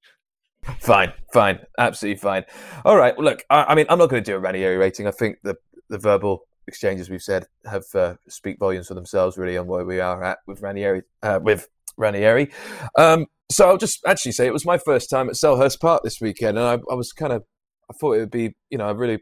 Fine, 0.81 1.13
fine, 1.31 1.59
absolutely 1.79 2.19
fine. 2.19 2.43
All 2.87 2.97
right, 2.97 3.15
well, 3.19 3.27
look, 3.27 3.45
I, 3.51 3.65
I 3.65 3.75
mean, 3.75 3.85
I'm 3.91 3.99
not 3.99 4.09
going 4.09 4.25
to 4.25 4.31
do 4.31 4.35
a 4.35 4.39
Ranieri 4.39 4.79
rating. 4.79 5.07
I 5.07 5.11
think 5.11 5.37
the 5.43 5.57
the 5.91 5.99
verbal 5.99 6.47
exchanges 6.67 7.11
we've 7.11 7.23
said 7.23 7.47
have 7.71 7.85
uh, 7.95 8.15
speak 8.29 8.59
volumes 8.59 8.89
for 8.89 8.95
themselves, 8.95 9.37
really, 9.37 9.59
on 9.59 9.67
where 9.67 9.85
we 9.85 10.01
are 10.01 10.25
at 10.25 10.39
with 10.47 10.63
Ranieri. 10.63 11.03
Uh, 11.23 11.39
with 11.43 11.69
Ranieri, 11.97 12.51
um, 12.99 13.27
so 13.51 13.69
I'll 13.69 13.77
just 13.77 14.01
actually 14.07 14.33
say 14.33 14.47
it 14.47 14.53
was 14.53 14.67
my 14.67 14.79
first 14.79 15.11
time 15.11 15.29
at 15.29 15.35
Selhurst 15.35 15.81
Park 15.81 16.03
this 16.03 16.21
weekend, 16.21 16.59
and 16.59 16.67
I, 16.67 16.75
I 16.91 16.95
was 16.95 17.13
kind 17.13 17.33
of, 17.33 17.45
I 17.91 17.95
thought 17.95 18.15
it 18.15 18.21
would 18.21 18.31
be, 18.31 18.55
you 18.71 18.79
know, 18.79 18.89
a 18.89 18.95
really, 18.95 19.19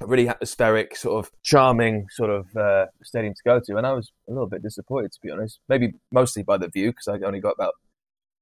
a 0.00 0.06
really 0.06 0.28
atmospheric, 0.28 0.96
sort 0.96 1.24
of 1.24 1.32
charming 1.42 2.06
sort 2.10 2.30
of 2.30 2.46
uh, 2.56 2.86
stadium 3.02 3.34
to 3.34 3.42
go 3.44 3.60
to, 3.64 3.76
and 3.76 3.86
I 3.86 3.92
was 3.92 4.12
a 4.28 4.32
little 4.32 4.48
bit 4.48 4.62
disappointed 4.62 5.12
to 5.12 5.18
be 5.22 5.30
honest. 5.30 5.60
Maybe 5.68 5.92
mostly 6.12 6.42
by 6.42 6.58
the 6.58 6.68
view 6.68 6.90
because 6.90 7.08
I 7.08 7.26
only 7.26 7.40
got 7.40 7.54
about 7.58 7.74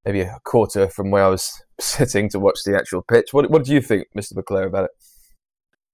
maybe 0.05 0.21
a 0.21 0.39
quarter 0.45 0.87
from 0.87 1.11
where 1.11 1.23
I 1.23 1.29
was 1.29 1.61
sitting 1.79 2.29
to 2.29 2.39
watch 2.39 2.59
the 2.65 2.75
actual 2.75 3.01
pitch. 3.01 3.33
What, 3.33 3.49
what 3.49 3.63
do 3.63 3.73
you 3.73 3.81
think, 3.81 4.07
Mr. 4.15 4.33
McClare, 4.33 4.67
about 4.67 4.85
it? 4.85 4.91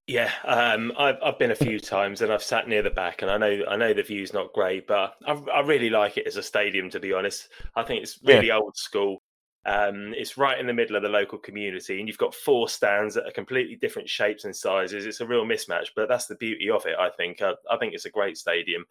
Yeah, 0.07 0.31
um, 0.45 0.91
I've 0.97 1.17
I've 1.23 1.39
been 1.39 1.51
a 1.51 1.55
few 1.55 1.79
times 1.79 2.21
and 2.21 2.33
I've 2.33 2.43
sat 2.43 2.67
near 2.67 2.81
the 2.81 2.89
back, 2.89 3.21
and 3.21 3.31
I 3.31 3.37
know 3.37 3.63
I 3.69 3.77
know 3.77 3.93
the 3.93 4.03
view's 4.03 4.33
not 4.33 4.51
great, 4.53 4.87
but 4.87 5.15
I, 5.25 5.33
I 5.53 5.59
really 5.61 5.89
like 5.89 6.17
it 6.17 6.27
as 6.27 6.37
a 6.37 6.43
stadium. 6.43 6.89
To 6.89 6.99
be 6.99 7.13
honest, 7.13 7.49
I 7.75 7.83
think 7.83 8.03
it's 8.03 8.19
really 8.23 8.47
yeah. 8.47 8.57
old 8.57 8.75
school. 8.75 9.21
Um, 9.63 10.13
it's 10.17 10.37
right 10.37 10.59
in 10.59 10.65
the 10.65 10.73
middle 10.73 10.95
of 10.95 11.03
the 11.03 11.09
local 11.09 11.37
community, 11.37 11.99
and 11.99 12.07
you've 12.07 12.17
got 12.17 12.33
four 12.33 12.67
stands 12.67 13.13
that 13.13 13.27
are 13.27 13.31
completely 13.31 13.75
different 13.75 14.09
shapes 14.09 14.43
and 14.43 14.55
sizes. 14.55 15.05
It's 15.05 15.21
a 15.21 15.25
real 15.25 15.45
mismatch, 15.45 15.89
but 15.95 16.09
that's 16.09 16.25
the 16.25 16.35
beauty 16.35 16.69
of 16.69 16.85
it. 16.87 16.95
I 16.99 17.09
think. 17.11 17.41
I, 17.41 17.53
I 17.69 17.77
think 17.77 17.93
it's 17.93 18.05
a 18.05 18.09
great 18.09 18.37
stadium. 18.37 18.85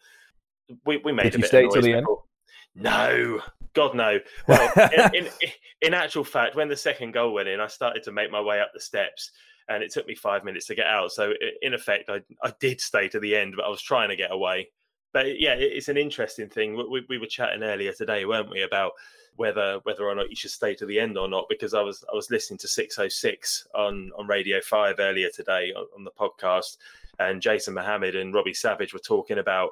We 0.86 0.98
we 0.98 1.12
made 1.12 1.24
Did 1.24 1.34
a 1.34 1.38
you 1.38 1.42
bit 1.42 1.48
stay 1.48 1.64
of 1.64 1.72
till 1.72 1.82
the 1.82 1.94
end? 1.94 2.06
No, 2.76 3.40
God 3.74 3.94
no. 3.94 4.20
Well, 4.46 4.72
in, 5.12 5.26
in, 5.26 5.28
in 5.82 5.94
actual 5.94 6.24
fact, 6.24 6.54
when 6.54 6.68
the 6.68 6.76
second 6.76 7.12
goal 7.12 7.34
went 7.34 7.48
in, 7.48 7.60
I 7.60 7.66
started 7.66 8.02
to 8.04 8.12
make 8.12 8.30
my 8.30 8.40
way 8.40 8.60
up 8.60 8.70
the 8.72 8.80
steps, 8.80 9.32
and 9.70 9.82
it 9.82 9.92
took 9.92 10.06
me 10.06 10.14
five 10.14 10.44
minutes 10.44 10.66
to 10.66 10.74
get 10.74 10.86
out. 10.86 11.12
So 11.12 11.32
in 11.62 11.72
effect, 11.72 12.10
I 12.10 12.20
I 12.42 12.52
did 12.60 12.80
stay 12.80 13.08
to 13.08 13.20
the 13.20 13.36
end, 13.36 13.54
but 13.56 13.64
I 13.64 13.68
was 13.68 13.80
trying 13.80 14.10
to 14.10 14.16
get 14.16 14.32
away. 14.32 14.68
But 15.12 15.40
yeah, 15.40 15.54
it's 15.54 15.88
an 15.88 15.96
interesting 15.96 16.48
thing. 16.48 16.76
We, 16.76 17.04
we 17.08 17.18
were 17.18 17.26
chatting 17.26 17.62
earlier 17.62 17.92
today, 17.92 18.24
weren't 18.26 18.50
we, 18.50 18.62
about 18.62 18.92
whether 19.36 19.80
whether 19.84 20.04
or 20.04 20.14
not 20.14 20.28
you 20.28 20.36
should 20.36 20.50
stay 20.50 20.74
to 20.74 20.86
the 20.86 21.00
end 21.00 21.16
or 21.16 21.28
not? 21.28 21.46
Because 21.48 21.72
I 21.72 21.82
was 21.82 22.04
I 22.12 22.14
was 22.14 22.30
listening 22.30 22.58
to 22.58 22.68
606 22.68 23.68
on 23.74 24.10
on 24.18 24.26
Radio 24.26 24.60
Five 24.60 24.96
earlier 24.98 25.30
today 25.34 25.72
on, 25.74 25.86
on 25.96 26.04
the 26.04 26.10
podcast, 26.10 26.76
and 27.18 27.40
Jason 27.40 27.74
Mohamed 27.74 28.16
and 28.16 28.34
Robbie 28.34 28.54
Savage 28.54 28.92
were 28.92 29.00
talking 29.00 29.38
about 29.38 29.70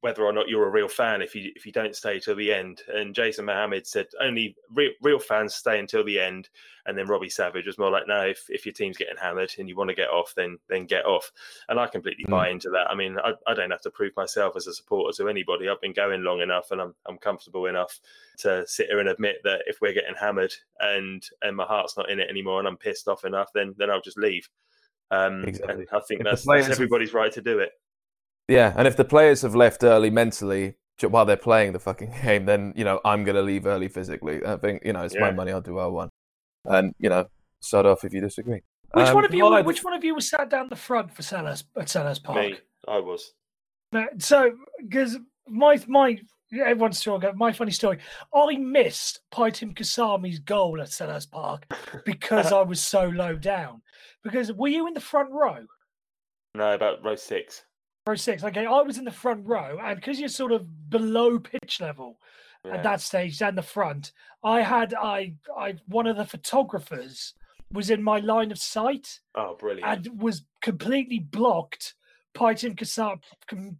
whether 0.00 0.22
or 0.22 0.32
not 0.32 0.48
you're 0.48 0.66
a 0.66 0.70
real 0.70 0.86
fan 0.86 1.22
if 1.22 1.34
you 1.34 1.50
if 1.56 1.64
you 1.64 1.72
don't 1.72 1.96
stay 1.96 2.20
till 2.20 2.36
the 2.36 2.52
end. 2.52 2.82
And 2.92 3.14
Jason 3.14 3.46
Mohamed 3.46 3.86
said 3.86 4.06
only 4.20 4.54
real, 4.72 4.90
real 5.02 5.18
fans 5.18 5.54
stay 5.54 5.78
until 5.78 6.04
the 6.04 6.20
end. 6.20 6.48
And 6.86 6.98
then 6.98 7.06
Robbie 7.06 7.30
Savage 7.30 7.66
was 7.66 7.78
more 7.78 7.90
like, 7.90 8.06
no, 8.06 8.26
if, 8.26 8.44
if 8.50 8.66
your 8.66 8.74
team's 8.74 8.98
getting 8.98 9.16
hammered 9.16 9.52
and 9.58 9.68
you 9.68 9.74
want 9.74 9.88
to 9.88 9.96
get 9.96 10.10
off, 10.10 10.34
then 10.36 10.58
then 10.68 10.84
get 10.84 11.06
off. 11.06 11.32
And 11.68 11.80
I 11.80 11.86
completely 11.86 12.24
mm. 12.26 12.30
buy 12.30 12.50
into 12.50 12.70
that. 12.70 12.90
I 12.90 12.94
mean, 12.94 13.16
I, 13.18 13.32
I 13.46 13.54
don't 13.54 13.70
have 13.70 13.80
to 13.82 13.90
prove 13.90 14.12
myself 14.16 14.54
as 14.56 14.66
a 14.66 14.74
supporter 14.74 15.16
to 15.16 15.28
anybody. 15.28 15.68
I've 15.68 15.80
been 15.80 15.94
going 15.94 16.22
long 16.22 16.40
enough 16.40 16.70
and 16.70 16.80
I'm 16.80 16.94
I'm 17.06 17.18
comfortable 17.18 17.66
enough 17.66 18.00
to 18.38 18.66
sit 18.66 18.88
here 18.88 19.00
and 19.00 19.08
admit 19.08 19.36
that 19.44 19.62
if 19.66 19.80
we're 19.80 19.94
getting 19.94 20.14
hammered 20.18 20.52
and 20.78 21.26
and 21.42 21.56
my 21.56 21.64
heart's 21.64 21.96
not 21.96 22.10
in 22.10 22.20
it 22.20 22.28
anymore 22.28 22.58
and 22.58 22.68
I'm 22.68 22.76
pissed 22.76 23.08
off 23.08 23.24
enough, 23.24 23.50
then 23.54 23.74
then 23.78 23.90
I'll 23.90 24.00
just 24.00 24.18
leave. 24.18 24.48
Um, 25.10 25.44
exactly. 25.44 25.74
And 25.74 25.88
I 25.92 26.00
think 26.06 26.24
that's, 26.24 26.44
that's 26.44 26.68
everybody's 26.68 27.14
right 27.14 27.32
to 27.32 27.42
do 27.42 27.58
it. 27.60 27.72
Yeah, 28.48 28.74
and 28.76 28.86
if 28.86 28.96
the 28.96 29.04
players 29.04 29.42
have 29.42 29.54
left 29.54 29.82
early 29.82 30.10
mentally 30.10 30.76
while 31.00 31.24
they're 31.24 31.36
playing 31.36 31.72
the 31.72 31.78
fucking 31.78 32.14
game, 32.22 32.46
then 32.46 32.72
you 32.76 32.84
know 32.84 33.00
I'm 33.04 33.24
going 33.24 33.36
to 33.36 33.42
leave 33.42 33.66
early 33.66 33.88
physically. 33.88 34.44
I 34.44 34.56
think 34.56 34.82
you 34.84 34.92
know 34.92 35.02
it's 35.02 35.14
yeah. 35.14 35.22
my 35.22 35.30
money. 35.32 35.52
I'll 35.52 35.60
do 35.60 35.74
what 35.74 35.84
I 35.84 35.88
want, 35.88 36.10
and 36.64 36.94
you 36.98 37.08
know 37.08 37.26
start 37.60 37.86
off 37.86 38.04
if 38.04 38.12
you 38.12 38.20
disagree. 38.20 38.62
Which 38.92 39.08
um, 39.08 39.14
one 39.14 39.24
of 39.24 39.34
you? 39.34 39.44
Well, 39.44 39.64
which 39.64 39.82
one 39.82 39.94
of 39.94 40.04
you 40.04 40.14
was 40.14 40.28
sat 40.28 40.50
down 40.50 40.68
the 40.68 40.76
front 40.76 41.14
for 41.14 41.22
Sellers 41.22 41.64
at 41.76 41.86
Selhurst 41.86 42.22
Park? 42.22 42.38
Me, 42.38 42.58
I 42.86 42.98
was. 42.98 43.32
So 44.18 44.52
because 44.78 45.18
my 45.48 45.80
my 45.88 46.18
everyone's 46.52 47.02
talking 47.02 47.30
my 47.34 47.52
funny 47.52 47.72
story. 47.72 47.98
I 48.34 48.56
missed 48.56 49.20
Pajtim 49.32 49.74
Kasami's 49.74 50.38
goal 50.38 50.80
at 50.80 50.88
Selhurst 50.88 51.30
Park 51.30 51.66
because 52.04 52.52
I 52.52 52.62
was 52.62 52.80
so 52.80 53.06
low 53.08 53.36
down. 53.36 53.82
Because 54.22 54.52
were 54.52 54.68
you 54.68 54.86
in 54.86 54.94
the 54.94 55.00
front 55.00 55.30
row? 55.30 55.64
No, 56.54 56.72
about 56.72 57.04
row 57.04 57.16
six 57.16 57.64
row 58.06 58.14
six. 58.14 58.44
Okay, 58.44 58.66
I 58.66 58.82
was 58.82 58.98
in 58.98 59.04
the 59.04 59.10
front 59.10 59.46
row, 59.46 59.78
and 59.82 59.96
because 59.96 60.20
you're 60.20 60.28
sort 60.28 60.52
of 60.52 60.90
below 60.90 61.38
pitch 61.38 61.80
level 61.80 62.18
yeah. 62.64 62.74
at 62.74 62.82
that 62.82 63.00
stage 63.00 63.38
down 63.38 63.54
the 63.54 63.62
front, 63.62 64.12
I 64.42 64.60
had 64.60 64.94
I 64.94 65.34
I 65.56 65.76
one 65.86 66.06
of 66.06 66.16
the 66.16 66.24
photographers 66.26 67.34
was 67.72 67.90
in 67.90 68.02
my 68.02 68.18
line 68.18 68.52
of 68.52 68.58
sight. 68.58 69.20
Oh, 69.34 69.56
brilliant! 69.58 70.06
And 70.06 70.20
was 70.20 70.44
completely 70.62 71.18
blocked. 71.18 71.94
Pajtim 72.36 72.76
Kasam 72.76 73.20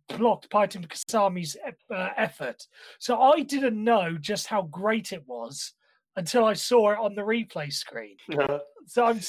blocked 0.09 0.49
Pajtim 0.49 0.87
Kasami's 0.87 1.57
uh, 1.91 2.11
effort, 2.17 2.67
so 3.01 3.21
I 3.21 3.41
didn't 3.41 3.83
know 3.83 4.17
just 4.19 4.47
how 4.47 4.63
great 4.63 5.13
it 5.13 5.25
was 5.27 5.73
until 6.17 6.45
I 6.45 6.53
saw 6.53 6.93
it 6.93 6.99
on 7.01 7.17
the 7.17 7.23
replay 7.23 7.73
screen. 7.73 8.17
so 8.87 9.05
I'm 9.05 9.19
uh. 9.19 9.21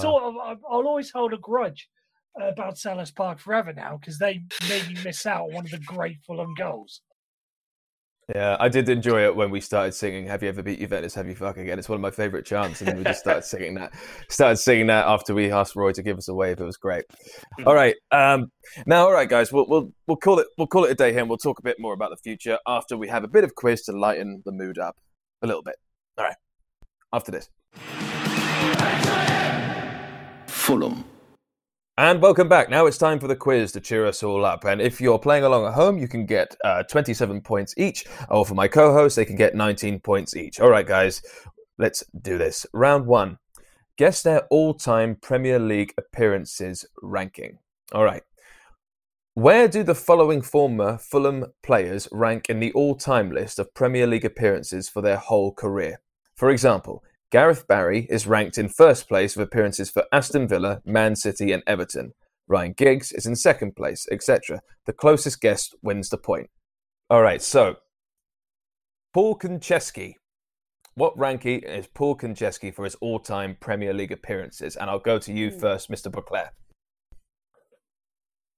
sort 0.00 0.24
of 0.24 0.34
I'll 0.68 0.86
always 0.88 1.12
hold 1.12 1.32
a 1.32 1.38
grudge 1.38 1.88
about 2.36 2.74
Selhurst 2.76 3.14
Park 3.14 3.38
forever 3.38 3.72
now 3.72 3.98
because 3.98 4.18
they 4.18 4.42
made 4.68 4.88
me 4.88 4.96
miss 5.04 5.26
out 5.26 5.48
on 5.48 5.54
one 5.54 5.64
of 5.64 5.70
the 5.70 5.78
great 5.78 6.18
Fulham 6.26 6.54
goals. 6.54 7.02
Yeah, 8.34 8.56
I 8.60 8.68
did 8.68 8.88
enjoy 8.88 9.24
it 9.24 9.34
when 9.34 9.50
we 9.50 9.60
started 9.60 9.92
singing 9.92 10.26
"Have 10.26 10.42
you 10.42 10.48
ever 10.48 10.62
beat 10.62 10.78
Juventus? 10.78 11.14
Have 11.14 11.26
you 11.26 11.34
fuck 11.34 11.56
again?" 11.56 11.78
It's 11.78 11.88
one 11.88 11.96
of 11.96 12.00
my 12.00 12.10
favourite 12.10 12.46
chants, 12.46 12.80
and 12.80 12.96
we 12.96 13.04
just 13.04 13.20
started 13.20 13.44
singing 13.44 13.74
that. 13.74 13.92
Started 14.28 14.56
singing 14.56 14.86
that 14.86 15.06
after 15.06 15.34
we 15.34 15.50
asked 15.50 15.74
Roy 15.74 15.92
to 15.92 16.02
give 16.02 16.16
us 16.16 16.28
a 16.28 16.34
wave. 16.34 16.60
It 16.60 16.64
was 16.64 16.76
great. 16.76 17.04
All 17.66 17.74
right, 17.74 17.96
um, 18.12 18.46
now, 18.86 19.06
all 19.06 19.12
right, 19.12 19.28
guys, 19.28 19.52
we'll 19.52 19.66
we'll 19.68 19.92
we'll 20.06 20.16
call 20.16 20.38
it 20.38 20.46
we'll 20.56 20.68
call 20.68 20.84
it 20.84 20.92
a 20.92 20.94
day 20.94 21.10
here, 21.10 21.20
and 21.20 21.28
we'll 21.28 21.36
talk 21.36 21.58
a 21.58 21.62
bit 21.62 21.76
more 21.80 21.94
about 21.94 22.10
the 22.10 22.16
future 22.16 22.58
after 22.66 22.96
we 22.96 23.08
have 23.08 23.24
a 23.24 23.28
bit 23.28 23.42
of 23.42 23.56
quiz 23.56 23.82
to 23.82 23.92
lighten 23.92 24.42
the 24.46 24.52
mood 24.52 24.78
up 24.78 24.96
a 25.42 25.46
little 25.48 25.62
bit. 25.62 25.76
All 26.16 26.24
right, 26.24 26.36
after 27.12 27.32
this. 27.32 27.48
Fulham. 30.46 31.04
And 31.98 32.22
welcome 32.22 32.48
back. 32.48 32.70
Now 32.70 32.86
it's 32.86 32.96
time 32.96 33.20
for 33.20 33.28
the 33.28 33.36
quiz 33.36 33.70
to 33.72 33.80
cheer 33.80 34.06
us 34.06 34.22
all 34.22 34.46
up. 34.46 34.64
And 34.64 34.80
if 34.80 34.98
you're 34.98 35.18
playing 35.18 35.44
along 35.44 35.66
at 35.66 35.74
home, 35.74 35.98
you 35.98 36.08
can 36.08 36.24
get 36.24 36.56
uh, 36.64 36.84
27 36.84 37.42
points 37.42 37.74
each. 37.76 38.06
Or 38.30 38.46
for 38.46 38.54
my 38.54 38.66
co 38.66 38.94
hosts, 38.94 39.16
they 39.16 39.26
can 39.26 39.36
get 39.36 39.54
19 39.54 40.00
points 40.00 40.34
each. 40.34 40.58
All 40.58 40.70
right, 40.70 40.86
guys, 40.86 41.20
let's 41.76 42.02
do 42.22 42.38
this. 42.38 42.64
Round 42.72 43.06
one 43.06 43.36
Guess 43.98 44.22
their 44.22 44.46
all 44.46 44.72
time 44.72 45.16
Premier 45.20 45.58
League 45.58 45.92
appearances 45.98 46.86
ranking. 47.02 47.58
All 47.92 48.04
right. 48.04 48.22
Where 49.34 49.68
do 49.68 49.82
the 49.82 49.94
following 49.94 50.40
former 50.40 50.96
Fulham 50.96 51.44
players 51.62 52.08
rank 52.10 52.46
in 52.48 52.58
the 52.58 52.72
all 52.72 52.94
time 52.94 53.30
list 53.30 53.58
of 53.58 53.74
Premier 53.74 54.06
League 54.06 54.24
appearances 54.24 54.88
for 54.88 55.02
their 55.02 55.18
whole 55.18 55.52
career? 55.52 56.00
For 56.36 56.48
example, 56.48 57.04
Gareth 57.32 57.66
Barry 57.66 58.06
is 58.10 58.26
ranked 58.26 58.58
in 58.58 58.68
first 58.68 59.08
place 59.08 59.34
with 59.34 59.48
appearances 59.48 59.90
for 59.90 60.04
Aston 60.12 60.46
Villa, 60.46 60.82
Man 60.84 61.16
City, 61.16 61.50
and 61.50 61.62
Everton. 61.66 62.12
Ryan 62.46 62.74
Giggs 62.76 63.10
is 63.10 63.24
in 63.24 63.36
second 63.36 63.74
place, 63.74 64.06
etc. 64.12 64.60
The 64.84 64.92
closest 64.92 65.40
guest 65.40 65.74
wins 65.82 66.10
the 66.10 66.18
point. 66.18 66.50
All 67.08 67.22
right, 67.22 67.40
so 67.40 67.76
Paul 69.14 69.38
Konchesky. 69.38 70.16
What 70.94 71.18
ranking 71.18 71.62
is 71.62 71.86
Paul 71.86 72.18
Konchesky 72.18 72.74
for 72.74 72.84
his 72.84 72.96
all-time 72.96 73.56
Premier 73.58 73.94
League 73.94 74.12
appearances? 74.12 74.76
And 74.76 74.90
I'll 74.90 74.98
go 74.98 75.18
to 75.18 75.32
you 75.32 75.50
hmm. 75.50 75.58
first, 75.58 75.90
Mr. 75.90 76.12
Beauclair. 76.12 76.52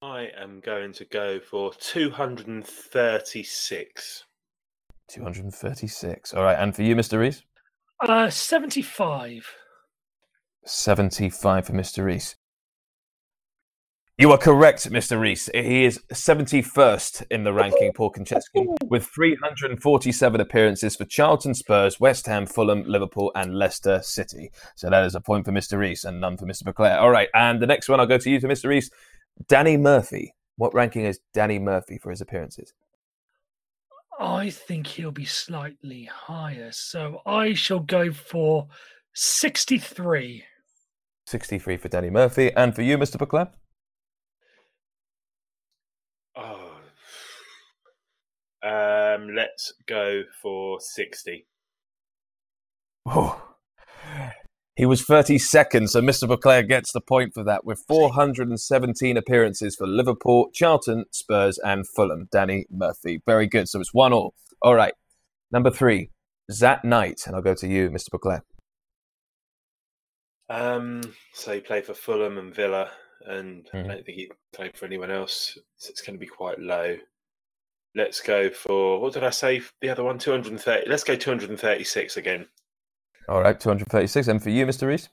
I 0.03 0.31
am 0.37 0.59
going 0.59 0.93
to 0.95 1.05
go 1.05 1.39
for 1.39 1.73
236. 1.75 4.25
236. 5.11 6.35
All 6.35 6.43
right, 6.43 6.59
and 6.59 6.75
for 6.75 6.83
you, 6.83 6.97
Mr. 6.97 7.21
Reese? 7.21 7.45
Uh, 8.01 8.29
75. 8.29 9.47
75 10.65 11.67
for 11.67 11.73
Mr. 11.73 12.05
Reese. 12.05 12.37
You 14.17 14.31
are 14.31 14.39
correct, 14.39 14.89
Mr. 14.91 15.19
Reese. 15.19 15.51
He 15.53 15.85
is 15.85 15.99
71st 16.13 17.25
in 17.33 17.43
the 17.43 17.53
ranking, 17.53 17.93
Paul 17.93 18.13
Konchesky, 18.13 18.65
with 18.85 19.05
347 19.07 20.41
appearances 20.41 20.95
for 20.95 21.05
Charlton, 21.05 21.53
Spurs, 21.53 21.99
West 21.99 22.27
Ham, 22.27 22.47
Fulham, 22.47 22.85
Liverpool, 22.85 23.33
and 23.35 23.59
Leicester 23.59 24.01
City. 24.03 24.53
So 24.77 24.89
that 24.89 25.05
is 25.05 25.17
a 25.17 25.21
point 25.21 25.45
for 25.45 25.51
Mr. 25.51 25.79
Reese 25.79 26.05
and 26.05 26.21
none 26.21 26.37
for 26.37 26.47
Mr. 26.47 26.63
Beauclair. 26.63 27.01
All 27.01 27.11
right, 27.11 27.29
and 27.35 27.61
the 27.61 27.67
next 27.67 27.89
one 27.89 27.99
I'll 27.99 28.07
go 28.07 28.19
to 28.19 28.31
you 28.31 28.39
for 28.39 28.47
Mr. 28.47 28.69
Reese. 28.69 28.89
Danny 29.49 29.77
Murphy. 29.77 30.33
What 30.57 30.75
ranking 30.75 31.05
is 31.05 31.19
Danny 31.33 31.59
Murphy 31.59 31.99
for 31.99 32.11
his 32.11 32.21
appearances? 32.21 32.73
I 34.21 34.51
think 34.51 34.87
he'll 34.87 35.11
be 35.11 35.25
slightly 35.25 36.05
higher. 36.05 36.71
So 36.73 37.21
I 37.27 37.55
shall 37.55 37.81
go 37.81 38.13
for 38.13 38.69
63. 39.15 40.45
63 41.27 41.77
for 41.77 41.89
Danny 41.89 42.11
Murphy. 42.11 42.53
And 42.53 42.75
for 42.75 42.83
you, 42.83 42.99
Mr. 42.99 43.19
Buckler? 43.19 43.49
Oh. 46.37 46.81
Um, 48.63 49.29
let's 49.35 49.73
go 49.87 50.23
for 50.41 50.79
60. 50.81 51.47
Oh. 53.07 53.44
He 54.77 54.87
was 54.87 55.03
32nd, 55.03 55.89
so 55.89 56.01
Mr. 56.01 56.27
Buckler 56.27 56.63
gets 56.65 56.93
the 56.93 57.01
point 57.01 57.33
for 57.33 57.45
that 57.45 57.65
with 57.65 57.85
417 57.87 59.17
appearances 59.17 59.77
for 59.77 59.87
Liverpool, 59.87 60.49
Charlton, 60.53 61.05
Spurs, 61.13 61.59
and 61.59 61.87
Fulham. 61.87 62.29
Danny 62.33 62.67
Murphy. 62.71 63.23
Very 63.25 63.47
good. 63.47 63.69
So 63.69 63.81
it's 63.81 63.95
one 63.95 64.13
all. 64.13 64.35
All 64.63 64.75
right. 64.75 64.95
Number 65.53 65.71
three, 65.71 66.11
Zat 66.51 66.85
Knight. 66.85 67.21
And 67.27 67.37
I'll 67.37 67.43
go 67.43 67.55
to 67.55 67.69
you, 67.69 67.89
Mr. 67.89 68.11
Buckler. 68.11 68.43
Um, 70.49 71.03
so 71.33 71.55
he 71.55 71.61
played 71.61 71.87
for 71.87 71.95
Fulham 71.95 72.37
and 72.39 72.55
Villa, 72.55 72.91
and 73.27 73.67
Mhm. 73.73 73.85
I 73.85 73.95
don't 73.95 74.07
think 74.07 74.19
he 74.19 74.31
played 74.53 74.77
for 74.77 74.87
anyone 74.87 75.11
else. 75.11 75.57
So 75.77 75.91
it's 75.91 76.03
going 76.03 76.15
to 76.15 76.21
be 76.21 76.27
quite 76.27 76.59
low. 76.59 76.99
Let's 77.95 78.21
go 78.21 78.51
for 78.51 79.01
what 79.01 79.13
did 79.13 79.23
I 79.23 79.31
say? 79.31 79.63
The 79.81 79.89
other 79.89 80.03
one, 80.03 80.19
230. 80.19 80.89
Let's 80.89 81.05
go 81.05 81.15
236 81.15 82.17
again. 82.17 82.49
All 83.29 83.43
right, 83.43 83.59
236. 83.59 84.29
And 84.29 84.43
for 84.43 84.51
you, 84.51 84.67
Mr. 84.67 84.87
Reese? 84.87 85.09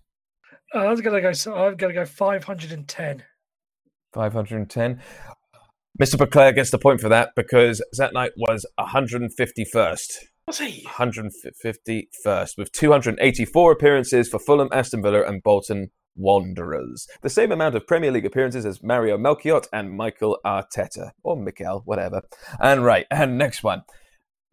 Uh, 0.74 0.80
I 0.80 0.90
was 0.90 1.02
gonna 1.02 1.22
go. 1.22 1.34
So 1.34 1.54
I'm 1.54 1.76
gonna 1.76 1.94
go 1.94 2.06
510. 2.06 3.24
510. 4.14 5.02
Mr. 6.02 6.18
Buckler 6.18 6.54
gets 6.54 6.72
the 6.72 6.78
point 6.78 7.02
for 7.02 7.10
that 7.10 7.32
because 7.36 7.82
Zat 7.96 8.14
Knight 8.14 8.32
was 8.38 8.66
151st. 8.80 10.08
What's 10.46 10.60
he? 10.60 10.86
151st 10.88 12.58
with 12.58 12.72
284 12.72 13.72
appearances 13.72 14.28
for 14.30 14.40
Fulham, 14.40 14.70
Aston 14.72 15.02
Villa, 15.02 15.24
and 15.24 15.44
Bolton 15.44 15.92
Wanderers. 16.16 17.08
The 17.22 17.30
same 17.30 17.52
amount 17.52 17.76
of 17.76 17.86
Premier 17.88 18.12
League 18.12 18.26
appearances 18.26 18.66
as 18.66 18.82
Mario 18.82 19.18
Melchiot 19.18 19.68
and 19.72 19.96
Michael 19.96 20.40
Arteta, 20.46 21.12
or 21.24 21.38
Mikel, 21.38 21.84
whatever. 21.86 22.22
And 22.60 22.84
right, 22.84 23.06
and 23.12 23.38
next 23.38 23.64
one. 23.64 23.84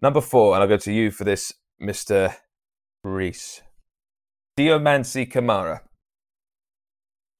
Number 0.02 0.20
four, 0.20 0.54
and 0.54 0.62
I'll 0.62 0.68
go 0.68 0.76
to 0.76 0.92
you 0.92 1.10
for 1.10 1.24
this, 1.24 1.52
Mr. 1.82 2.34
Reese. 3.04 3.62
Diomansi 4.58 5.30
Kamara. 5.30 5.80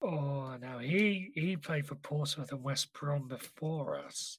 Oh 0.00 0.56
no, 0.60 0.78
he 0.78 1.30
he 1.34 1.56
played 1.56 1.86
for 1.86 1.96
Portsmouth 1.96 2.52
and 2.52 2.62
West 2.62 2.92
Brom 2.92 3.26
before 3.26 3.98
us. 3.98 4.38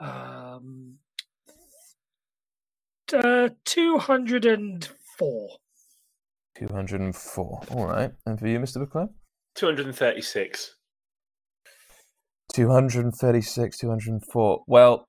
Um, 0.00 0.98
uh, 3.12 3.50
204. 3.64 5.48
204. 6.56 7.60
All 7.70 7.86
right. 7.86 8.12
And 8.26 8.38
for 8.38 8.48
you, 8.48 8.58
Mr. 8.58 8.78
Buckler? 8.78 9.08
236. 9.54 10.76
236, 12.52 13.78
204. 13.78 14.64
Well, 14.66 15.08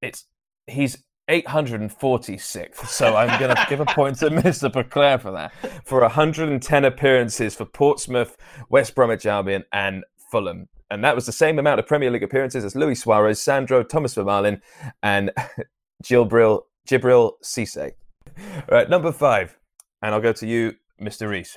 it's 0.00 0.26
he's 0.66 1.02
846th, 1.32 2.86
so 2.86 3.16
I'm 3.16 3.40
going 3.40 3.56
to 3.56 3.66
give 3.68 3.80
a 3.80 3.86
point 3.86 4.18
to 4.18 4.26
Mr. 4.30 4.70
Buckler 4.70 5.16
for 5.16 5.30
that. 5.32 5.52
For 5.86 6.00
110 6.00 6.84
appearances 6.84 7.54
for 7.54 7.64
Portsmouth, 7.64 8.36
West 8.68 8.94
Bromwich 8.94 9.24
Albion, 9.24 9.64
and 9.72 10.04
Fulham. 10.30 10.68
And 10.90 11.02
that 11.02 11.14
was 11.14 11.24
the 11.24 11.32
same 11.32 11.58
amount 11.58 11.80
of 11.80 11.86
Premier 11.86 12.10
League 12.10 12.22
appearances 12.22 12.66
as 12.66 12.76
Luis 12.76 13.00
Suarez, 13.00 13.42
Sandro, 13.42 13.82
Thomas 13.82 14.14
Vermaelen, 14.14 14.60
and 15.02 15.30
Gilbril, 16.04 16.64
Djibril 16.86 17.32
Cisse. 17.42 17.92
Right, 18.70 18.90
number 18.90 19.10
five. 19.10 19.58
And 20.02 20.14
I'll 20.14 20.20
go 20.20 20.34
to 20.34 20.46
you, 20.46 20.74
Mr. 21.00 21.30
Reese. 21.30 21.56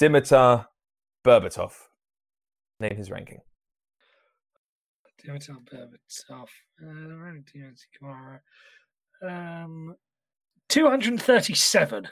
Dimitar 0.00 0.66
Berbatov. 1.24 1.74
Name 2.80 2.96
his 2.96 3.08
ranking. 3.08 3.38
Dimitar 5.24 5.58
Berbatov. 5.72 6.48
Uh, 6.82 6.86
Dimitar 7.54 7.86
Kamara. 8.02 8.40
Um, 9.22 9.94
237. 10.68 12.08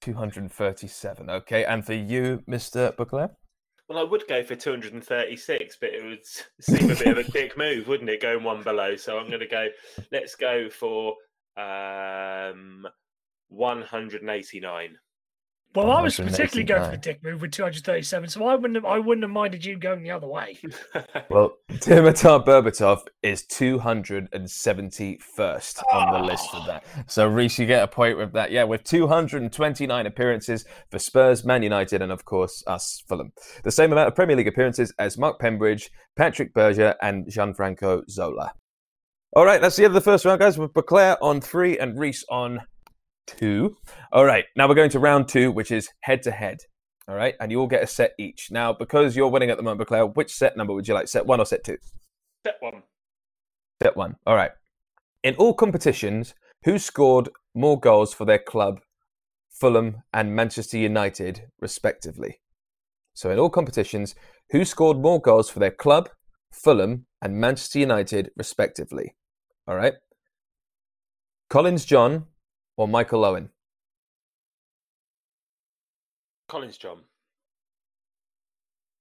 237. 0.00 1.30
Okay. 1.30 1.64
And 1.64 1.84
for 1.84 1.94
you, 1.94 2.42
Mr. 2.48 2.96
Buckler? 2.96 3.30
Well, 3.88 3.98
I 3.98 4.02
would 4.02 4.26
go 4.28 4.42
for 4.42 4.56
236, 4.56 5.76
but 5.80 5.90
it 5.90 6.04
would 6.04 6.26
seem 6.60 6.90
a 6.90 6.94
bit 6.96 7.06
of 7.06 7.18
a 7.18 7.30
dick 7.30 7.56
move, 7.58 7.86
wouldn't 7.86 8.10
it, 8.10 8.20
going 8.20 8.42
one 8.42 8.62
below? 8.64 8.96
So 8.96 9.18
I'm 9.18 9.28
going 9.28 9.40
to 9.40 9.46
go, 9.46 9.68
let's 10.10 10.34
go 10.34 10.68
for 10.68 11.14
um, 11.56 12.84
189. 13.48 14.98
Well, 15.76 15.90
I 15.90 16.00
was 16.00 16.16
particularly 16.16 16.64
going 16.64 16.84
for 16.84 16.90
the 16.90 16.96
dick 16.96 17.22
move 17.22 17.42
with 17.42 17.52
237, 17.52 18.30
so 18.30 18.46
I 18.46 18.54
wouldn't 18.54 18.76
have, 18.76 18.86
I 18.86 18.98
wouldn't 18.98 19.24
have 19.24 19.30
minded 19.30 19.62
you 19.64 19.78
going 19.78 20.02
the 20.02 20.10
other 20.10 20.26
way. 20.26 20.58
Well, 21.28 21.56
Dimitar 21.70 22.46
Berbatov 22.46 23.00
is 23.22 23.44
271st 23.46 25.82
on 25.92 26.12
the 26.12 26.20
list 26.26 26.54
of 26.54 26.66
that. 26.66 26.84
Oh. 26.96 27.02
So, 27.06 27.26
Reese, 27.26 27.58
you 27.58 27.66
get 27.66 27.82
a 27.82 27.88
point 27.88 28.16
with 28.16 28.32
that. 28.32 28.52
Yeah, 28.52 28.64
with 28.64 28.84
229 28.84 30.06
appearances 30.06 30.64
for 30.90 30.98
Spurs, 30.98 31.44
Man 31.44 31.62
United, 31.62 32.00
and 32.00 32.10
of 32.12 32.24
course, 32.24 32.62
us, 32.66 33.02
Fulham. 33.08 33.32
The 33.64 33.72
same 33.72 33.92
amount 33.92 34.08
of 34.08 34.14
Premier 34.14 34.36
League 34.36 34.48
appearances 34.48 34.94
as 34.98 35.18
Mark 35.18 35.38
Pembridge, 35.40 35.90
Patrick 36.16 36.54
Berger, 36.54 36.94
and 37.02 37.26
Gianfranco 37.26 38.08
Zola. 38.08 38.54
All 39.34 39.44
right, 39.44 39.60
that's 39.60 39.76
the 39.76 39.84
end 39.84 39.90
of 39.90 39.94
the 39.94 40.00
first 40.00 40.24
round, 40.24 40.40
guys, 40.40 40.58
with 40.58 40.72
Beclaire 40.72 41.18
on 41.20 41.40
three 41.40 41.78
and 41.78 41.98
Reese 41.98 42.24
on 42.30 42.62
two. 43.26 43.76
All 44.12 44.24
right, 44.24 44.44
now 44.56 44.68
we're 44.68 44.74
going 44.74 44.90
to 44.90 44.98
round 44.98 45.28
two, 45.28 45.50
which 45.50 45.70
is 45.70 45.88
head 46.00 46.22
to 46.22 46.30
head. 46.30 46.58
All 47.08 47.14
right, 47.14 47.34
and 47.40 47.52
you 47.52 47.60
all 47.60 47.66
get 47.66 47.82
a 47.82 47.86
set 47.86 48.12
each. 48.18 48.48
Now, 48.50 48.72
because 48.72 49.14
you're 49.14 49.28
winning 49.28 49.50
at 49.50 49.56
the 49.56 49.62
moment, 49.62 49.88
Claire, 49.88 50.06
which 50.06 50.32
set 50.32 50.56
number 50.56 50.74
would 50.74 50.88
you 50.88 50.94
like? 50.94 51.08
Set 51.08 51.26
one 51.26 51.40
or 51.40 51.46
set 51.46 51.64
two? 51.64 51.78
Set 52.44 52.56
one. 52.60 52.82
Set 53.82 53.96
one. 53.96 54.16
All 54.26 54.34
right. 54.34 54.50
In 55.22 55.34
all 55.36 55.54
competitions, 55.54 56.34
who 56.64 56.78
scored 56.78 57.28
more 57.54 57.78
goals 57.78 58.12
for 58.12 58.24
their 58.24 58.38
club, 58.38 58.80
Fulham 59.50 60.02
and 60.12 60.34
Manchester 60.34 60.78
United, 60.78 61.42
respectively? 61.60 62.40
So, 63.14 63.30
in 63.30 63.38
all 63.38 63.50
competitions, 63.50 64.14
who 64.50 64.64
scored 64.64 64.98
more 64.98 65.20
goals 65.20 65.48
for 65.48 65.58
their 65.60 65.70
club, 65.70 66.10
Fulham 66.52 67.06
and 67.22 67.36
Manchester 67.36 67.78
United, 67.78 68.30
respectively? 68.36 69.14
All 69.68 69.76
right. 69.76 69.94
Collins 71.48 71.84
John 71.84 72.26
or 72.76 72.88
Michael 72.88 73.24
Owen? 73.24 73.50
Collins 76.48 76.78
John. 76.78 76.98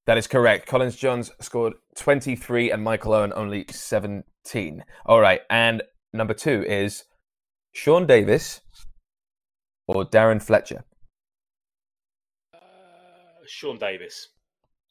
That 0.06 0.18
is 0.18 0.28
correct. 0.28 0.68
Collins 0.68 0.96
Johns 0.96 1.32
scored 1.42 1.74
23 1.96 2.72
and 2.72 2.84
Michael 2.84 3.14
Owen 3.14 3.34
only 3.36 3.66
17. 3.70 4.84
All 5.06 5.20
right. 5.20 5.42
And 5.50 5.82
number 6.14 6.34
two 6.34 6.64
is 6.68 7.06
Sean 7.74 8.06
Davis 8.06 8.62
or 9.88 10.06
Darren 10.06 10.42
Fletcher. 10.42 10.84
Uh, 12.54 12.58
Sean 13.48 13.78
Davis. 13.78 14.30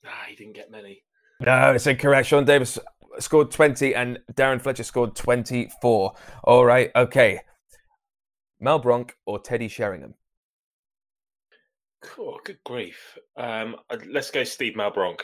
Ah, 0.04 0.24
he 0.28 0.34
didn't 0.34 0.54
get 0.54 0.70
many. 0.70 1.02
No, 1.40 1.72
it's 1.72 1.86
incorrect. 1.86 2.28
Sean 2.28 2.44
Davis 2.44 2.78
scored 3.20 3.50
20 3.50 3.94
and 3.94 4.18
Darren 4.32 4.60
Fletcher 4.60 4.82
scored 4.82 5.14
24. 5.14 6.12
All 6.44 6.64
right. 6.64 6.90
Okay. 6.96 7.40
Malbranque 8.64 9.10
or 9.26 9.38
Teddy 9.38 9.68
Sheringham? 9.68 10.14
Cool, 12.02 12.38
good 12.44 12.58
grief. 12.64 13.18
Um, 13.36 13.76
let's 14.10 14.30
go 14.30 14.44
Steve 14.44 14.74
Malbranque. 14.74 15.22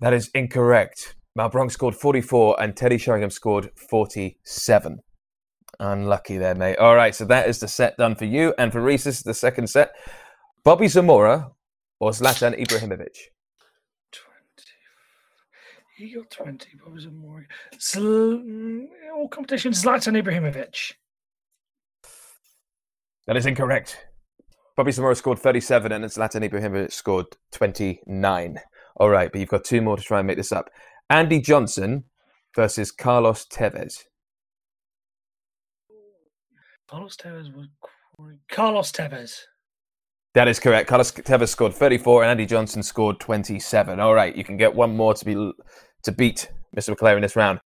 That 0.00 0.12
is 0.12 0.30
incorrect. 0.34 1.16
Malbranque 1.38 1.72
scored 1.72 1.94
44 1.94 2.60
and 2.60 2.76
Teddy 2.76 2.98
Sheringham 2.98 3.30
scored 3.30 3.70
47. 3.88 5.00
Unlucky 5.78 6.38
there, 6.38 6.54
mate. 6.54 6.78
All 6.78 6.94
right, 6.94 7.14
so 7.14 7.24
that 7.26 7.48
is 7.48 7.60
the 7.60 7.68
set 7.68 7.96
done 7.96 8.14
for 8.14 8.24
you. 8.24 8.54
And 8.58 8.72
for 8.72 8.80
Reese, 8.80 9.04
this 9.04 9.18
is 9.18 9.22
the 9.22 9.34
second 9.34 9.68
set. 9.68 9.92
Bobby 10.64 10.88
Zamora 10.88 11.50
or 12.00 12.10
Zlatan 12.10 12.58
Ibrahimovic? 12.58 13.16
20. 14.12 14.26
He 15.96 16.14
got 16.14 16.30
20. 16.30 16.66
What 16.82 16.94
was 16.94 17.04
it? 17.04 17.12
Zl- 17.78 18.86
all 19.14 19.28
competitions, 19.28 19.82
Zlatan 19.82 20.20
Ibrahimovic. 20.22 20.94
That 23.30 23.36
is 23.36 23.46
incorrect. 23.46 24.08
Bobby 24.76 24.90
Zamora 24.90 25.14
scored 25.14 25.38
37 25.38 25.92
and 25.92 26.04
Zlatan 26.06 26.50
Ibrahimovic 26.50 26.90
scored 26.90 27.26
29. 27.52 28.58
All 28.96 29.08
right, 29.08 29.30
but 29.30 29.40
you've 29.40 29.48
got 29.48 29.62
two 29.62 29.80
more 29.80 29.96
to 29.96 30.02
try 30.02 30.18
and 30.18 30.26
make 30.26 30.36
this 30.36 30.50
up. 30.50 30.68
Andy 31.08 31.40
Johnson 31.40 32.06
versus 32.56 32.90
Carlos 32.90 33.46
Tevez. 33.46 34.02
Carlos 36.88 37.16
Tevez 37.16 37.54
was 37.54 37.68
Carlos 38.50 38.90
Tevez. 38.90 39.42
That 40.34 40.48
is 40.48 40.58
correct. 40.58 40.88
Carlos 40.88 41.12
Tevez 41.12 41.50
scored 41.50 41.72
34 41.72 42.24
and 42.24 42.32
Andy 42.32 42.46
Johnson 42.46 42.82
scored 42.82 43.20
27. 43.20 44.00
All 44.00 44.12
right, 44.12 44.34
you 44.34 44.42
can 44.42 44.56
get 44.56 44.74
one 44.74 44.96
more 44.96 45.14
to 45.14 45.24
be 45.24 45.52
to 46.02 46.10
beat 46.10 46.50
Mr. 46.76 46.96
McClare 46.96 47.14
in 47.14 47.22
this 47.22 47.36
round. 47.36 47.60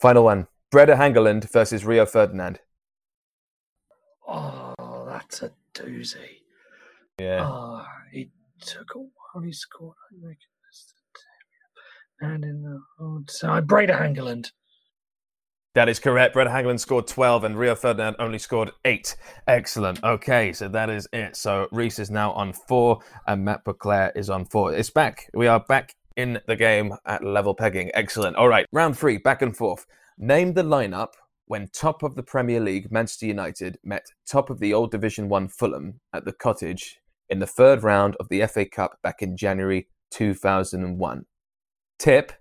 Final 0.00 0.22
one. 0.22 0.46
Brede 0.70 0.90
Hangeland 0.90 1.50
versus 1.50 1.84
Rio 1.84 2.06
Ferdinand. 2.06 2.60
Oh, 4.30 5.04
that's 5.06 5.42
a 5.42 5.50
doozy. 5.74 6.42
Yeah. 7.18 7.46
Oh, 7.46 7.84
he 8.12 8.30
took 8.60 8.94
a 8.94 8.98
while. 8.98 9.44
He 9.44 9.52
scored. 9.52 9.96
I 10.12 10.26
reckon 10.26 10.36
this- 10.68 10.94
And 12.20 12.44
in 12.44 12.62
the 12.62 12.80
outside, 13.04 13.66
Brede 13.66 13.90
Hangeland. 13.90 14.52
That 15.74 15.88
is 15.88 16.00
correct. 16.00 16.34
Brede 16.34 16.48
Hangeland 16.48 16.80
scored 16.80 17.06
12 17.06 17.44
and 17.44 17.58
Rio 17.58 17.74
Ferdinand 17.76 18.16
only 18.18 18.38
scored 18.38 18.72
8. 18.84 19.16
Excellent. 19.46 20.02
Okay, 20.02 20.52
so 20.52 20.68
that 20.68 20.90
is 20.90 21.06
it. 21.12 21.36
So 21.36 21.68
Reese 21.70 21.98
is 22.00 22.10
now 22.10 22.32
on 22.32 22.52
4 22.52 22.98
and 23.26 23.44
Matt 23.44 23.64
Beauclair 23.64 24.12
is 24.16 24.28
on 24.30 24.46
4. 24.46 24.74
It's 24.74 24.90
back. 24.90 25.30
We 25.32 25.46
are 25.46 25.60
back 25.60 25.94
in 26.16 26.40
the 26.46 26.56
game 26.56 26.94
at 27.06 27.22
level 27.24 27.54
pegging. 27.54 27.90
Excellent. 27.94 28.36
All 28.36 28.48
right, 28.48 28.66
round 28.72 28.98
3, 28.98 29.18
back 29.18 29.42
and 29.42 29.56
forth. 29.56 29.86
Name 30.18 30.54
the 30.54 30.62
lineup 30.64 31.12
when 31.50 31.66
top 31.74 32.04
of 32.04 32.14
the 32.14 32.22
Premier 32.22 32.60
League 32.60 32.92
Manchester 32.92 33.26
United 33.26 33.76
met 33.82 34.06
top 34.24 34.50
of 34.50 34.60
the 34.60 34.72
old 34.72 34.92
Division 34.92 35.28
1 35.28 35.48
Fulham 35.48 35.98
at 36.14 36.24
the 36.24 36.32
Cottage 36.32 37.00
in 37.28 37.40
the 37.40 37.46
third 37.46 37.82
round 37.82 38.14
of 38.20 38.28
the 38.28 38.46
FA 38.46 38.64
Cup 38.64 38.98
back 39.02 39.20
in 39.20 39.36
January 39.36 39.88
2001. 40.12 41.26
Tip 41.98 42.32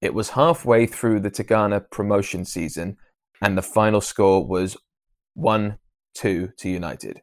it 0.00 0.14
was 0.14 0.30
halfway 0.30 0.86
through 0.86 1.18
the 1.18 1.32
Tigana 1.32 1.82
promotion 1.90 2.44
season, 2.44 2.96
and 3.42 3.58
the 3.58 3.62
final 3.62 4.00
score 4.00 4.46
was 4.46 4.76
1 5.34 5.76
2 6.14 6.50
to 6.58 6.68
United. 6.68 7.20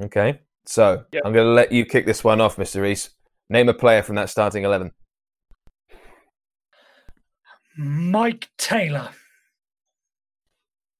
Okay, 0.00 0.38
so 0.64 1.02
Yep. 1.10 1.22
I'm 1.24 1.32
going 1.32 1.44
to 1.44 1.52
let 1.52 1.72
you 1.72 1.84
kick 1.84 2.06
this 2.06 2.22
one 2.22 2.40
off, 2.40 2.54
Mr. 2.54 2.82
Reese. 2.82 3.10
Name 3.50 3.68
a 3.68 3.74
player 3.74 4.04
from 4.04 4.14
that 4.14 4.30
starting 4.30 4.62
11. 4.62 4.92
Maik 7.78 8.48
Taylor. 8.58 9.10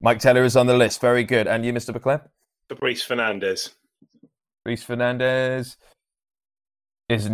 Maik 0.03 0.19
Taylor 0.19 0.43
is 0.43 0.55
on 0.55 0.67
the 0.67 0.77
list. 0.77 1.01
Very 1.01 1.23
good. 1.23 1.47
And 1.47 1.65
you, 1.65 1.73
Mr. 1.73 1.93
Beclair? 1.93 2.21
Fabrice 2.69 3.05
Fernandes. 3.05 3.73
Reese 4.65 4.85
Fernandes 4.85 5.77
is 7.09 7.27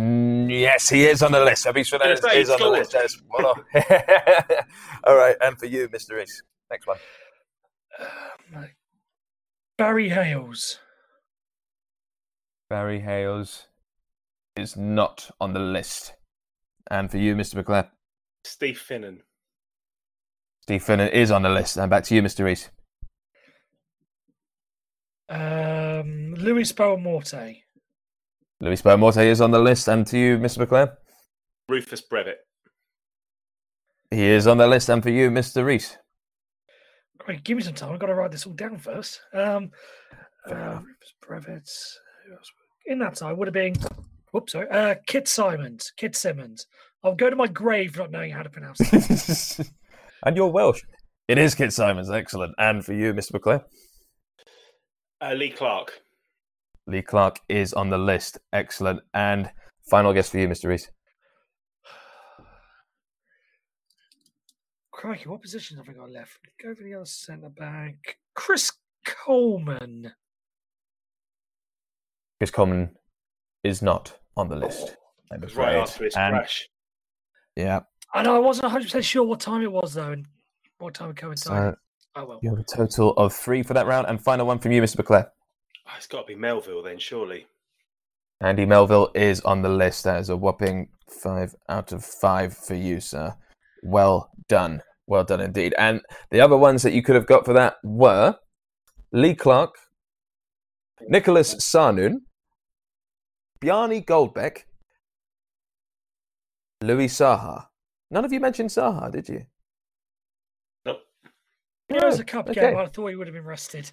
yes, 0.50 0.88
he 0.88 1.04
is 1.04 1.22
on 1.22 1.32
the 1.32 1.44
list. 1.44 1.66
Reese 1.74 1.90
Fernandes 1.90 2.22
say, 2.22 2.40
is 2.40 2.50
on 2.50 2.58
the 2.58 2.68
list. 2.68 2.94
Yes. 2.94 3.18
Well 3.28 3.54
done. 3.54 3.84
All 5.04 5.16
right, 5.16 5.36
and 5.42 5.58
for 5.58 5.66
you, 5.66 5.88
Mr. 5.90 6.12
Reese. 6.12 6.42
Next 6.70 6.86
one. 6.86 6.96
Barry 9.76 10.08
Hayles. 10.08 10.78
Barry 12.70 13.00
Hayles 13.00 13.66
is 14.56 14.76
not 14.76 15.30
on 15.40 15.52
the 15.52 15.60
list. 15.60 16.14
And 16.90 17.10
for 17.10 17.18
you, 17.18 17.34
Mr. 17.36 17.62
McClare, 17.62 17.90
Steve 18.44 18.82
Finnan. 18.88 19.18
Steve 20.66 20.82
Finnan 20.82 21.12
is 21.12 21.30
on 21.30 21.42
the 21.42 21.48
list. 21.48 21.76
And 21.76 21.88
back 21.88 22.02
to 22.04 22.14
you, 22.16 22.22
Mr. 22.22 22.44
Reese. 22.44 22.70
Um, 25.28 26.34
Luis 26.34 26.72
Boa 26.72 26.98
Morte. 26.98 27.62
Luis 28.60 28.82
Boa 28.82 28.96
Morte 28.96 29.28
is 29.28 29.40
on 29.40 29.52
the 29.52 29.60
list. 29.60 29.86
And 29.86 30.04
to 30.08 30.18
you, 30.18 30.38
Mr. 30.38 30.66
McClare, 30.66 30.96
Rufus 31.68 32.02
Brevett. 32.02 32.38
he 34.10 34.24
is 34.24 34.48
on 34.48 34.58
the 34.58 34.66
list. 34.66 34.88
And 34.88 35.04
for 35.04 35.10
you, 35.10 35.30
Mr. 35.30 35.64
Reese. 35.64 35.98
Great, 37.18 37.44
give 37.44 37.56
me 37.56 37.62
some 37.62 37.74
time. 37.74 37.92
I've 37.92 38.00
got 38.00 38.08
to 38.08 38.14
write 38.14 38.32
this 38.32 38.44
all 38.44 38.52
down 38.52 38.78
first. 38.78 39.20
Um, 39.32 39.70
uh, 40.50 40.80
Rufus 40.80 41.14
Brevett. 41.24 41.70
Who 42.26 42.32
else? 42.32 42.50
In 42.86 42.98
that 42.98 43.14
time 43.14 43.36
would 43.36 43.46
have 43.46 43.54
been, 43.54 43.76
whoops, 44.32 44.50
sorry, 44.50 44.68
uh, 44.70 44.96
Kit 45.06 45.28
Symons. 45.28 45.92
Kit 45.96 46.16
Symons. 46.16 46.66
I'll 47.04 47.14
go 47.14 47.30
to 47.30 47.36
my 47.36 47.46
grave 47.46 47.96
not 47.96 48.10
knowing 48.10 48.32
how 48.32 48.42
to 48.42 48.50
pronounce 48.50 48.80
it. 49.60 49.70
and 50.24 50.36
you're 50.36 50.48
Welsh. 50.50 50.80
It 51.28 51.38
is 51.38 51.54
Kit 51.54 51.72
Symons. 51.72 52.10
Excellent. 52.10 52.54
And 52.58 52.84
for 52.84 52.92
you, 52.92 53.12
Mr. 53.12 53.32
McClare, 53.32 53.64
Uh, 55.20 55.32
Lee 55.34 55.50
Clark. 55.50 56.00
Lee 56.86 57.02
Clark 57.02 57.40
is 57.48 57.72
on 57.72 57.90
the 57.90 57.98
list. 57.98 58.38
Excellent. 58.52 59.00
And 59.14 59.50
final 59.90 60.12
guess 60.12 60.30
for 60.30 60.38
you, 60.38 60.46
Mr. 60.48 60.68
Reese. 60.68 60.88
Crikey, 64.92 65.28
what 65.28 65.42
positions 65.42 65.78
have 65.78 65.88
I 65.88 65.98
got 65.98 66.10
left? 66.10 66.38
Go 66.62 66.74
for 66.74 66.82
the 66.82 66.94
other 66.94 67.04
centre 67.04 67.50
back. 67.50 68.16
Chris 68.34 68.72
Coleman. 69.04 70.12
Chris 72.40 72.50
Coleman 72.50 72.96
is 73.62 73.82
not 73.82 74.18
on 74.36 74.48
the 74.48 74.56
list. 74.56 74.96
I'm 75.32 75.42
It 75.42 75.54
right 75.56 75.76
after 75.76 76.04
his 76.04 76.16
And- 76.16 76.34
crash. 76.34 76.68
Yeah. 77.56 77.80
I 78.16 78.22
know 78.22 78.34
I 78.34 78.38
wasn't 78.38 78.72
100% 78.72 79.04
sure 79.04 79.24
what 79.24 79.40
time 79.40 79.62
it 79.62 79.70
was, 79.70 79.92
though, 79.92 80.12
and 80.12 80.26
what 80.78 80.94
time 80.94 81.10
it 81.10 81.16
coincided. 81.16 81.74
So 81.74 81.78
oh, 82.16 82.24
well. 82.24 82.40
you 82.42 82.48
have 82.48 82.58
a 82.58 82.64
total 82.64 83.12
of 83.12 83.34
three 83.34 83.62
for 83.62 83.74
that 83.74 83.86
round. 83.86 84.06
And 84.08 84.18
final 84.18 84.46
one 84.46 84.58
from 84.58 84.72
you, 84.72 84.80
Mr. 84.80 84.96
McClare. 84.96 85.28
Oh, 85.86 85.92
it's 85.98 86.06
got 86.06 86.22
to 86.22 86.26
be 86.26 86.34
Melville 86.34 86.82
then, 86.82 86.98
surely. 86.98 87.46
Andy 88.40 88.64
Melville 88.64 89.10
is 89.14 89.42
on 89.42 89.60
the 89.60 89.68
list. 89.68 90.04
That 90.04 90.20
is 90.20 90.30
a 90.30 90.36
whopping 90.36 90.88
five 91.10 91.54
out 91.68 91.92
of 91.92 92.04
five 92.04 92.56
for 92.56 92.74
you, 92.74 93.00
sir. 93.00 93.34
Well 93.82 94.30
done. 94.48 94.80
Well 95.06 95.24
done 95.24 95.42
indeed. 95.42 95.74
And 95.78 96.00
the 96.30 96.40
other 96.40 96.56
ones 96.56 96.82
that 96.84 96.94
you 96.94 97.02
could 97.02 97.16
have 97.16 97.26
got 97.26 97.44
for 97.44 97.52
that 97.52 97.76
were 97.84 98.36
Lee 99.12 99.34
Clark, 99.34 99.74
Nicholas 101.02 101.54
Sarnoon, 101.56 102.22
Bjarne 103.60 104.02
Goldbaek, 104.02 104.62
Louis 106.82 107.08
Saha. 107.08 107.66
None 108.10 108.24
of 108.24 108.32
you 108.32 108.40
mentioned 108.40 108.70
Saha, 108.70 109.10
did 109.10 109.28
you? 109.28 109.46
Nope. 110.84 111.00
It 111.88 112.04
was 112.04 112.18
a 112.18 112.22
oh, 112.22 112.26
cup 112.26 112.48
Okay. 112.48 112.60
game. 112.60 112.76
I 112.76 112.86
thought 112.86 113.08
he 113.08 113.16
would 113.16 113.26
have 113.26 113.34
been 113.34 113.44
rested. 113.44 113.90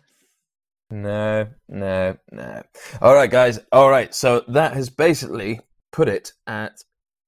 No, 0.90 1.48
no, 1.68 2.18
no. 2.32 2.62
All 3.02 3.16
right, 3.16 3.30
guys. 3.30 3.60
All 3.72 3.90
right. 3.90 4.14
So 4.14 4.44
that 4.48 4.74
has 4.74 4.90
basically 4.90 5.60
put 5.92 6.08
it 6.08 6.34
at 6.46 6.82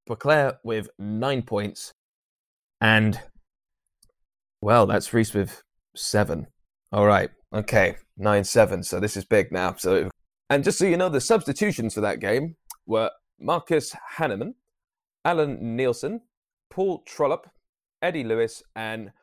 Beauclair 0.06 0.60
with 0.64 0.90
nine 1.00 1.42
points. 1.42 1.92
And, 2.80 3.20
well, 4.62 4.86
that's 4.86 5.14
Reese 5.14 5.34
with 5.34 5.64
seven. 5.96 6.48
All 6.92 7.08
right. 7.08 7.32
Okay. 7.54 7.96
Nine, 8.18 8.44
seven. 8.44 8.84
So 8.84 9.00
this 9.00 9.18
is 9.18 9.26
big 9.26 9.52
now. 9.52 9.76
So, 9.78 10.10
and 10.50 10.64
just 10.64 10.78
so 10.78 10.86
you 10.86 10.98
know, 10.98 11.10
the 11.10 11.22
substitutions 11.22 11.96
for 11.96 12.02
that 12.02 12.20
game 12.20 12.56
were 12.86 13.10
Marcus 13.40 13.96
Hahnemann, 14.18 14.54
Alan 15.24 15.76
Nielsen, 15.76 16.22
Paul 16.76 17.04
Trollope, 17.06 17.50
Eddie 18.02 18.26
Lewis, 18.26 18.62
and 18.76 19.14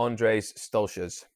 Andrejs 0.00 0.54
Stolcers. 0.54 1.26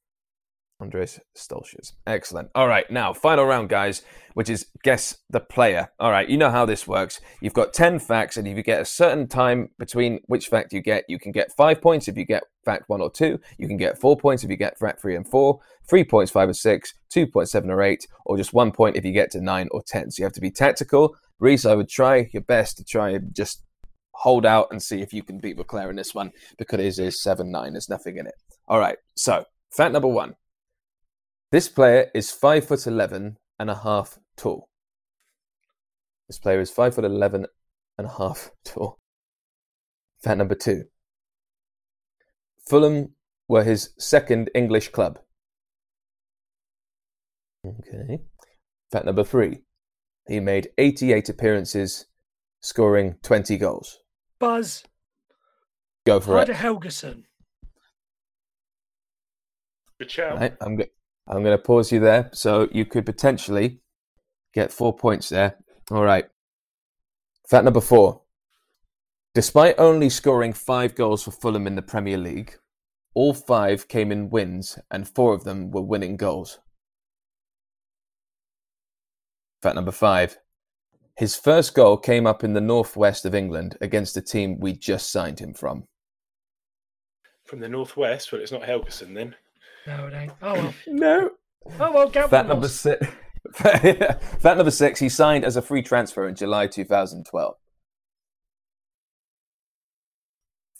Andrejs 0.80 1.20
Stolcers. 1.36 1.92
Excellent. 2.06 2.48
All 2.54 2.66
right, 2.66 2.90
now 2.90 3.12
final 3.12 3.44
round, 3.44 3.68
guys, 3.68 4.00
which 4.32 4.48
is 4.48 4.64
guess 4.82 5.18
the 5.28 5.38
player. 5.38 5.90
All 6.00 6.11
right, 6.11 6.26
you 6.30 6.38
know 6.38 6.48
how 6.48 6.64
this 6.64 6.88
works. 6.88 7.20
You've 7.42 7.52
got 7.52 7.74
ten 7.74 7.98
facts, 7.98 8.38
and 8.38 8.48
if 8.48 8.56
you 8.56 8.62
get 8.62 8.80
a 8.80 8.86
certain 8.86 9.28
time 9.28 9.68
between 9.78 10.20
which 10.28 10.48
fact 10.48 10.72
you 10.72 10.80
get, 10.80 11.04
you 11.08 11.18
can 11.18 11.30
get 11.30 11.52
five 11.54 11.82
points 11.82 12.08
if 12.08 12.16
you 12.16 12.24
get 12.24 12.44
fact 12.64 12.84
one 12.88 13.02
or 13.02 13.11
two. 13.11 13.38
You 13.58 13.68
can 13.68 13.76
get 13.76 14.00
four 14.00 14.16
points 14.16 14.42
if 14.42 14.48
you 14.48 14.56
get 14.56 14.78
fact 14.78 15.02
three 15.02 15.14
and 15.14 15.28
four. 15.28 15.61
Three 15.86 16.04
points, 16.04 16.32
five 16.32 16.48
or 16.48 16.54
six. 16.54 16.94
Two 17.11 17.26
points, 17.26 17.52
seven 17.52 17.70
or 17.70 17.82
eight, 17.82 18.06
or 18.24 18.38
just 18.38 18.54
one 18.54 18.72
point 18.72 18.96
if 18.96 19.04
you 19.04 19.12
get 19.12 19.30
to 19.32 19.42
nine 19.42 19.68
or 19.72 19.82
ten. 19.86 20.11
So 20.11 20.22
you 20.22 20.24
have 20.24 20.32
to 20.32 20.40
be 20.40 20.50
tactical. 20.50 21.14
Reese, 21.38 21.66
I 21.66 21.74
would 21.74 21.90
try 21.90 22.30
your 22.32 22.44
best 22.44 22.78
to 22.78 22.84
try 22.84 23.11
and 23.11 23.34
just 23.34 23.62
hold 24.12 24.44
out 24.44 24.68
and 24.70 24.82
see 24.82 25.00
if 25.00 25.12
you 25.12 25.22
can 25.22 25.38
beat 25.38 25.58
Leclerc 25.58 25.90
in 25.90 25.96
this 25.96 26.14
one 26.14 26.30
because 26.58 26.80
it 26.80 26.98
is 26.98 27.22
seven 27.22 27.50
nine. 27.50 27.72
There's 27.72 27.88
nothing 27.88 28.16
in 28.16 28.26
it. 28.26 28.34
All 28.68 28.78
right. 28.78 28.98
So 29.16 29.44
fact 29.76 29.92
number 29.92 30.08
one. 30.08 30.34
This 31.52 31.68
player 31.68 32.11
is 32.14 32.30
five 32.30 32.66
foot 32.66 32.86
eleven 32.86 33.36
and 33.58 33.70
a 33.70 33.74
half 33.74 34.18
tall. 34.36 34.68
This 36.28 36.38
player 36.38 36.61
is 36.61 36.70
five 36.70 36.94
foot 36.94 37.04
eleven 37.04 37.46
and 37.98 38.06
a 38.06 38.12
half 38.12 38.50
tall. 38.64 38.98
Fact 40.22 40.38
number 40.38 40.54
two. 40.54 40.84
Fulham 42.68 43.14
were 43.48 43.64
his 43.64 43.90
second 43.98 44.50
English 44.54 44.90
club. 44.90 45.18
Okay. 47.66 48.20
Fact 48.92 49.06
number 49.06 49.24
three. 49.24 49.62
He 50.28 50.38
made 50.38 50.68
88 50.78 51.28
appearances, 51.28 52.06
scoring 52.61 53.16
20 53.22 53.56
goals. 53.56 53.98
Buzz. 54.38 54.84
Go 56.06 56.20
for 56.20 56.34
Ryder 56.34 56.52
it. 56.52 56.58
Helgeson. 56.58 57.24
Good 59.98 60.11
shout. 60.11 60.38
Right, 60.38 60.56
I'm 60.61 60.76
go- 60.76 60.86
I'm 61.28 61.42
going 61.42 61.56
to 61.56 61.62
pause 61.62 61.92
you 61.92 62.00
there, 62.00 62.30
so 62.32 62.68
you 62.72 62.84
could 62.84 63.06
potentially 63.06 63.80
get 64.54 64.72
four 64.72 64.96
points 64.96 65.28
there. 65.28 65.58
All 65.90 66.02
right. 66.02 66.24
Fact 67.48 67.64
number 67.64 67.80
four. 67.80 68.22
Despite 69.34 69.78
only 69.78 70.08
scoring 70.08 70.52
five 70.52 70.94
goals 70.94 71.22
for 71.22 71.30
Fulham 71.30 71.66
in 71.66 71.76
the 71.76 71.82
Premier 71.82 72.18
League, 72.18 72.56
all 73.14 73.34
five 73.34 73.86
came 73.88 74.11
in 74.11 74.30
wins, 74.30 74.78
and 74.90 75.06
four 75.08 75.34
of 75.34 75.44
them 75.44 75.70
were 75.70 75.82
winning 75.82 76.16
goals. 76.16 76.58
Fact 79.62 79.76
number 79.76 79.92
five. 79.92 80.38
His 81.20 81.36
first 81.36 81.74
goal 81.74 81.98
came 81.98 82.26
up 82.26 82.44
in 82.44 82.54
the 82.54 82.62
northwest 82.62 83.26
of 83.26 83.34
England 83.34 83.76
against 83.82 84.14
the 84.14 84.22
team 84.22 84.58
we 84.58 84.72
just 84.72 85.12
signed 85.12 85.38
him 85.38 85.52
from. 85.52 85.84
From 87.44 87.60
the 87.60 87.68
northwest, 87.68 88.32
well, 88.32 88.40
it's 88.40 88.52
not 88.52 88.62
Helgeson 88.62 89.14
then. 89.14 89.34
No, 89.86 90.06
it 90.06 90.14
ain't. 90.14 90.32
Oh 90.40 90.54
well. 90.54 90.74
No. 90.86 91.30
Oh 91.78 91.92
well. 91.92 92.08
Gavin 92.08 92.30
Fact 92.30 92.48
number 92.48 92.68
six. 92.68 93.06
Fact 93.52 94.44
number 94.56 94.70
six. 94.70 94.98
He 94.98 95.10
signed 95.10 95.44
as 95.44 95.56
a 95.56 95.62
free 95.62 95.82
transfer 95.82 96.26
in 96.26 96.34
July 96.34 96.66
2012. 96.66 97.54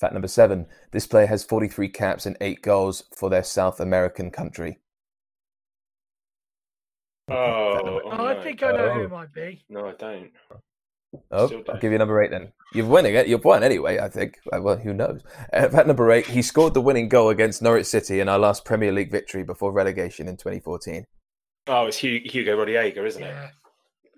Fact 0.01 0.15
number 0.15 0.27
seven. 0.27 0.65
This 0.91 1.07
player 1.07 1.27
has 1.27 1.45
43 1.45 1.91
caps 1.91 2.25
and 2.25 2.39
eight 2.41 2.63
goals 2.63 3.05
for 3.15 3.29
their 3.29 3.45
South 3.45 3.79
American 3.79 4.31
country. 4.31 4.79
Oh, 7.31 8.01
Oh, 8.05 8.27
I 8.27 8.43
think 8.43 8.63
I 8.63 8.73
know 8.73 8.93
who 8.93 9.01
Oh. 9.01 9.05
it 9.05 9.11
might 9.11 9.33
be. 9.33 9.65
No, 9.69 9.89
I 9.89 9.93
don't. 9.93 10.31
Oh, 11.33 11.47
Still 11.49 11.63
I'll 11.69 11.79
give 11.79 11.91
you 11.93 11.99
number 11.99 12.23
eight 12.23 12.31
then. 12.31 12.53
You've 12.73 12.89
winning 12.89 13.15
it. 13.15 13.27
You've 13.27 13.45
won 13.45 13.65
anyway, 13.65 13.99
I 13.99 14.09
think. 14.09 14.39
Well, 14.53 14.77
who 14.77 14.93
knows? 14.95 15.23
Uh, 15.53 15.69
fact 15.69 15.87
number 15.89 16.11
eight. 16.13 16.27
He 16.27 16.41
scored 16.43 16.73
the 16.75 16.81
winning 16.81 17.09
goal 17.09 17.31
against 17.31 17.63
Norwich 17.63 17.87
City 17.87 18.21
in 18.21 18.29
our 18.29 18.39
last 18.39 18.65
Premier 18.65 18.93
League 18.93 19.11
victory 19.11 19.43
before 19.43 19.73
relegation 19.73 20.29
in 20.29 20.37
2014. 20.37 21.05
Oh, 21.67 21.87
it's 21.87 21.99
Hu- 21.99 22.21
Hugo 22.25 22.57
Rodriguez, 22.57 23.17
isn't 23.17 23.25
it? 23.25 23.51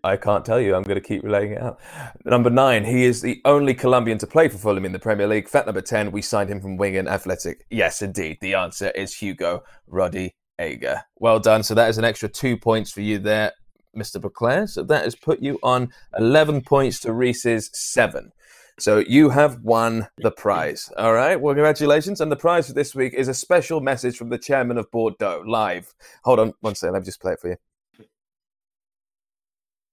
I 0.04 0.16
can't 0.16 0.44
tell 0.44 0.60
you. 0.60 0.74
I'm 0.74 0.82
going 0.82 1.00
to 1.00 1.06
keep 1.06 1.22
relaying 1.22 1.52
it 1.52 1.62
out. 1.62 1.78
Number 2.24 2.50
nine, 2.50 2.84
he 2.84 3.04
is 3.04 3.22
the 3.22 3.40
only 3.44 3.72
Colombian 3.72 4.18
to 4.18 4.26
play 4.26 4.48
for 4.48 4.58
Fulham 4.58 4.84
in 4.84 4.92
the 4.92 4.98
Premier 4.98 5.26
League. 5.28 5.48
Fact 5.48 5.66
number 5.66 5.80
10, 5.80 6.10
we 6.12 6.20
signed 6.22 6.50
him 6.50 6.60
from 6.60 6.76
Wigan 6.76 7.06
Athletic. 7.08 7.64
Yes, 7.70 8.02
indeed. 8.02 8.38
The 8.40 8.54
answer 8.54 8.90
is 8.90 9.14
Hugo 9.14 9.62
Roddy 9.86 10.34
Ager. 10.62 11.02
Well 11.18 11.40
done. 11.40 11.62
So 11.62 11.74
that 11.74 11.90
is 11.90 11.98
an 11.98 12.04
extra 12.04 12.28
two 12.28 12.56
points 12.56 12.90
for 12.92 13.00
you 13.00 13.18
there, 13.18 13.52
Mr. 13.96 14.20
Beclair. 14.20 14.68
So 14.68 14.82
that 14.84 15.04
has 15.04 15.14
put 15.14 15.40
you 15.40 15.58
on 15.62 15.90
11 16.16 16.62
points 16.62 17.00
to 17.00 17.12
Reese's 17.12 17.70
seven. 17.74 18.32
So 18.78 18.98
you 18.98 19.30
have 19.30 19.60
won 19.62 20.08
the 20.18 20.30
prize. 20.30 20.90
All 20.96 21.12
right. 21.12 21.40
Well, 21.40 21.54
congratulations. 21.54 22.20
And 22.20 22.32
the 22.32 22.36
prize 22.36 22.68
for 22.68 22.72
this 22.72 22.94
week 22.94 23.14
is 23.14 23.28
a 23.28 23.34
special 23.34 23.80
message 23.80 24.16
from 24.16 24.30
the 24.30 24.38
chairman 24.38 24.78
of 24.78 24.90
Bordeaux 24.90 25.44
live. 25.46 25.94
Hold 26.24 26.40
on 26.40 26.54
one 26.60 26.74
second. 26.74 26.94
Let 26.94 27.02
me 27.02 27.06
just 27.06 27.20
play 27.20 27.32
it 27.32 27.40
for 27.40 27.48
you. 27.50 27.56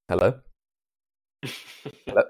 Hello. 0.07 0.39
Hello? 2.07 2.23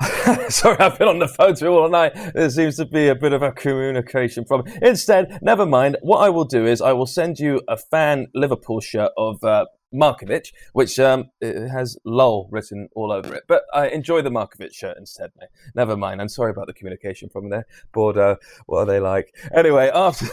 Sorry, 0.48 0.78
I've 0.78 0.98
been 0.98 1.08
on 1.08 1.18
the 1.18 1.28
phone 1.28 1.54
to 1.56 1.64
you 1.66 1.72
all 1.72 1.90
night. 1.90 2.14
There 2.34 2.48
seems 2.48 2.76
to 2.76 2.86
be 2.86 3.08
a 3.08 3.14
bit 3.14 3.32
of 3.32 3.42
a 3.42 3.52
communication 3.52 4.44
problem. 4.44 4.74
Instead, 4.80 5.38
never 5.42 5.66
mind. 5.66 5.98
What 6.00 6.18
I 6.18 6.30
will 6.30 6.46
do 6.46 6.66
is 6.66 6.80
I 6.80 6.92
will 6.92 7.06
send 7.06 7.38
you 7.38 7.60
a 7.68 7.76
fan 7.76 8.28
Liverpool 8.34 8.80
shirt 8.80 9.10
of 9.18 9.44
uh, 9.44 9.66
Markovic, 9.94 10.52
which 10.72 10.98
um, 10.98 11.30
has 11.42 11.98
"lol" 12.04 12.48
written 12.50 12.88
all 12.94 13.12
over 13.12 13.34
it. 13.34 13.44
But 13.46 13.64
I 13.74 13.88
enjoy 13.88 14.22
the 14.22 14.30
Markovic 14.30 14.72
shirt 14.72 14.96
instead, 14.96 15.30
mate. 15.38 15.50
Never 15.74 15.96
mind. 15.96 16.22
I'm 16.22 16.28
sorry 16.28 16.50
about 16.50 16.66
the 16.66 16.72
communication 16.72 17.28
problem 17.28 17.50
there. 17.50 17.66
Bordeaux, 17.92 18.36
what 18.66 18.78
are 18.78 18.86
they 18.86 19.00
like? 19.00 19.34
Anyway, 19.54 19.90
after 19.94 20.26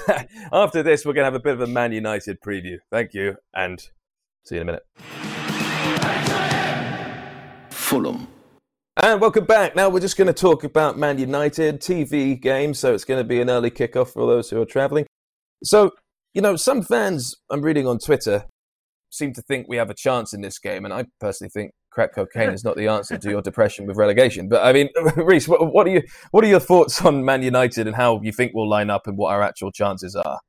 after 0.53 0.81
this, 0.81 1.05
we're 1.05 1.13
gonna 1.13 1.25
have 1.25 1.33
a 1.33 1.39
bit 1.39 1.53
of 1.53 1.61
a 1.61 1.67
Man 1.67 1.91
United 1.91 2.39
preview. 2.41 2.77
Thank 2.89 3.13
you, 3.13 3.35
and 3.53 3.81
see 4.45 4.55
you 4.55 4.61
in 4.61 4.69
a 4.69 4.71
minute. 4.71 4.83
Fulham, 7.69 8.27
And 8.99 9.21
welcome 9.21 9.45
back. 9.45 9.75
Now 9.75 9.89
we're 9.89 9.99
just 9.99 10.17
going 10.17 10.25
to 10.25 10.33
talk 10.33 10.63
about 10.63 10.97
Man 10.97 11.19
United 11.19 11.79
TV 11.81 12.39
game, 12.41 12.73
So 12.73 12.95
it's 12.95 13.05
going 13.05 13.19
to 13.19 13.23
be 13.23 13.39
an 13.39 13.47
early 13.47 13.69
kickoff 13.69 14.13
for 14.13 14.25
those 14.25 14.49
who 14.49 14.59
are 14.59 14.65
traveling. 14.65 15.05
So, 15.63 15.91
you 16.33 16.41
know, 16.41 16.55
some 16.55 16.81
fans 16.81 17.35
I'm 17.51 17.61
reading 17.61 17.85
on 17.85 17.99
Twitter 17.99 18.45
seem 19.11 19.33
to 19.33 19.41
think 19.43 19.67
we 19.69 19.77
have 19.77 19.91
a 19.91 19.93
chance 19.93 20.33
in 20.33 20.41
this 20.41 20.57
game. 20.57 20.83
And 20.83 20.91
I 20.91 21.05
personally 21.19 21.51
think 21.53 21.73
crack 21.91 22.15
cocaine 22.15 22.49
is 22.49 22.63
not 22.63 22.75
the 22.75 22.87
answer 22.87 23.19
to 23.19 23.29
your 23.29 23.43
depression 23.43 23.85
with 23.85 23.97
relegation. 23.97 24.49
But 24.49 24.65
I 24.65 24.73
mean, 24.73 24.89
Reese, 25.15 25.47
what, 25.47 25.71
what, 25.71 25.85
are 25.85 25.91
you, 25.91 26.01
what 26.31 26.43
are 26.43 26.47
your 26.47 26.59
thoughts 26.59 27.05
on 27.05 27.23
Man 27.23 27.43
United 27.43 27.85
and 27.85 27.95
how 27.95 28.19
you 28.23 28.31
think 28.31 28.53
we'll 28.55 28.67
line 28.67 28.89
up 28.89 29.05
and 29.05 29.15
what 29.15 29.31
our 29.31 29.43
actual 29.43 29.71
chances 29.71 30.15
are? 30.15 30.39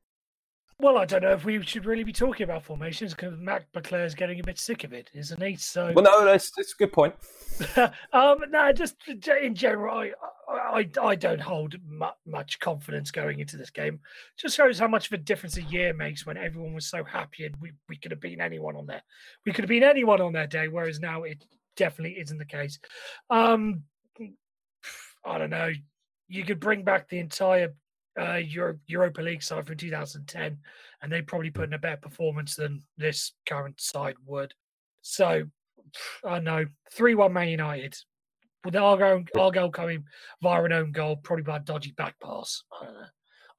Well, 0.80 0.96
I 0.96 1.06
don't 1.06 1.22
know 1.22 1.32
if 1.32 1.44
we 1.44 1.60
should 1.62 1.86
really 1.86 2.04
be 2.04 2.12
talking 2.12 2.44
about 2.44 2.62
formations 2.62 3.12
because 3.12 3.36
Mac 3.36 3.66
Beclair's 3.72 4.14
getting 4.14 4.38
a 4.38 4.44
bit 4.44 4.60
sick 4.60 4.84
of 4.84 4.92
it, 4.92 5.10
isn't 5.12 5.42
he? 5.42 5.56
So, 5.56 5.92
Well, 5.92 6.04
no, 6.04 6.24
that's, 6.24 6.52
that's 6.52 6.72
a 6.72 6.76
good 6.76 6.92
point. 6.92 7.16
um, 8.12 8.38
no, 8.50 8.72
just 8.72 8.94
in 9.08 9.56
general, 9.56 9.98
I, 9.98 10.12
I, 10.48 10.88
I 11.02 11.14
don't 11.16 11.40
hold 11.40 11.74
much 12.24 12.60
confidence 12.60 13.10
going 13.10 13.40
into 13.40 13.56
this 13.56 13.70
game. 13.70 13.98
Just 14.36 14.56
shows 14.56 14.78
how 14.78 14.86
much 14.86 15.08
of 15.08 15.14
a 15.14 15.18
difference 15.18 15.56
a 15.56 15.62
year 15.62 15.92
makes 15.92 16.24
when 16.24 16.36
everyone 16.36 16.74
was 16.74 16.86
so 16.86 17.02
happy 17.02 17.46
and 17.46 17.56
we, 17.60 17.72
we 17.88 17.96
could 17.96 18.12
have 18.12 18.20
been 18.20 18.40
anyone 18.40 18.76
on 18.76 18.86
there. 18.86 19.02
We 19.44 19.52
could 19.52 19.64
have 19.64 19.68
been 19.70 19.82
anyone 19.82 20.20
on 20.20 20.32
their 20.32 20.46
day, 20.46 20.68
whereas 20.68 21.00
now 21.00 21.24
it 21.24 21.44
definitely 21.76 22.20
isn't 22.20 22.38
the 22.38 22.44
case. 22.44 22.78
Um, 23.30 23.82
I 25.24 25.38
don't 25.38 25.50
know. 25.50 25.72
You 26.28 26.44
could 26.44 26.60
bring 26.60 26.84
back 26.84 27.08
the 27.08 27.18
entire 27.18 27.74
uh, 28.18 28.36
Euro- 28.36 28.78
Europa 28.86 29.22
League 29.22 29.42
side 29.42 29.66
from 29.66 29.76
2010, 29.76 30.58
and 31.02 31.12
they 31.12 31.22
probably 31.22 31.50
put 31.50 31.68
in 31.68 31.74
a 31.74 31.78
better 31.78 31.96
performance 31.98 32.56
than 32.56 32.82
this 32.96 33.32
current 33.46 33.80
side 33.80 34.16
would. 34.26 34.52
So, 35.02 35.44
I 36.24 36.40
know 36.40 36.66
3 36.92 37.14
1 37.14 37.32
Man 37.32 37.48
United 37.48 37.96
with 38.64 38.76
our 38.76 38.96
goal, 38.96 39.24
our 39.38 39.50
goal 39.50 39.70
coming 39.70 40.04
via 40.42 40.62
an 40.64 40.72
own 40.72 40.92
goal, 40.92 41.16
probably 41.16 41.44
by 41.44 41.56
a 41.56 41.60
dodgy 41.60 41.92
back 41.92 42.16
pass. 42.20 42.62
I 42.80 42.84
don't 42.84 42.94
know. 42.94 43.06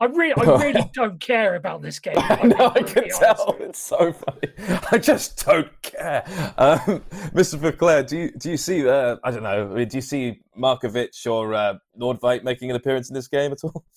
I 0.01 0.05
really, 0.05 0.33
I 0.37 0.57
really 0.63 0.89
don't 0.93 1.19
care 1.19 1.55
about 1.55 1.81
this 1.81 1.99
game. 1.99 2.15
I 2.17 2.43
know, 2.45 2.71
I 2.73 2.83
can 2.83 3.09
tell. 3.09 3.57
It's 3.59 3.79
so 3.79 4.13
funny. 4.13 4.81
I 4.91 4.97
just 4.97 5.45
don't 5.45 5.69
care. 5.81 6.23
Um, 6.57 6.79
Mr. 7.33 7.57
Verclair, 7.57 8.07
do 8.07 8.17
you 8.17 8.31
do 8.31 8.51
you 8.51 8.57
see? 8.57 8.87
Uh, 8.87 9.17
I 9.23 9.31
don't 9.31 9.43
know. 9.43 9.85
Do 9.85 9.97
you 9.97 10.01
see 10.01 10.39
Markovic 10.57 11.27
or 11.29 11.53
uh, 11.53 11.75
Nordveit 11.99 12.43
making 12.43 12.69
an 12.69 12.77
appearance 12.77 13.09
in 13.09 13.13
this 13.13 13.27
game 13.27 13.51
at 13.51 13.63
all? 13.63 13.83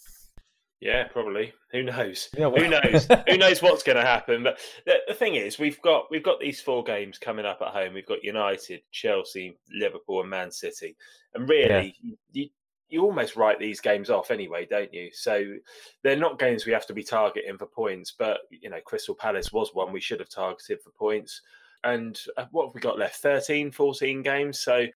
Yeah, 0.82 1.04
probably. 1.04 1.52
Who 1.70 1.84
knows? 1.84 2.28
Yeah, 2.36 2.48
well- 2.48 2.60
Who 2.60 2.68
knows? 2.68 3.06
Who 3.28 3.36
knows 3.38 3.62
what's 3.62 3.84
going 3.84 3.98
to 3.98 4.02
happen? 4.02 4.42
But 4.42 4.58
the, 4.84 4.96
the 5.06 5.14
thing 5.14 5.36
is, 5.36 5.56
we've 5.56 5.80
got 5.80 6.10
we've 6.10 6.24
got 6.24 6.40
these 6.40 6.60
four 6.60 6.82
games 6.82 7.18
coming 7.18 7.46
up 7.46 7.62
at 7.62 7.68
home. 7.68 7.94
We've 7.94 8.04
got 8.04 8.24
United, 8.24 8.82
Chelsea, 8.90 9.56
Liverpool, 9.72 10.22
and 10.22 10.28
Man 10.30 10.50
City. 10.50 10.96
And 11.34 11.48
really, 11.48 11.94
you 12.32 12.48
you 12.88 13.02
almost 13.04 13.36
write 13.36 13.60
these 13.60 13.80
games 13.80 14.10
off 14.10 14.32
anyway, 14.32 14.66
don't 14.68 14.92
you? 14.92 15.08
So 15.12 15.54
they're 16.02 16.16
not 16.16 16.40
games 16.40 16.66
we 16.66 16.72
have 16.72 16.86
to 16.88 16.92
be 16.92 17.04
targeting 17.04 17.56
for 17.58 17.66
points. 17.66 18.12
But 18.18 18.40
you 18.50 18.68
know, 18.68 18.80
Crystal 18.84 19.14
Palace 19.14 19.52
was 19.52 19.70
one 19.74 19.92
we 19.92 20.00
should 20.00 20.18
have 20.18 20.30
targeted 20.30 20.80
for 20.82 20.90
points. 20.90 21.42
And 21.84 22.18
uh, 22.36 22.46
what 22.50 22.66
have 22.66 22.74
we 22.74 22.80
got 22.80 22.98
left? 22.98 23.16
13, 23.22 23.70
14 23.70 24.20
games. 24.22 24.58
So 24.58 24.86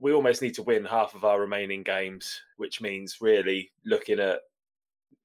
we 0.00 0.14
almost 0.14 0.40
need 0.40 0.54
to 0.54 0.62
win 0.62 0.86
half 0.86 1.14
of 1.14 1.24
our 1.24 1.38
remaining 1.38 1.82
games, 1.82 2.40
which 2.56 2.80
means 2.80 3.18
really 3.20 3.72
looking 3.84 4.18
at 4.18 4.40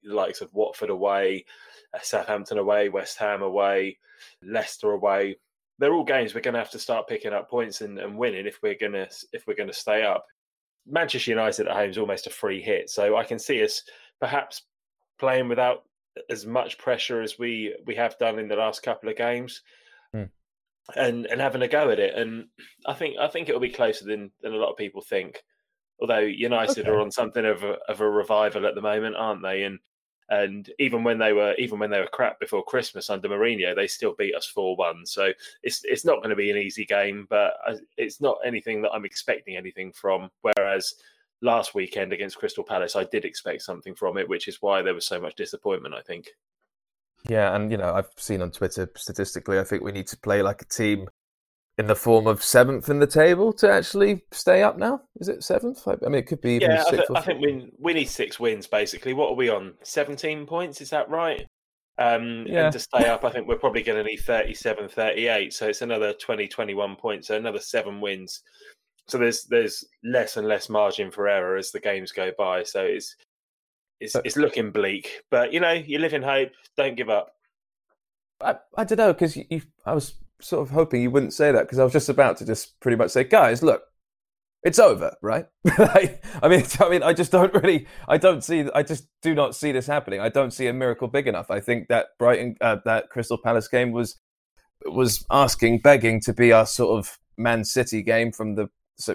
the 0.08 0.14
likes 0.14 0.40
of 0.40 0.52
Watford 0.54 0.90
away, 0.90 1.44
uh, 1.94 1.98
Southampton 2.02 2.58
away, 2.58 2.88
West 2.88 3.18
Ham 3.18 3.42
away, 3.42 3.98
Leicester 4.42 4.90
away. 4.92 5.36
They're 5.78 5.94
all 5.94 6.04
games 6.04 6.34
we're 6.34 6.40
going 6.40 6.54
to 6.54 6.60
have 6.60 6.70
to 6.72 6.78
start 6.78 7.06
picking 7.06 7.32
up 7.32 7.48
points 7.48 7.80
and, 7.82 7.98
and 7.98 8.18
winning 8.18 8.46
if 8.46 8.58
we're 8.62 8.74
going 8.78 8.92
to 8.92 9.08
if 9.32 9.46
we're 9.46 9.54
going 9.54 9.68
to 9.68 9.74
stay 9.74 10.02
up. 10.04 10.24
Manchester 10.86 11.30
United 11.30 11.68
at 11.68 11.76
home 11.76 11.90
is 11.90 11.98
almost 11.98 12.26
a 12.26 12.30
free 12.30 12.60
hit, 12.60 12.90
so 12.90 13.16
I 13.16 13.24
can 13.24 13.38
see 13.38 13.62
us 13.62 13.82
perhaps 14.20 14.62
playing 15.20 15.48
without 15.48 15.84
as 16.30 16.46
much 16.46 16.78
pressure 16.78 17.20
as 17.22 17.38
we 17.38 17.76
we 17.86 17.94
have 17.94 18.18
done 18.18 18.38
in 18.38 18.48
the 18.48 18.56
last 18.56 18.82
couple 18.82 19.08
of 19.08 19.16
games, 19.16 19.62
Hmm. 20.12 20.24
and 20.96 21.26
and 21.26 21.40
having 21.40 21.62
a 21.62 21.68
go 21.68 21.90
at 21.90 22.00
it. 22.00 22.14
And 22.14 22.46
I 22.86 22.94
think 22.94 23.18
I 23.18 23.28
think 23.28 23.48
it'll 23.48 23.60
be 23.60 23.70
closer 23.70 24.04
than 24.04 24.32
than 24.40 24.54
a 24.54 24.56
lot 24.56 24.70
of 24.70 24.76
people 24.78 25.02
think. 25.02 25.42
Although 26.00 26.20
United 26.20 26.80
Okay. 26.80 26.90
are 26.90 27.00
on 27.00 27.10
something 27.10 27.44
of 27.44 27.62
a, 27.64 27.76
of 27.88 28.00
a 28.00 28.08
revival 28.08 28.66
at 28.66 28.74
the 28.74 28.80
moment, 28.80 29.16
aren't 29.16 29.42
they? 29.42 29.64
And 29.64 29.78
and 30.30 30.70
even 30.78 31.04
when 31.04 31.18
they 31.18 31.32
were 31.32 31.54
even 31.54 31.78
when 31.78 31.90
they 31.90 32.00
were 32.00 32.08
crap 32.12 32.38
before 32.38 32.64
Christmas 32.64 33.10
under 33.10 33.28
Mourinho, 33.28 33.74
they 33.74 33.86
still 33.86 34.14
beat 34.18 34.34
us 34.34 34.46
four 34.46 34.76
one. 34.76 35.06
So 35.06 35.32
it's 35.62 35.82
it's 35.84 36.04
not 36.04 36.18
going 36.18 36.30
to 36.30 36.36
be 36.36 36.50
an 36.50 36.56
easy 36.56 36.84
game, 36.84 37.26
but 37.30 37.54
it's 37.96 38.20
not 38.20 38.38
anything 38.44 38.82
that 38.82 38.92
I'm 38.92 39.04
expecting 39.04 39.56
anything 39.56 39.92
from. 39.92 40.30
Whereas 40.42 40.94
last 41.40 41.74
weekend 41.74 42.12
against 42.12 42.38
Crystal 42.38 42.64
Palace, 42.64 42.96
I 42.96 43.04
did 43.04 43.24
expect 43.24 43.62
something 43.62 43.94
from 43.94 44.18
it, 44.18 44.28
which 44.28 44.48
is 44.48 44.60
why 44.60 44.82
there 44.82 44.94
was 44.94 45.06
so 45.06 45.20
much 45.20 45.34
disappointment. 45.34 45.94
I 45.94 46.02
think. 46.02 46.28
Yeah, 47.28 47.54
and 47.54 47.70
you 47.70 47.78
know, 47.78 47.94
I've 47.94 48.10
seen 48.16 48.42
on 48.42 48.50
Twitter 48.50 48.90
statistically, 48.96 49.58
I 49.58 49.64
think 49.64 49.82
we 49.82 49.92
need 49.92 50.06
to 50.08 50.16
play 50.16 50.42
like 50.42 50.62
a 50.62 50.66
team 50.66 51.08
in 51.78 51.86
the 51.86 51.94
form 51.94 52.26
of 52.26 52.42
seventh 52.42 52.88
in 52.88 52.98
the 52.98 53.06
table 53.06 53.52
to 53.54 53.70
actually 53.70 54.22
stay 54.32 54.62
up 54.62 54.76
now. 54.76 55.00
Is 55.20 55.28
it 55.28 55.44
seventh? 55.44 55.86
I 55.86 55.94
mean, 56.02 56.14
it 56.16 56.26
could 56.26 56.40
be 56.40 56.54
even 56.56 56.70
Yeah, 56.72 56.84
I, 56.86 56.90
th- 56.90 57.02
I 57.14 57.20
think 57.20 57.40
we 57.40 57.70
we 57.78 57.94
need 57.94 58.08
six 58.08 58.40
wins 58.40 58.66
basically. 58.66 59.12
What 59.14 59.30
are 59.30 59.34
we 59.36 59.48
on? 59.48 59.74
Seventeen 59.82 60.44
points? 60.44 60.80
Is 60.80 60.90
that 60.90 61.08
right? 61.08 61.46
Um, 61.98 62.44
Yeah. 62.46 62.64
And 62.64 62.72
to 62.72 62.78
stay 62.78 63.06
up, 63.06 63.24
I 63.24 63.30
think 63.30 63.46
we're 63.48 63.56
probably 63.58 63.82
going 63.82 63.98
to 63.98 64.08
need 64.08 64.18
37, 64.18 64.88
38. 64.88 65.52
So 65.52 65.66
it's 65.66 65.82
another 65.82 66.12
20, 66.12 66.46
21 66.46 66.94
points. 66.94 67.26
So 67.26 67.36
another 67.36 67.58
seven 67.58 68.00
wins. 68.00 68.40
So 69.08 69.18
there's 69.18 69.44
there's 69.44 69.84
less 70.04 70.36
and 70.36 70.46
less 70.46 70.68
margin 70.68 71.10
for 71.10 71.28
error 71.28 71.56
as 71.56 71.70
the 71.72 71.80
games 71.80 72.12
go 72.12 72.30
by. 72.38 72.62
So 72.64 72.82
it's 72.84 73.14
it's 74.00 74.12
But- 74.14 74.26
it's 74.26 74.36
looking 74.36 74.70
bleak. 74.72 75.22
But 75.30 75.52
you 75.52 75.60
know, 75.60 75.72
you 75.72 75.98
live 76.00 76.14
in 76.14 76.22
hope. 76.22 76.50
Don't 76.76 76.96
give 76.96 77.08
up. 77.08 77.30
I, 78.40 78.56
I 78.76 78.84
don't 78.84 78.98
know 78.98 79.12
because 79.12 79.36
you, 79.36 79.44
you, 79.50 79.62
I 79.84 79.94
was 79.94 80.14
sort 80.40 80.62
of 80.62 80.70
hoping 80.70 81.02
you 81.02 81.10
wouldn't 81.10 81.32
say 81.32 81.52
that 81.52 81.62
because 81.62 81.78
I 81.78 81.84
was 81.84 81.92
just 81.92 82.08
about 82.08 82.36
to 82.38 82.46
just 82.46 82.78
pretty 82.80 82.96
much 82.96 83.10
say, 83.10 83.24
guys, 83.24 83.62
look, 83.62 83.82
it's 84.62 84.78
over, 84.78 85.16
right? 85.22 85.46
I 85.66 86.18
mean, 86.48 86.64
I 86.80 86.88
mean, 86.88 87.02
I 87.02 87.12
just 87.12 87.32
don't 87.32 87.52
really, 87.54 87.86
I 88.08 88.18
don't 88.18 88.42
see, 88.42 88.68
I 88.74 88.82
just 88.82 89.06
do 89.22 89.34
not 89.34 89.54
see 89.54 89.72
this 89.72 89.86
happening. 89.86 90.20
I 90.20 90.28
don't 90.28 90.52
see 90.52 90.66
a 90.66 90.72
miracle 90.72 91.08
big 91.08 91.26
enough. 91.26 91.50
I 91.50 91.60
think 91.60 91.88
that 91.88 92.08
Brighton, 92.18 92.56
uh, 92.60 92.76
that 92.84 93.10
Crystal 93.10 93.38
Palace 93.38 93.68
game 93.68 93.92
was 93.92 94.18
was 94.86 95.26
asking, 95.30 95.80
begging 95.80 96.20
to 96.20 96.32
be 96.32 96.52
our 96.52 96.64
sort 96.64 96.98
of 96.98 97.18
Man 97.36 97.64
City 97.64 98.00
game 98.02 98.30
from 98.30 98.54
the 98.54 98.68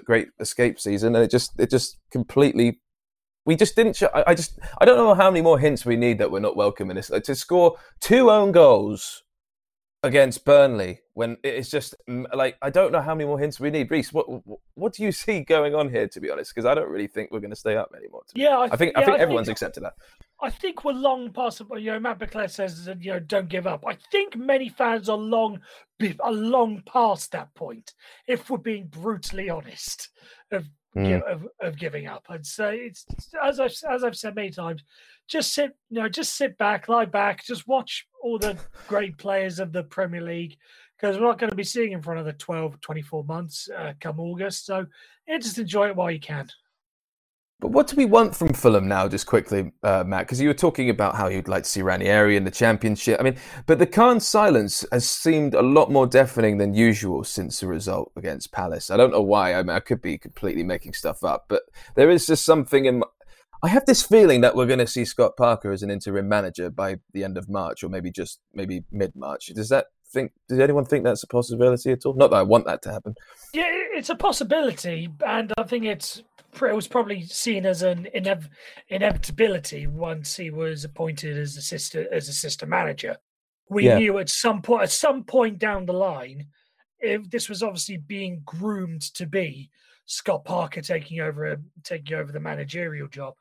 Great 0.03 0.27
Escape 0.39 0.79
season, 0.79 1.15
and 1.15 1.23
it 1.23 1.31
just, 1.31 1.51
it 1.57 1.69
just 1.69 1.97
completely. 2.11 2.81
We 3.45 3.55
just 3.55 3.75
didn't. 3.75 3.95
Show, 3.95 4.09
I, 4.13 4.31
I 4.31 4.35
just. 4.35 4.59
I 4.79 4.85
don't 4.85 4.97
know 4.97 5.13
how 5.13 5.29
many 5.29 5.41
more 5.41 5.59
hints 5.59 5.85
we 5.85 5.95
need 5.95 6.17
that 6.17 6.31
we're 6.31 6.39
not 6.39 6.55
welcome 6.55 6.89
in 6.89 6.95
this. 6.95 7.09
Like, 7.09 7.23
to 7.23 7.35
score 7.35 7.77
two 7.99 8.29
own 8.29 8.51
goals 8.51 9.22
against 10.03 10.43
Burnley 10.43 10.99
when 11.13 11.37
it's 11.43 11.69
just 11.69 11.95
like 12.33 12.57
I 12.61 12.69
don't 12.69 12.91
know 12.91 13.01
how 13.01 13.15
many 13.15 13.25
more 13.25 13.39
hints 13.39 13.59
we 13.59 13.71
need. 13.71 13.89
Reese, 13.89 14.11
what 14.11 14.27
what 14.75 14.93
do 14.93 15.03
you 15.03 15.11
see 15.23 15.41
going 15.41 15.73
on 15.73 15.89
here? 15.89 16.07
To 16.07 16.19
be 16.19 16.29
honest, 16.29 16.53
because 16.53 16.65
I 16.65 16.75
don't 16.75 16.89
really 16.89 17.07
think 17.07 17.31
we're 17.31 17.39
going 17.39 17.51
to 17.51 17.55
stay 17.55 17.77
up 17.77 17.93
anymore. 17.97 18.23
Yeah, 18.35 18.57
I, 18.57 18.65
I 18.65 18.75
think 18.75 18.93
yeah, 18.93 19.01
I 19.01 19.05
think 19.05 19.17
I 19.17 19.21
everyone's 19.21 19.47
think, 19.47 19.55
accepted 19.55 19.83
that. 19.83 19.93
I 20.41 20.49
think 20.49 20.83
we're 20.83 20.93
long 20.93 21.31
past. 21.31 21.61
You 21.77 21.91
know, 21.91 21.99
Matt 21.99 22.19
Buckler 22.19 22.47
says 22.47 22.89
you 22.99 23.13
know 23.13 23.19
don't 23.19 23.49
give 23.49 23.65
up. 23.65 23.85
I 23.87 23.97
think 24.11 24.35
many 24.35 24.69
fans 24.69 25.09
are 25.09 25.17
long 25.17 25.61
are 26.19 26.31
long 26.33 26.83
past 26.85 27.31
that 27.31 27.53
point. 27.55 27.93
If 28.27 28.49
we're 28.49 28.57
being 28.57 28.87
brutally 28.87 29.49
honest, 29.49 30.09
of 30.51 30.67
mm. 30.95 31.21
of, 31.23 31.47
of 31.61 31.77
giving 31.77 32.07
up, 32.07 32.25
And 32.29 32.45
so 32.45 32.67
it's 32.67 33.05
as 33.43 33.59
I've 33.59 33.73
as 33.89 34.03
I've 34.03 34.15
said 34.15 34.35
many 34.35 34.49
times 34.51 34.83
just 35.27 35.53
sit, 35.53 35.75
you 35.89 36.01
know, 36.01 36.09
just 36.09 36.35
sit 36.35 36.57
back, 36.57 36.89
lie 36.89 37.05
back, 37.05 37.43
just 37.45 37.67
watch 37.67 38.05
all 38.21 38.37
the 38.37 38.57
great 38.87 39.17
players 39.17 39.59
of 39.59 39.71
the 39.71 39.83
Premier 39.83 40.21
League 40.21 40.57
because 40.97 41.17
we're 41.17 41.25
not 41.25 41.39
going 41.39 41.49
to 41.49 41.55
be 41.55 41.63
seeing 41.63 41.91
him 41.91 42.01
for 42.01 42.13
another 42.13 42.33
12, 42.33 42.79
24 42.81 43.23
months 43.23 43.69
uh, 43.77 43.93
come 43.99 44.19
August. 44.19 44.65
So 44.65 44.85
yeah, 45.27 45.37
just 45.37 45.57
enjoy 45.57 45.89
it 45.89 45.95
while 45.95 46.11
you 46.11 46.19
can. 46.19 46.47
But 47.59 47.71
what 47.71 47.87
do 47.87 47.95
we 47.95 48.05
want 48.05 48.35
from 48.35 48.51
Fulham 48.53 48.89
now, 48.89 49.07
just 49.07 49.25
quickly, 49.25 49.71
uh, 49.83 50.03
Matt? 50.05 50.25
Because 50.25 50.41
you 50.41 50.49
were 50.49 50.53
talking 50.53 50.89
about 50.89 51.15
how 51.15 51.29
you'd 51.29 51.47
like 51.47 51.63
to 51.63 51.69
see 51.69 51.81
Ranieri 51.81 52.35
in 52.35 52.43
the 52.43 52.51
Championship. 52.51 53.19
I 53.21 53.23
mean, 53.23 53.37
but 53.65 53.79
the 53.79 53.87
Khan 53.87 54.19
silence 54.19 54.83
has 54.91 55.07
seemed 55.07 55.53
a 55.53 55.61
lot 55.61 55.89
more 55.89 56.05
deafening 56.05 56.57
than 56.57 56.73
usual 56.73 57.23
since 57.23 57.61
the 57.61 57.67
result 57.67 58.11
against 58.17 58.51
Palace. 58.51 58.91
I 58.91 58.97
don't 58.97 59.11
know 59.11 59.21
why. 59.21 59.53
I 59.53 59.63
mean, 59.63 59.69
I 59.69 59.79
could 59.79 60.01
be 60.01 60.17
completely 60.17 60.63
making 60.63 60.91
stuff 60.91 61.23
up, 61.23 61.45
but 61.47 61.63
there 61.95 62.09
is 62.09 62.25
just 62.25 62.43
something 62.43 62.83
in. 62.83 63.01
I 63.63 63.69
have 63.69 63.85
this 63.85 64.03
feeling 64.03 64.41
that 64.41 64.57
we're 64.57 64.65
going 64.65 64.79
to 64.79 64.87
see 64.87 65.05
Scott 65.05 65.37
Parker 65.37 65.71
as 65.71 65.83
an 65.83 65.89
interim 65.89 66.27
manager 66.27 66.69
by 66.69 66.97
the 67.13 67.23
end 67.23 67.37
of 67.37 67.47
March, 67.47 67.81
or 67.81 67.87
maybe 67.87 68.11
just 68.11 68.41
maybe 68.53 68.83
mid 68.91 69.15
March. 69.15 69.45
Does 69.55 69.69
that 69.69 69.85
think? 70.11 70.33
Does 70.49 70.59
anyone 70.59 70.83
think 70.83 71.05
that's 71.05 71.23
a 71.23 71.27
possibility 71.27 71.93
at 71.93 72.05
all? 72.05 72.13
Not 72.13 72.31
that 72.31 72.37
I 72.37 72.43
want 72.43 72.65
that 72.65 72.81
to 72.81 72.91
happen. 72.91 73.15
Yeah, 73.53 73.69
it's 73.69 74.09
a 74.09 74.15
possibility, 74.15 75.09
and 75.25 75.53
I 75.57 75.63
think 75.63 75.85
it's 75.85 76.21
it 76.61 76.75
was 76.75 76.87
probably 76.87 77.23
seen 77.23 77.65
as 77.65 77.81
an 77.81 78.07
inev- 78.15 78.49
inevitability 78.89 79.87
once 79.87 80.35
he 80.35 80.49
was 80.49 80.83
appointed 80.83 81.37
as 81.37 81.57
assistant 81.57 82.07
as 82.11 82.29
assistant 82.29 82.69
manager. 82.69 83.17
We 83.69 83.85
yeah. 83.85 83.97
knew 83.97 84.19
at 84.19 84.29
some 84.29 84.61
point, 84.61 84.83
at 84.83 84.91
some 84.91 85.23
point 85.23 85.57
down 85.57 85.85
the 85.85 85.93
line, 85.93 86.47
if 86.99 87.29
this 87.29 87.49
was 87.49 87.63
obviously 87.63 87.97
being 87.97 88.41
groomed 88.45 89.01
to 89.15 89.25
be 89.25 89.69
Scott 90.05 90.45
Parker 90.45 90.81
taking 90.81 91.19
over 91.21 91.59
taking 91.83 92.17
over 92.17 92.31
the 92.31 92.39
managerial 92.39 93.07
job 93.07 93.35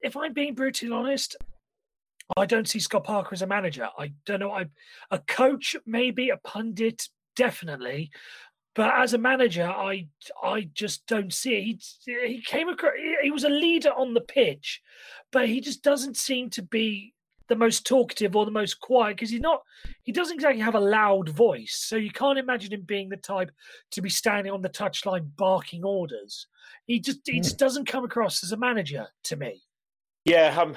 if 0.00 0.16
I'm 0.16 0.32
being 0.32 0.54
brutally 0.54 0.92
honest, 0.92 1.36
I 2.36 2.46
don't 2.46 2.68
see 2.68 2.78
Scott 2.78 3.04
Parker 3.04 3.30
as 3.32 3.42
a 3.42 3.46
manager. 3.46 3.88
I 3.98 4.12
don't 4.24 4.40
know. 4.40 4.52
I 4.52 4.66
a 5.10 5.18
coach, 5.18 5.76
maybe 5.86 6.30
a 6.30 6.36
pundit, 6.38 7.08
definitely, 7.36 8.10
but 8.80 8.94
as 8.96 9.12
a 9.12 9.18
manager, 9.18 9.66
I 9.66 10.06
I 10.42 10.70
just 10.72 11.06
don't 11.06 11.34
see 11.34 11.54
it. 11.54 11.84
He 12.06 12.28
he 12.28 12.40
came 12.40 12.70
across. 12.70 12.94
He 13.22 13.30
was 13.30 13.44
a 13.44 13.50
leader 13.50 13.90
on 13.90 14.14
the 14.14 14.22
pitch, 14.22 14.80
but 15.30 15.50
he 15.50 15.60
just 15.60 15.82
doesn't 15.82 16.16
seem 16.16 16.48
to 16.48 16.62
be 16.62 17.12
the 17.48 17.56
most 17.56 17.84
talkative 17.84 18.34
or 18.34 18.46
the 18.46 18.50
most 18.50 18.80
quiet 18.80 19.16
because 19.16 19.28
he's 19.28 19.42
not. 19.42 19.60
He 20.04 20.12
doesn't 20.12 20.36
exactly 20.36 20.62
have 20.62 20.76
a 20.76 20.80
loud 20.80 21.28
voice, 21.28 21.74
so 21.78 21.96
you 21.96 22.10
can't 22.10 22.38
imagine 22.38 22.72
him 22.72 22.84
being 22.86 23.10
the 23.10 23.18
type 23.18 23.50
to 23.90 24.00
be 24.00 24.08
standing 24.08 24.50
on 24.50 24.62
the 24.62 24.70
touchline 24.70 25.28
barking 25.36 25.84
orders. 25.84 26.46
He 26.86 27.00
just 27.00 27.18
he 27.26 27.40
just 27.40 27.56
hmm. 27.56 27.64
doesn't 27.66 27.86
come 27.86 28.04
across 28.04 28.42
as 28.42 28.52
a 28.52 28.56
manager 28.56 29.08
to 29.24 29.36
me. 29.36 29.60
Yeah, 30.24 30.56
I'm, 30.58 30.74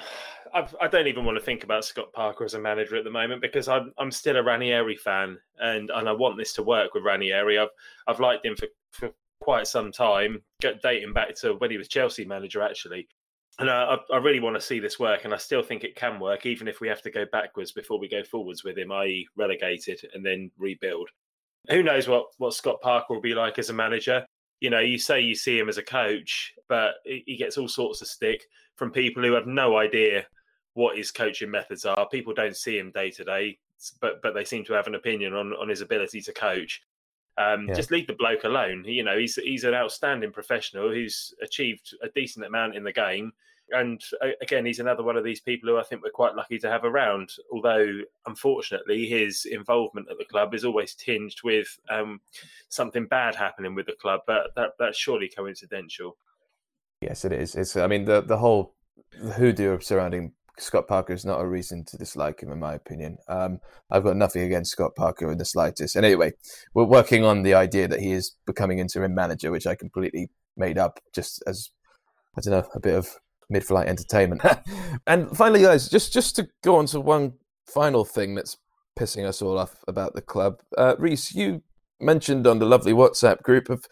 I've, 0.54 0.74
I 0.80 0.86
do 0.86 0.98
not 0.98 1.08
even 1.08 1.24
want 1.24 1.36
to 1.36 1.44
think 1.44 1.64
about 1.64 1.84
Scott 1.84 2.12
Parker 2.12 2.44
as 2.44 2.54
a 2.54 2.60
manager 2.60 2.96
at 2.96 3.04
the 3.04 3.10
moment 3.10 3.42
because 3.42 3.66
I'm 3.66 3.92
I'm 3.98 4.12
still 4.12 4.36
a 4.36 4.42
Ranieri 4.42 4.96
fan 4.96 5.36
and, 5.58 5.90
and 5.90 6.08
I 6.08 6.12
want 6.12 6.38
this 6.38 6.52
to 6.54 6.62
work 6.62 6.94
with 6.94 7.04
Ranieri. 7.04 7.58
I've 7.58 7.68
I've 8.06 8.20
liked 8.20 8.46
him 8.46 8.54
for, 8.56 8.68
for 8.92 9.10
quite 9.40 9.66
some 9.66 9.90
time, 9.90 10.42
dating 10.60 11.12
back 11.12 11.34
to 11.36 11.54
when 11.54 11.70
he 11.70 11.76
was 11.76 11.88
Chelsea 11.88 12.24
manager 12.24 12.62
actually. 12.62 13.08
And 13.58 13.70
I, 13.70 13.96
I 14.12 14.16
really 14.16 14.40
want 14.40 14.56
to 14.56 14.60
see 14.60 14.80
this 14.80 14.98
work, 14.98 15.24
and 15.24 15.32
I 15.32 15.36
still 15.36 15.62
think 15.62 15.84
it 15.84 15.94
can 15.94 16.18
work, 16.18 16.44
even 16.44 16.66
if 16.66 16.80
we 16.80 16.88
have 16.88 17.02
to 17.02 17.10
go 17.10 17.24
backwards 17.30 17.70
before 17.70 18.00
we 18.00 18.08
go 18.08 18.24
forwards 18.24 18.64
with 18.64 18.76
him, 18.76 18.90
i.e., 18.90 19.28
relegated 19.36 20.00
and 20.12 20.26
then 20.26 20.50
rebuild. 20.58 21.08
Who 21.70 21.84
knows 21.84 22.08
what, 22.08 22.26
what 22.38 22.54
Scott 22.54 22.80
Parker 22.80 23.14
will 23.14 23.20
be 23.20 23.32
like 23.32 23.60
as 23.60 23.70
a 23.70 23.72
manager? 23.72 24.26
You 24.58 24.70
know, 24.70 24.80
you 24.80 24.98
say 24.98 25.20
you 25.20 25.36
see 25.36 25.56
him 25.56 25.68
as 25.68 25.78
a 25.78 25.84
coach, 25.84 26.52
but 26.68 26.94
he 27.04 27.36
gets 27.38 27.56
all 27.56 27.68
sorts 27.68 28.02
of 28.02 28.08
stick 28.08 28.44
from 28.74 28.90
people 28.90 29.22
who 29.22 29.34
have 29.34 29.46
no 29.46 29.76
idea 29.76 30.26
what 30.74 30.96
his 30.96 31.10
coaching 31.10 31.50
methods 31.50 31.84
are. 31.84 32.08
People 32.08 32.34
don't 32.34 32.56
see 32.56 32.78
him 32.78 32.90
day 32.90 33.10
to 33.10 33.24
day, 33.24 33.58
but 34.00 34.20
but 34.22 34.34
they 34.34 34.44
seem 34.44 34.64
to 34.64 34.74
have 34.74 34.86
an 34.86 34.94
opinion 34.94 35.32
on 35.34 35.52
on 35.54 35.68
his 35.68 35.80
ability 35.80 36.20
to 36.22 36.32
coach. 36.32 36.82
Um, 37.36 37.66
yeah. 37.68 37.74
Just 37.74 37.90
leave 37.90 38.06
the 38.06 38.12
bloke 38.12 38.44
alone. 38.44 38.84
You 38.86 39.02
know, 39.02 39.18
he's 39.18 39.36
he's 39.36 39.64
an 39.64 39.74
outstanding 39.74 40.32
professional 40.32 40.90
who's 40.90 41.34
achieved 41.42 41.94
a 42.02 42.08
decent 42.08 42.44
amount 42.44 42.76
in 42.76 42.84
the 42.84 42.92
game. 42.92 43.32
And 43.70 44.00
uh, 44.22 44.28
again, 44.42 44.66
he's 44.66 44.78
another 44.78 45.02
one 45.02 45.16
of 45.16 45.24
these 45.24 45.40
people 45.40 45.70
who 45.70 45.78
I 45.78 45.82
think 45.82 46.02
we're 46.02 46.10
quite 46.10 46.36
lucky 46.36 46.58
to 46.58 46.70
have 46.70 46.84
around. 46.84 47.30
Although, 47.50 48.00
unfortunately, 48.26 49.06
his 49.06 49.46
involvement 49.46 50.08
at 50.10 50.18
the 50.18 50.26
club 50.26 50.54
is 50.54 50.64
always 50.64 50.94
tinged 50.94 51.36
with 51.42 51.78
um, 51.88 52.20
something 52.68 53.06
bad 53.06 53.34
happening 53.34 53.74
with 53.74 53.86
the 53.86 53.94
club. 54.00 54.20
But 54.26 54.54
that 54.54 54.72
that's 54.78 54.98
surely 54.98 55.30
coincidental. 55.34 56.16
Yes, 57.00 57.24
it 57.24 57.32
is. 57.32 57.54
It's. 57.56 57.76
I 57.76 57.86
mean, 57.86 58.04
the 58.04 58.20
the 58.20 58.36
whole 58.36 58.74
hoodoo 59.34 59.80
surrounding 59.80 60.32
Scott 60.58 60.86
Parker 60.86 61.12
is 61.12 61.24
not 61.24 61.40
a 61.40 61.46
reason 61.46 61.84
to 61.86 61.98
dislike 61.98 62.40
him, 62.40 62.52
in 62.52 62.60
my 62.60 62.74
opinion. 62.74 63.18
Um, 63.28 63.60
I've 63.90 64.04
got 64.04 64.16
nothing 64.16 64.42
against 64.42 64.72
Scott 64.72 64.94
Parker 64.94 65.30
in 65.30 65.38
the 65.38 65.44
slightest. 65.44 65.96
And 65.96 66.04
anyway, 66.04 66.32
we're 66.74 66.84
working 66.84 67.24
on 67.24 67.42
the 67.42 67.54
idea 67.54 67.88
that 67.88 68.00
he 68.00 68.12
is 68.12 68.32
becoming 68.46 68.78
interim 68.78 69.14
manager, 69.14 69.50
which 69.50 69.66
I 69.66 69.74
completely 69.74 70.30
made 70.56 70.78
up 70.78 71.00
just 71.14 71.42
as 71.46 71.70
I 72.36 72.40
don't 72.40 72.52
know 72.52 72.68
a 72.74 72.80
bit 72.80 72.94
of 72.94 73.08
mid-flight 73.50 73.88
entertainment. 73.88 74.42
and 75.06 75.36
finally, 75.36 75.62
guys, 75.62 75.88
just 75.88 76.12
just 76.12 76.36
to 76.36 76.48
go 76.62 76.76
on 76.76 76.86
to 76.86 77.00
one 77.00 77.34
final 77.66 78.04
thing 78.04 78.34
that's 78.34 78.56
pissing 78.98 79.26
us 79.26 79.42
all 79.42 79.58
off 79.58 79.84
about 79.88 80.14
the 80.14 80.22
club. 80.22 80.60
Uh, 80.78 80.94
Reese, 80.98 81.34
you 81.34 81.62
mentioned 82.00 82.46
on 82.46 82.58
the 82.58 82.66
lovely 82.66 82.92
WhatsApp 82.92 83.42
group 83.42 83.68
of 83.68 83.86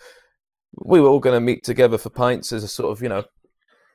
we 0.75 1.01
were 1.01 1.09
all 1.09 1.21
going 1.21 1.37
to 1.37 1.41
meet 1.41 1.65
together 1.65 1.99
for 1.99 2.11
pints 2.11 2.53
as 2.53 2.65
a 2.65 2.69
sort 2.69 2.93
of, 2.93 3.03
you 3.03 3.09
know, 3.09 3.25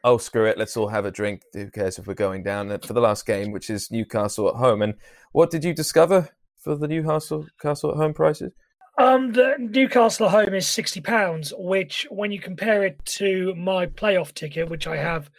oh, 0.03 0.17
screw 0.17 0.45
it, 0.45 0.57
let's 0.57 0.77
all 0.77 0.87
have 0.87 1.05
a 1.05 1.11
drink. 1.11 1.41
Who 1.53 1.69
cares 1.69 1.97
if 1.97 2.07
we're 2.07 2.13
going 2.13 2.43
down 2.43 2.77
for 2.79 2.93
the 2.93 3.01
last 3.01 3.25
game, 3.25 3.51
which 3.51 3.69
is 3.69 3.91
Newcastle 3.91 4.49
at 4.49 4.55
home. 4.55 4.81
And 4.81 4.95
what 5.31 5.51
did 5.51 5.63
you 5.63 5.73
discover 5.73 6.29
for 6.61 6.75
the 6.75 6.87
Newcastle 6.87 7.45
Castle 7.61 7.91
at 7.91 7.97
home 7.97 8.13
prices? 8.13 8.51
Um, 8.97 9.33
the 9.33 9.55
Newcastle 9.59 10.25
at 10.27 10.31
home 10.31 10.53
is 10.53 10.67
sixty 10.67 11.01
pounds, 11.01 11.53
which, 11.57 12.07
when 12.09 12.31
you 12.31 12.39
compare 12.39 12.83
it 12.83 13.03
to 13.05 13.53
my 13.55 13.85
playoff 13.85 14.33
ticket, 14.33 14.69
which 14.69 14.87
I 14.87 14.97
have 14.97 15.29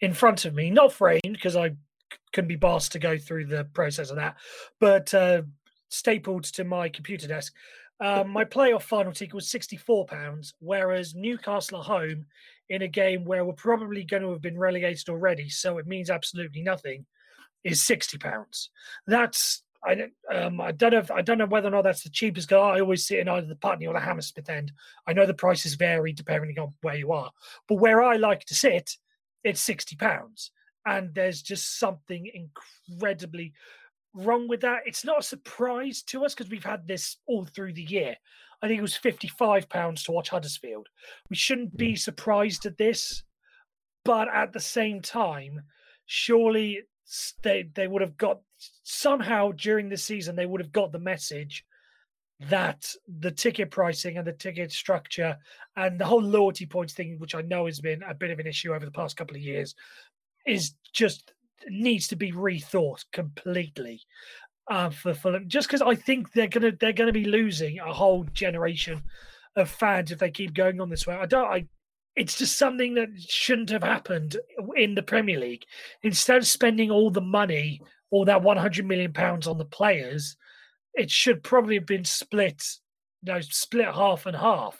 in 0.00 0.12
front 0.12 0.44
of 0.44 0.54
me, 0.54 0.70
not 0.70 0.92
framed 0.92 1.20
because 1.24 1.56
I 1.56 1.70
couldn't 2.32 2.48
be 2.48 2.56
bossed 2.56 2.92
to 2.92 2.98
go 2.98 3.18
through 3.18 3.46
the 3.46 3.64
process 3.64 4.10
of 4.10 4.16
that, 4.16 4.36
but 4.78 5.12
uh, 5.14 5.42
stapled 5.88 6.44
to 6.44 6.64
my 6.64 6.88
computer 6.88 7.26
desk, 7.26 7.52
um, 8.00 8.30
my 8.30 8.44
playoff 8.44 8.82
final 8.82 9.12
ticket 9.12 9.34
was 9.34 9.48
£64, 9.48 10.52
whereas 10.60 11.14
Newcastle 11.14 11.80
at 11.80 11.86
home 11.86 12.26
in 12.68 12.82
a 12.82 12.88
game 12.88 13.24
where 13.24 13.44
we're 13.44 13.52
probably 13.52 14.04
going 14.04 14.22
to 14.22 14.30
have 14.30 14.42
been 14.42 14.58
relegated 14.58 15.08
already, 15.08 15.48
so 15.48 15.78
it 15.78 15.86
means 15.86 16.10
absolutely 16.10 16.62
nothing, 16.62 17.06
is 17.64 17.80
£60. 17.80 18.68
That's 19.06 19.62
I 19.84 19.94
don't, 19.94 20.12
um, 20.32 20.60
I 20.60 20.72
don't 20.72 20.92
know. 20.92 20.98
If, 20.98 21.10
I 21.10 21.22
don't 21.22 21.38
know 21.38 21.46
whether 21.46 21.68
or 21.68 21.70
not 21.70 21.84
that's 21.84 22.02
the 22.02 22.10
cheapest. 22.10 22.48
Cause 22.48 22.58
I 22.58 22.80
always 22.80 23.06
sit 23.06 23.20
in 23.20 23.28
either 23.28 23.46
the 23.46 23.54
Putney 23.54 23.86
or 23.86 23.94
the 23.94 24.00
Hammersmith 24.00 24.50
end. 24.50 24.72
I 25.06 25.12
know 25.12 25.26
the 25.26 25.34
prices 25.34 25.74
vary 25.74 26.12
depending 26.12 26.58
on 26.58 26.74
where 26.82 26.96
you 26.96 27.12
are, 27.12 27.30
but 27.68 27.76
where 27.76 28.02
I 28.02 28.16
like 28.16 28.44
to 28.46 28.54
sit, 28.54 28.96
it's 29.44 29.60
sixty 29.60 29.94
pounds, 29.94 30.50
and 30.84 31.14
there's 31.14 31.42
just 31.42 31.78
something 31.78 32.28
incredibly 32.34 33.52
wrong 34.14 34.48
with 34.48 34.62
that. 34.62 34.80
It's 34.84 35.04
not 35.04 35.20
a 35.20 35.22
surprise 35.22 36.02
to 36.04 36.24
us 36.24 36.34
because 36.34 36.50
we've 36.50 36.64
had 36.64 36.88
this 36.88 37.16
all 37.26 37.44
through 37.44 37.74
the 37.74 37.82
year. 37.82 38.16
I 38.60 38.68
think 38.68 38.78
it 38.78 38.82
was 38.82 38.98
£55 38.98 40.04
to 40.04 40.12
watch 40.12 40.30
Huddersfield. 40.30 40.88
We 41.30 41.36
shouldn't 41.36 41.76
be 41.76 41.94
surprised 41.94 42.66
at 42.66 42.76
this, 42.76 43.22
but 44.04 44.28
at 44.28 44.52
the 44.52 44.60
same 44.60 45.00
time, 45.00 45.62
surely 46.06 46.82
they 47.42 47.68
they 47.74 47.86
would 47.86 48.02
have 48.02 48.16
got 48.16 48.40
somehow 48.82 49.52
during 49.52 49.88
the 49.88 49.96
season 49.96 50.36
they 50.36 50.46
would 50.46 50.60
have 50.60 50.72
got 50.72 50.92
the 50.92 50.98
message 50.98 51.64
that 52.40 52.94
the 53.20 53.30
ticket 53.30 53.70
pricing 53.70 54.16
and 54.16 54.26
the 54.26 54.32
ticket 54.32 54.70
structure 54.70 55.36
and 55.76 55.98
the 55.98 56.04
whole 56.04 56.22
loyalty 56.22 56.66
points 56.66 56.94
thing, 56.94 57.18
which 57.18 57.34
I 57.34 57.42
know 57.42 57.66
has 57.66 57.80
been 57.80 58.02
a 58.02 58.14
bit 58.14 58.30
of 58.30 58.38
an 58.38 58.46
issue 58.46 58.74
over 58.74 58.84
the 58.84 58.92
past 58.92 59.16
couple 59.16 59.36
of 59.36 59.42
years, 59.42 59.74
is 60.46 60.74
just 60.92 61.32
needs 61.68 62.06
to 62.08 62.16
be 62.16 62.30
rethought 62.30 63.04
completely 63.12 64.00
uh, 64.68 64.90
for 64.90 65.14
Fulham. 65.14 65.48
Just 65.48 65.68
because 65.68 65.82
I 65.82 65.94
think 65.94 66.32
they're 66.32 66.48
gonna 66.48 66.72
they're 66.72 66.92
gonna 66.92 67.12
be 67.12 67.24
losing 67.24 67.78
a 67.78 67.92
whole 67.92 68.24
generation 68.32 69.02
of 69.56 69.70
fans 69.70 70.12
if 70.12 70.18
they 70.18 70.30
keep 70.30 70.54
going 70.54 70.80
on 70.80 70.88
this 70.88 71.06
way. 71.06 71.16
I 71.16 71.26
don't. 71.26 71.46
I. 71.46 71.66
It's 72.16 72.36
just 72.36 72.58
something 72.58 72.94
that 72.94 73.10
shouldn't 73.16 73.70
have 73.70 73.84
happened 73.84 74.36
in 74.74 74.96
the 74.96 75.02
Premier 75.02 75.38
League. 75.38 75.64
Instead 76.02 76.38
of 76.38 76.46
spending 76.48 76.90
all 76.90 77.10
the 77.10 77.20
money, 77.20 77.80
all 78.10 78.24
that 78.24 78.42
100 78.42 78.84
million 78.84 79.12
pounds 79.12 79.46
on 79.46 79.56
the 79.56 79.64
players, 79.64 80.36
it 80.94 81.12
should 81.12 81.44
probably 81.44 81.76
have 81.76 81.86
been 81.86 82.04
split, 82.04 82.64
you 83.22 83.32
know, 83.32 83.40
split 83.40 83.94
half 83.94 84.26
and 84.26 84.36
half. 84.36 84.76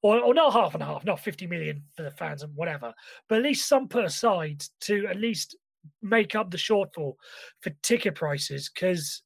Or, 0.00 0.20
or 0.20 0.32
not 0.32 0.52
half 0.52 0.74
and 0.74 0.82
half, 0.82 1.04
not 1.04 1.20
50 1.20 1.48
million 1.48 1.82
for 1.94 2.04
the 2.04 2.12
fans 2.12 2.44
and 2.44 2.54
whatever, 2.54 2.94
but 3.28 3.38
at 3.38 3.44
least 3.44 3.68
some 3.68 3.88
put 3.88 4.04
aside 4.04 4.62
to 4.82 5.06
at 5.08 5.16
least 5.16 5.56
make 6.02 6.34
up 6.34 6.50
the 6.50 6.56
shortfall 6.56 7.14
for 7.60 7.70
ticket 7.82 8.14
prices 8.14 8.70
because 8.72 9.22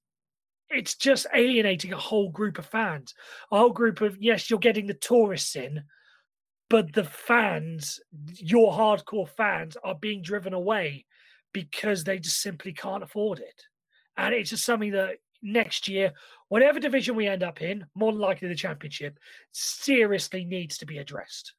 it's 0.73 0.95
just 0.95 1.27
alienating 1.35 1.93
a 1.93 1.99
whole 1.99 2.31
group 2.31 2.59
of 2.59 2.67
fans. 2.67 3.15
A 3.51 3.59
whole 3.59 3.71
group 3.71 4.01
of 4.01 4.17
yes, 4.21 4.51
you're 4.51 4.59
getting 4.59 4.87
the 4.87 4.95
tourists 4.95 5.57
in, 5.57 5.83
but 6.69 6.93
the 6.93 7.05
fans, 7.05 8.01
your 8.37 8.73
hardcore 8.73 9.29
fans, 9.29 9.77
are 9.85 9.95
being 9.95 10.23
driven 10.23 10.55
away 10.55 11.05
because 11.53 12.05
they 12.05 12.19
just 12.19 12.41
simply 12.41 12.73
can't 12.73 13.03
afford 13.03 13.39
it. 13.39 13.63
And 14.17 14.35
it's 14.35 14.51
just 14.51 14.65
something 14.65 14.93
that 14.93 15.19
next 15.43 15.89
year, 15.89 16.13
whatever 16.49 16.81
division 16.81 17.17
we 17.17 17.27
end 17.27 17.43
up 17.43 17.61
in, 17.61 17.85
more 17.95 18.13
likely 18.13 18.49
the 18.49 18.55
championship, 18.55 19.19
seriously 19.53 20.45
needs 20.45 20.79
to 20.79 20.87
be 20.87 20.99
addressed. 20.99 21.55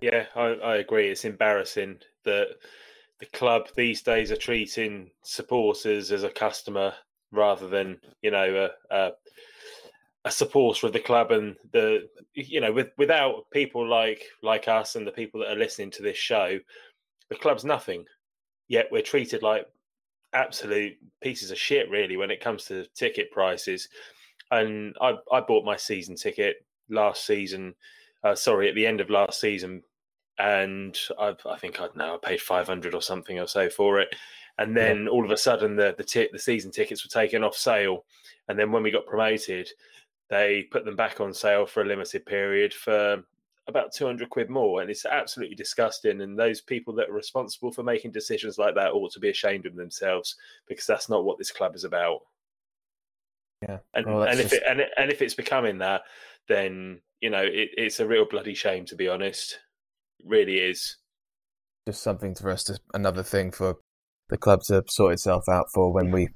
Yeah, 0.00 0.26
I, 0.34 0.40
I 0.42 0.76
agree. 0.76 1.08
It's 1.08 1.24
embarrassing 1.24 1.98
that 2.24 2.48
the 3.18 3.26
club 3.26 3.68
these 3.76 4.02
days 4.02 4.30
are 4.30 4.36
treating 4.36 5.10
supporters 5.22 6.12
as 6.12 6.22
a 6.22 6.30
customer 6.30 6.92
rather 7.32 7.68
than 7.68 7.98
you 8.22 8.30
know 8.30 8.68
a, 8.90 8.94
a, 8.94 9.10
a 10.24 10.30
supporter 10.30 10.86
of 10.86 10.92
the 10.92 11.00
club 11.00 11.30
and 11.30 11.56
the 11.72 12.08
you 12.34 12.60
know 12.60 12.72
with 12.72 12.88
without 12.98 13.50
people 13.52 13.86
like 13.86 14.22
like 14.42 14.68
us 14.68 14.96
and 14.96 15.06
the 15.06 15.12
people 15.12 15.40
that 15.40 15.52
are 15.52 15.58
listening 15.58 15.90
to 15.92 16.02
this 16.02 16.16
show, 16.16 16.58
the 17.28 17.36
club's 17.36 17.64
nothing. 17.64 18.04
Yet 18.68 18.88
we're 18.90 19.02
treated 19.02 19.42
like 19.42 19.66
absolute 20.32 20.94
pieces 21.22 21.50
of 21.50 21.58
shit 21.58 21.88
really 21.88 22.16
when 22.16 22.30
it 22.30 22.40
comes 22.40 22.64
to 22.64 22.86
ticket 22.94 23.30
prices. 23.30 23.88
And 24.50 24.94
I 25.00 25.14
I 25.32 25.40
bought 25.40 25.64
my 25.64 25.76
season 25.76 26.16
ticket 26.16 26.56
last 26.90 27.26
season. 27.26 27.74
Uh, 28.24 28.34
sorry, 28.34 28.68
at 28.68 28.74
the 28.74 28.86
end 28.86 29.00
of 29.00 29.10
last 29.10 29.40
season 29.40 29.82
and 30.38 30.98
I, 31.18 31.34
I 31.48 31.58
think 31.58 31.80
I 31.80 31.88
know 31.94 32.14
I 32.14 32.26
paid 32.26 32.40
five 32.40 32.66
hundred 32.66 32.94
or 32.94 33.02
something 33.02 33.38
or 33.38 33.46
so 33.46 33.70
for 33.70 34.00
it, 34.00 34.14
and 34.58 34.76
then 34.76 35.04
yeah. 35.04 35.10
all 35.10 35.24
of 35.24 35.30
a 35.30 35.36
sudden 35.36 35.76
the 35.76 35.94
the, 35.96 36.04
t- 36.04 36.28
the 36.32 36.38
season 36.38 36.70
tickets 36.70 37.04
were 37.04 37.10
taken 37.10 37.44
off 37.44 37.56
sale, 37.56 38.04
and 38.48 38.58
then 38.58 38.72
when 38.72 38.82
we 38.82 38.90
got 38.90 39.06
promoted, 39.06 39.68
they 40.28 40.66
put 40.70 40.84
them 40.84 40.96
back 40.96 41.20
on 41.20 41.32
sale 41.32 41.66
for 41.66 41.82
a 41.82 41.86
limited 41.86 42.26
period 42.26 42.74
for 42.74 43.22
about 43.68 43.92
200 43.92 44.30
quid 44.30 44.48
more. 44.48 44.80
And 44.80 44.90
it's 44.90 45.04
absolutely 45.04 45.56
disgusting. 45.56 46.20
And 46.20 46.38
those 46.38 46.60
people 46.60 46.94
that 46.94 47.10
are 47.10 47.14
responsible 47.14 47.72
for 47.72 47.82
making 47.82 48.12
decisions 48.12 48.58
like 48.58 48.74
that 48.76 48.92
ought 48.92 49.12
to 49.12 49.20
be 49.20 49.30
ashamed 49.30 49.66
of 49.66 49.74
themselves 49.74 50.36
because 50.68 50.86
that's 50.86 51.08
not 51.08 51.24
what 51.24 51.38
this 51.38 51.50
club 51.50 51.74
is 51.74 51.84
about. 51.84 52.20
Yeah. 53.62 53.78
And, 53.94 54.06
well, 54.06 54.22
and 54.22 54.38
if 54.38 54.50
just... 54.50 54.54
it 54.54 54.62
and, 54.68 54.82
and 54.96 55.10
if 55.10 55.22
it's 55.22 55.34
becoming 55.34 55.78
that 55.78 56.02
then 56.46 57.00
you 57.20 57.30
know 57.30 57.42
it, 57.42 57.70
it's 57.76 58.00
a 58.00 58.06
real 58.06 58.26
bloody 58.26 58.54
shame 58.54 58.84
to 58.86 58.96
be 58.96 59.08
honest. 59.08 59.58
Really 60.24 60.58
is. 60.58 60.96
Just 61.86 62.02
something 62.02 62.34
for 62.34 62.50
us 62.50 62.64
to 62.64 62.78
another 62.94 63.22
thing 63.22 63.50
for 63.50 63.78
the 64.28 64.36
club 64.36 64.62
to 64.64 64.82
sort 64.88 65.12
itself 65.12 65.48
out 65.48 65.66
for 65.72 65.92
when 65.92 66.10
we 66.10 66.28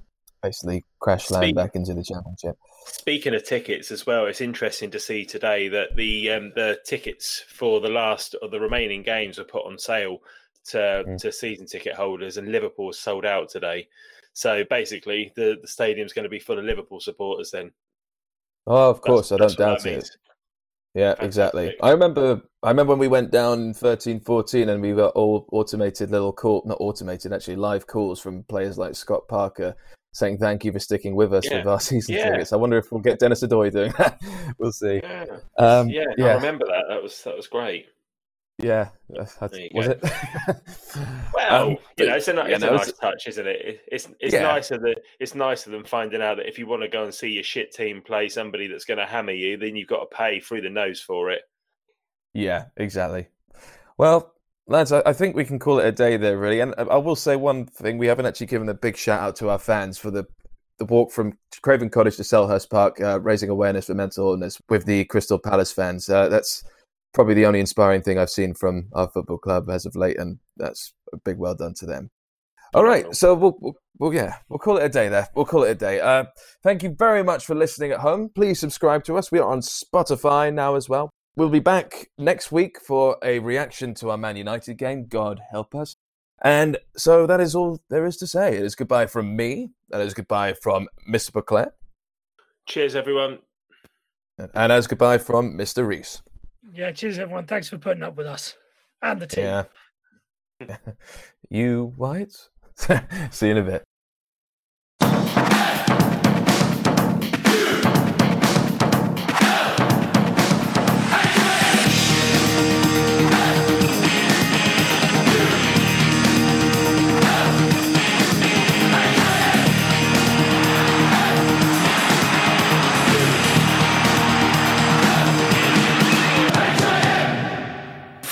basically 0.43 0.85
crash 1.01 1.31
land 1.31 1.45
Speak, 1.45 1.57
back 1.57 1.75
into 1.75 1.95
the 1.95 2.05
championship. 2.05 2.57
Speaking 2.87 3.35
of 3.35 3.45
tickets 3.45 3.91
as 3.91 4.07
well, 4.07 4.27
it's 4.27 4.41
interesting 4.41 4.91
to 4.91 5.01
see 5.01 5.25
today 5.25 5.69
that 5.69 5.97
the 5.97 6.31
um, 6.31 6.53
the 6.55 6.79
tickets 6.87 7.45
for 7.49 7.81
the 7.81 7.89
last 7.89 8.35
of 8.43 8.51
the 8.51 8.61
remaining 8.61 9.03
games 9.03 9.39
were 9.39 9.45
put 9.45 9.67
on 9.67 9.79
sale 9.79 10.19
to 10.67 11.05
mm. 11.07 11.19
to 11.19 11.33
season 11.33 11.67
ticket 11.67 11.95
holders, 11.95 12.37
and 12.37 12.51
Liverpool 12.51 12.93
sold 12.93 13.27
out 13.27 13.49
today. 13.49 13.89
So 14.33 14.65
basically, 14.69 15.33
the 15.37 15.59
the 15.61 15.69
stadium's 15.69 16.13
going 16.13 16.25
to 16.25 16.31
be 16.31 16.39
full 16.39 16.59
of 16.59 16.65
Liverpool 16.65 17.01
supporters 17.01 17.51
then. 17.51 17.73
Oh, 18.67 18.91
of 18.91 19.01
course, 19.01 19.31
that's, 19.31 19.41
I 19.41 19.47
don't 19.47 19.59
doubt 19.59 19.87
it. 19.87 20.09
Yeah, 20.95 21.15
Fantastic. 21.15 21.27
exactly. 21.27 21.77
I 21.83 21.91
remember 21.93 22.43
I 22.63 22.69
remember 22.69 22.93
when 22.93 22.99
we 22.99 23.09
went 23.09 23.31
down 23.31 23.75
13 23.75 24.21
14 24.21 24.69
and 24.69 24.83
we 24.83 24.93
got 24.93 25.13
all 25.15 25.47
automated 25.53 26.11
little 26.11 26.33
call 26.33 26.63
not 26.67 26.79
automated 26.81 27.33
actually 27.33 27.57
live 27.57 27.87
calls 27.87 28.21
from 28.21 28.43
players 28.45 28.77
like 28.77 28.97
Scott 28.97 29.29
Parker 29.29 29.77
saying 30.13 30.39
thank 30.39 30.65
you 30.65 30.73
for 30.73 30.81
sticking 30.81 31.15
with 31.15 31.33
us 31.33 31.49
yeah. 31.49 31.59
with 31.59 31.69
our 31.69 31.81
season 31.81 32.17
yeah. 32.17 32.31
tickets. 32.31 32.53
I 32.53 32.57
wonder 32.57 32.77
if 32.77 32.91
we'll 32.91 33.01
get 33.01 33.21
Denis 33.21 33.43
Odoi 33.43 33.71
doing 33.71 33.93
that. 33.99 34.21
we'll 34.59 34.73
see. 34.73 35.01
Yeah. 35.03 35.27
Um, 35.59 35.89
yeah, 35.89 36.05
yeah, 36.19 36.27
I 36.27 36.35
remember 36.35 36.67
that. 36.67 36.85
That 36.89 37.03
was 37.03 37.23
that 37.23 37.37
was 37.37 37.47
great. 37.47 37.87
Yeah, 38.63 38.89
was 39.09 39.37
it? 39.87 40.03
well, 41.35 41.71
um, 41.71 41.77
you 41.97 42.07
know, 42.07 42.17
it's 42.17 42.29
a, 42.29 42.47
it's 42.47 42.63
a 42.63 42.67
nice 42.71 42.93
touch, 42.93 43.27
isn't 43.27 43.47
it? 43.47 43.81
It's 43.87 44.09
it's 44.21 44.35
yeah. 44.35 44.43
nicer 44.43 44.79
than 44.79 44.95
it's 45.19 45.35
nicer 45.35 45.71
than 45.71 45.85
finding 45.85 46.23
out 46.23 46.37
that 46.37 46.49
if 46.49 46.59
you 46.59 46.67
want 46.67 46.83
to 46.83 46.89
go 46.89 47.05
and 47.05 47.15
see 47.15 47.29
your 47.29 47.43
shit 47.43 47.73
team 47.73 48.03
play 48.03 48.29
somebody 48.29 48.67
that's 48.67 48.85
going 48.85 48.99
to 48.99 49.07
hammer 49.07 49.33
you, 49.33 49.57
then 49.57 49.77
you've 49.77 49.89
got 49.89 50.01
to 50.01 50.17
pay 50.17 50.41
through 50.41 50.63
the 50.63 50.71
nose 50.71 51.01
for 51.01 51.31
it. 51.31 51.43
Yeah, 52.35 52.67
exactly. 52.77 53.29
Well, 53.99 54.35
lads, 54.67 54.93
I, 54.93 55.03
I 55.07 55.13
think 55.13 55.37
we 55.37 55.45
can 55.45 55.59
call 55.59 55.79
it 55.81 55.87
a 55.87 55.93
day 55.93 56.17
there, 56.17 56.39
really. 56.39 56.61
And 56.61 56.75
I 56.77 56.97
will 56.97 57.17
say 57.17 57.37
one 57.37 57.67
thing: 57.67 57.99
we 57.99 58.07
haven't 58.07 58.27
actually 58.27 58.47
given 58.47 58.69
a 58.69 58.75
big 58.75 58.97
shout 58.97 59.21
out 59.21 59.37
to 59.37 59.49
our 59.49 59.59
fans 59.59 59.99
for 59.99 60.11
the 60.11 60.27
the 60.79 60.85
walk 60.87 61.13
from 61.13 61.37
Craven 61.61 61.91
Cottage 61.91 62.17
to 62.17 62.23
Selhurst 62.23 62.71
Park, 62.71 63.01
uh, 63.01 63.21
raising 63.21 63.51
awareness 63.51 63.87
for 63.87 63.95
mental 63.95 64.31
illness 64.31 64.61
with 64.71 64.87
the 64.87 65.05
Crystal 65.05 65.39
Palace 65.39 65.71
fans. 65.71 66.09
Uh, 66.09 66.29
that's 66.29 66.65
probably 67.13 67.35
the 67.35 67.47
only 67.47 67.61
inspiring 67.61 68.03
thing 68.03 68.19
I've 68.19 68.31
seen 68.31 68.55
from 68.55 68.89
our 68.93 69.09
football 69.09 69.39
club 69.39 69.69
as 69.71 69.87
of 69.87 69.97
late, 69.97 70.19
and 70.19 70.39
that's 70.57 70.95
a 71.13 71.17
big 71.17 71.39
well 71.39 71.55
done 71.55 71.75
to 71.79 71.87
them. 71.87 72.11
All 72.73 72.85
right, 72.85 73.13
so 73.15 73.35
we'll, 73.35 73.57
we'll, 73.61 73.75
we'll, 73.99 74.15
yeah, 74.15 74.37
we'll 74.49 74.61
call 74.61 74.77
it 74.77 74.85
a 74.85 74.89
day 74.89 75.09
there. 75.09 75.29
We'll 75.35 75.45
call 75.45 75.65
it 75.65 75.71
a 75.71 75.75
day. 75.75 76.01
Uh, 76.01 76.25
thank 76.63 76.85
you 76.85 76.95
very 76.97 77.25
much 77.25 77.45
for 77.45 77.57
listening 77.57 77.91
at 77.91 78.01
home. 78.01 78.31
Please 78.33 78.61
subscribe 78.61 79.03
to 79.05 79.17
us. 79.17 79.33
We 79.33 79.41
are 79.41 79.51
on 79.51 79.61
Spotify 79.61 80.55
now 80.55 80.77
as 80.77 80.89
well. 80.89 81.11
We'll 81.35 81.49
be 81.49 81.59
back 81.59 82.11
next 82.17 82.53
week 82.53 82.77
for 82.87 83.17
a 83.25 83.41
reaction 83.41 83.95
to 83.95 84.11
our 84.11 84.19
Man 84.19 84.37
United 84.37 84.79
game. 84.79 85.07
God 85.07 85.41
help 85.51 85.75
us. 85.75 85.97
And 86.43 86.79
so 86.97 87.27
that 87.27 87.41
is 87.41 87.55
all 87.55 87.81
there 87.91 88.07
is 88.07 88.17
to 88.19 88.27
say. 88.27 88.57
It 88.57 88.63
is 88.63 88.75
goodbye 88.75 89.07
from 89.07 89.37
me. 89.37 89.71
That 89.91 90.01
is 90.01 90.15
goodbye 90.15 90.55
from 90.55 90.89
Mr. 91.09 91.33
Buckler. 91.33 91.75
Cheers, 92.67 92.95
everyone. 92.95 93.41
And 94.55 94.73
as 94.73 94.87
goodbye 94.87 95.19
from 95.19 95.57
Mr. 95.59 95.87
Reese. 95.87 96.23
Yeah, 96.73 96.93
cheers 96.93 97.19
everyone. 97.19 97.47
Thanks 97.47 97.69
for 97.69 97.79
putting 97.79 98.03
up 98.03 98.17
with 98.17 98.27
us 98.27 98.57
and 99.03 99.21
the 99.21 99.27
team. 99.27 99.45
Yeah. 99.45 99.65
you 101.51 101.93
whites. 101.97 102.51
See 103.31 103.47
you 103.47 103.53
in 103.53 103.59
a 103.59 103.63
bit. 103.63 103.85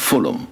Fulham. 0.08 0.47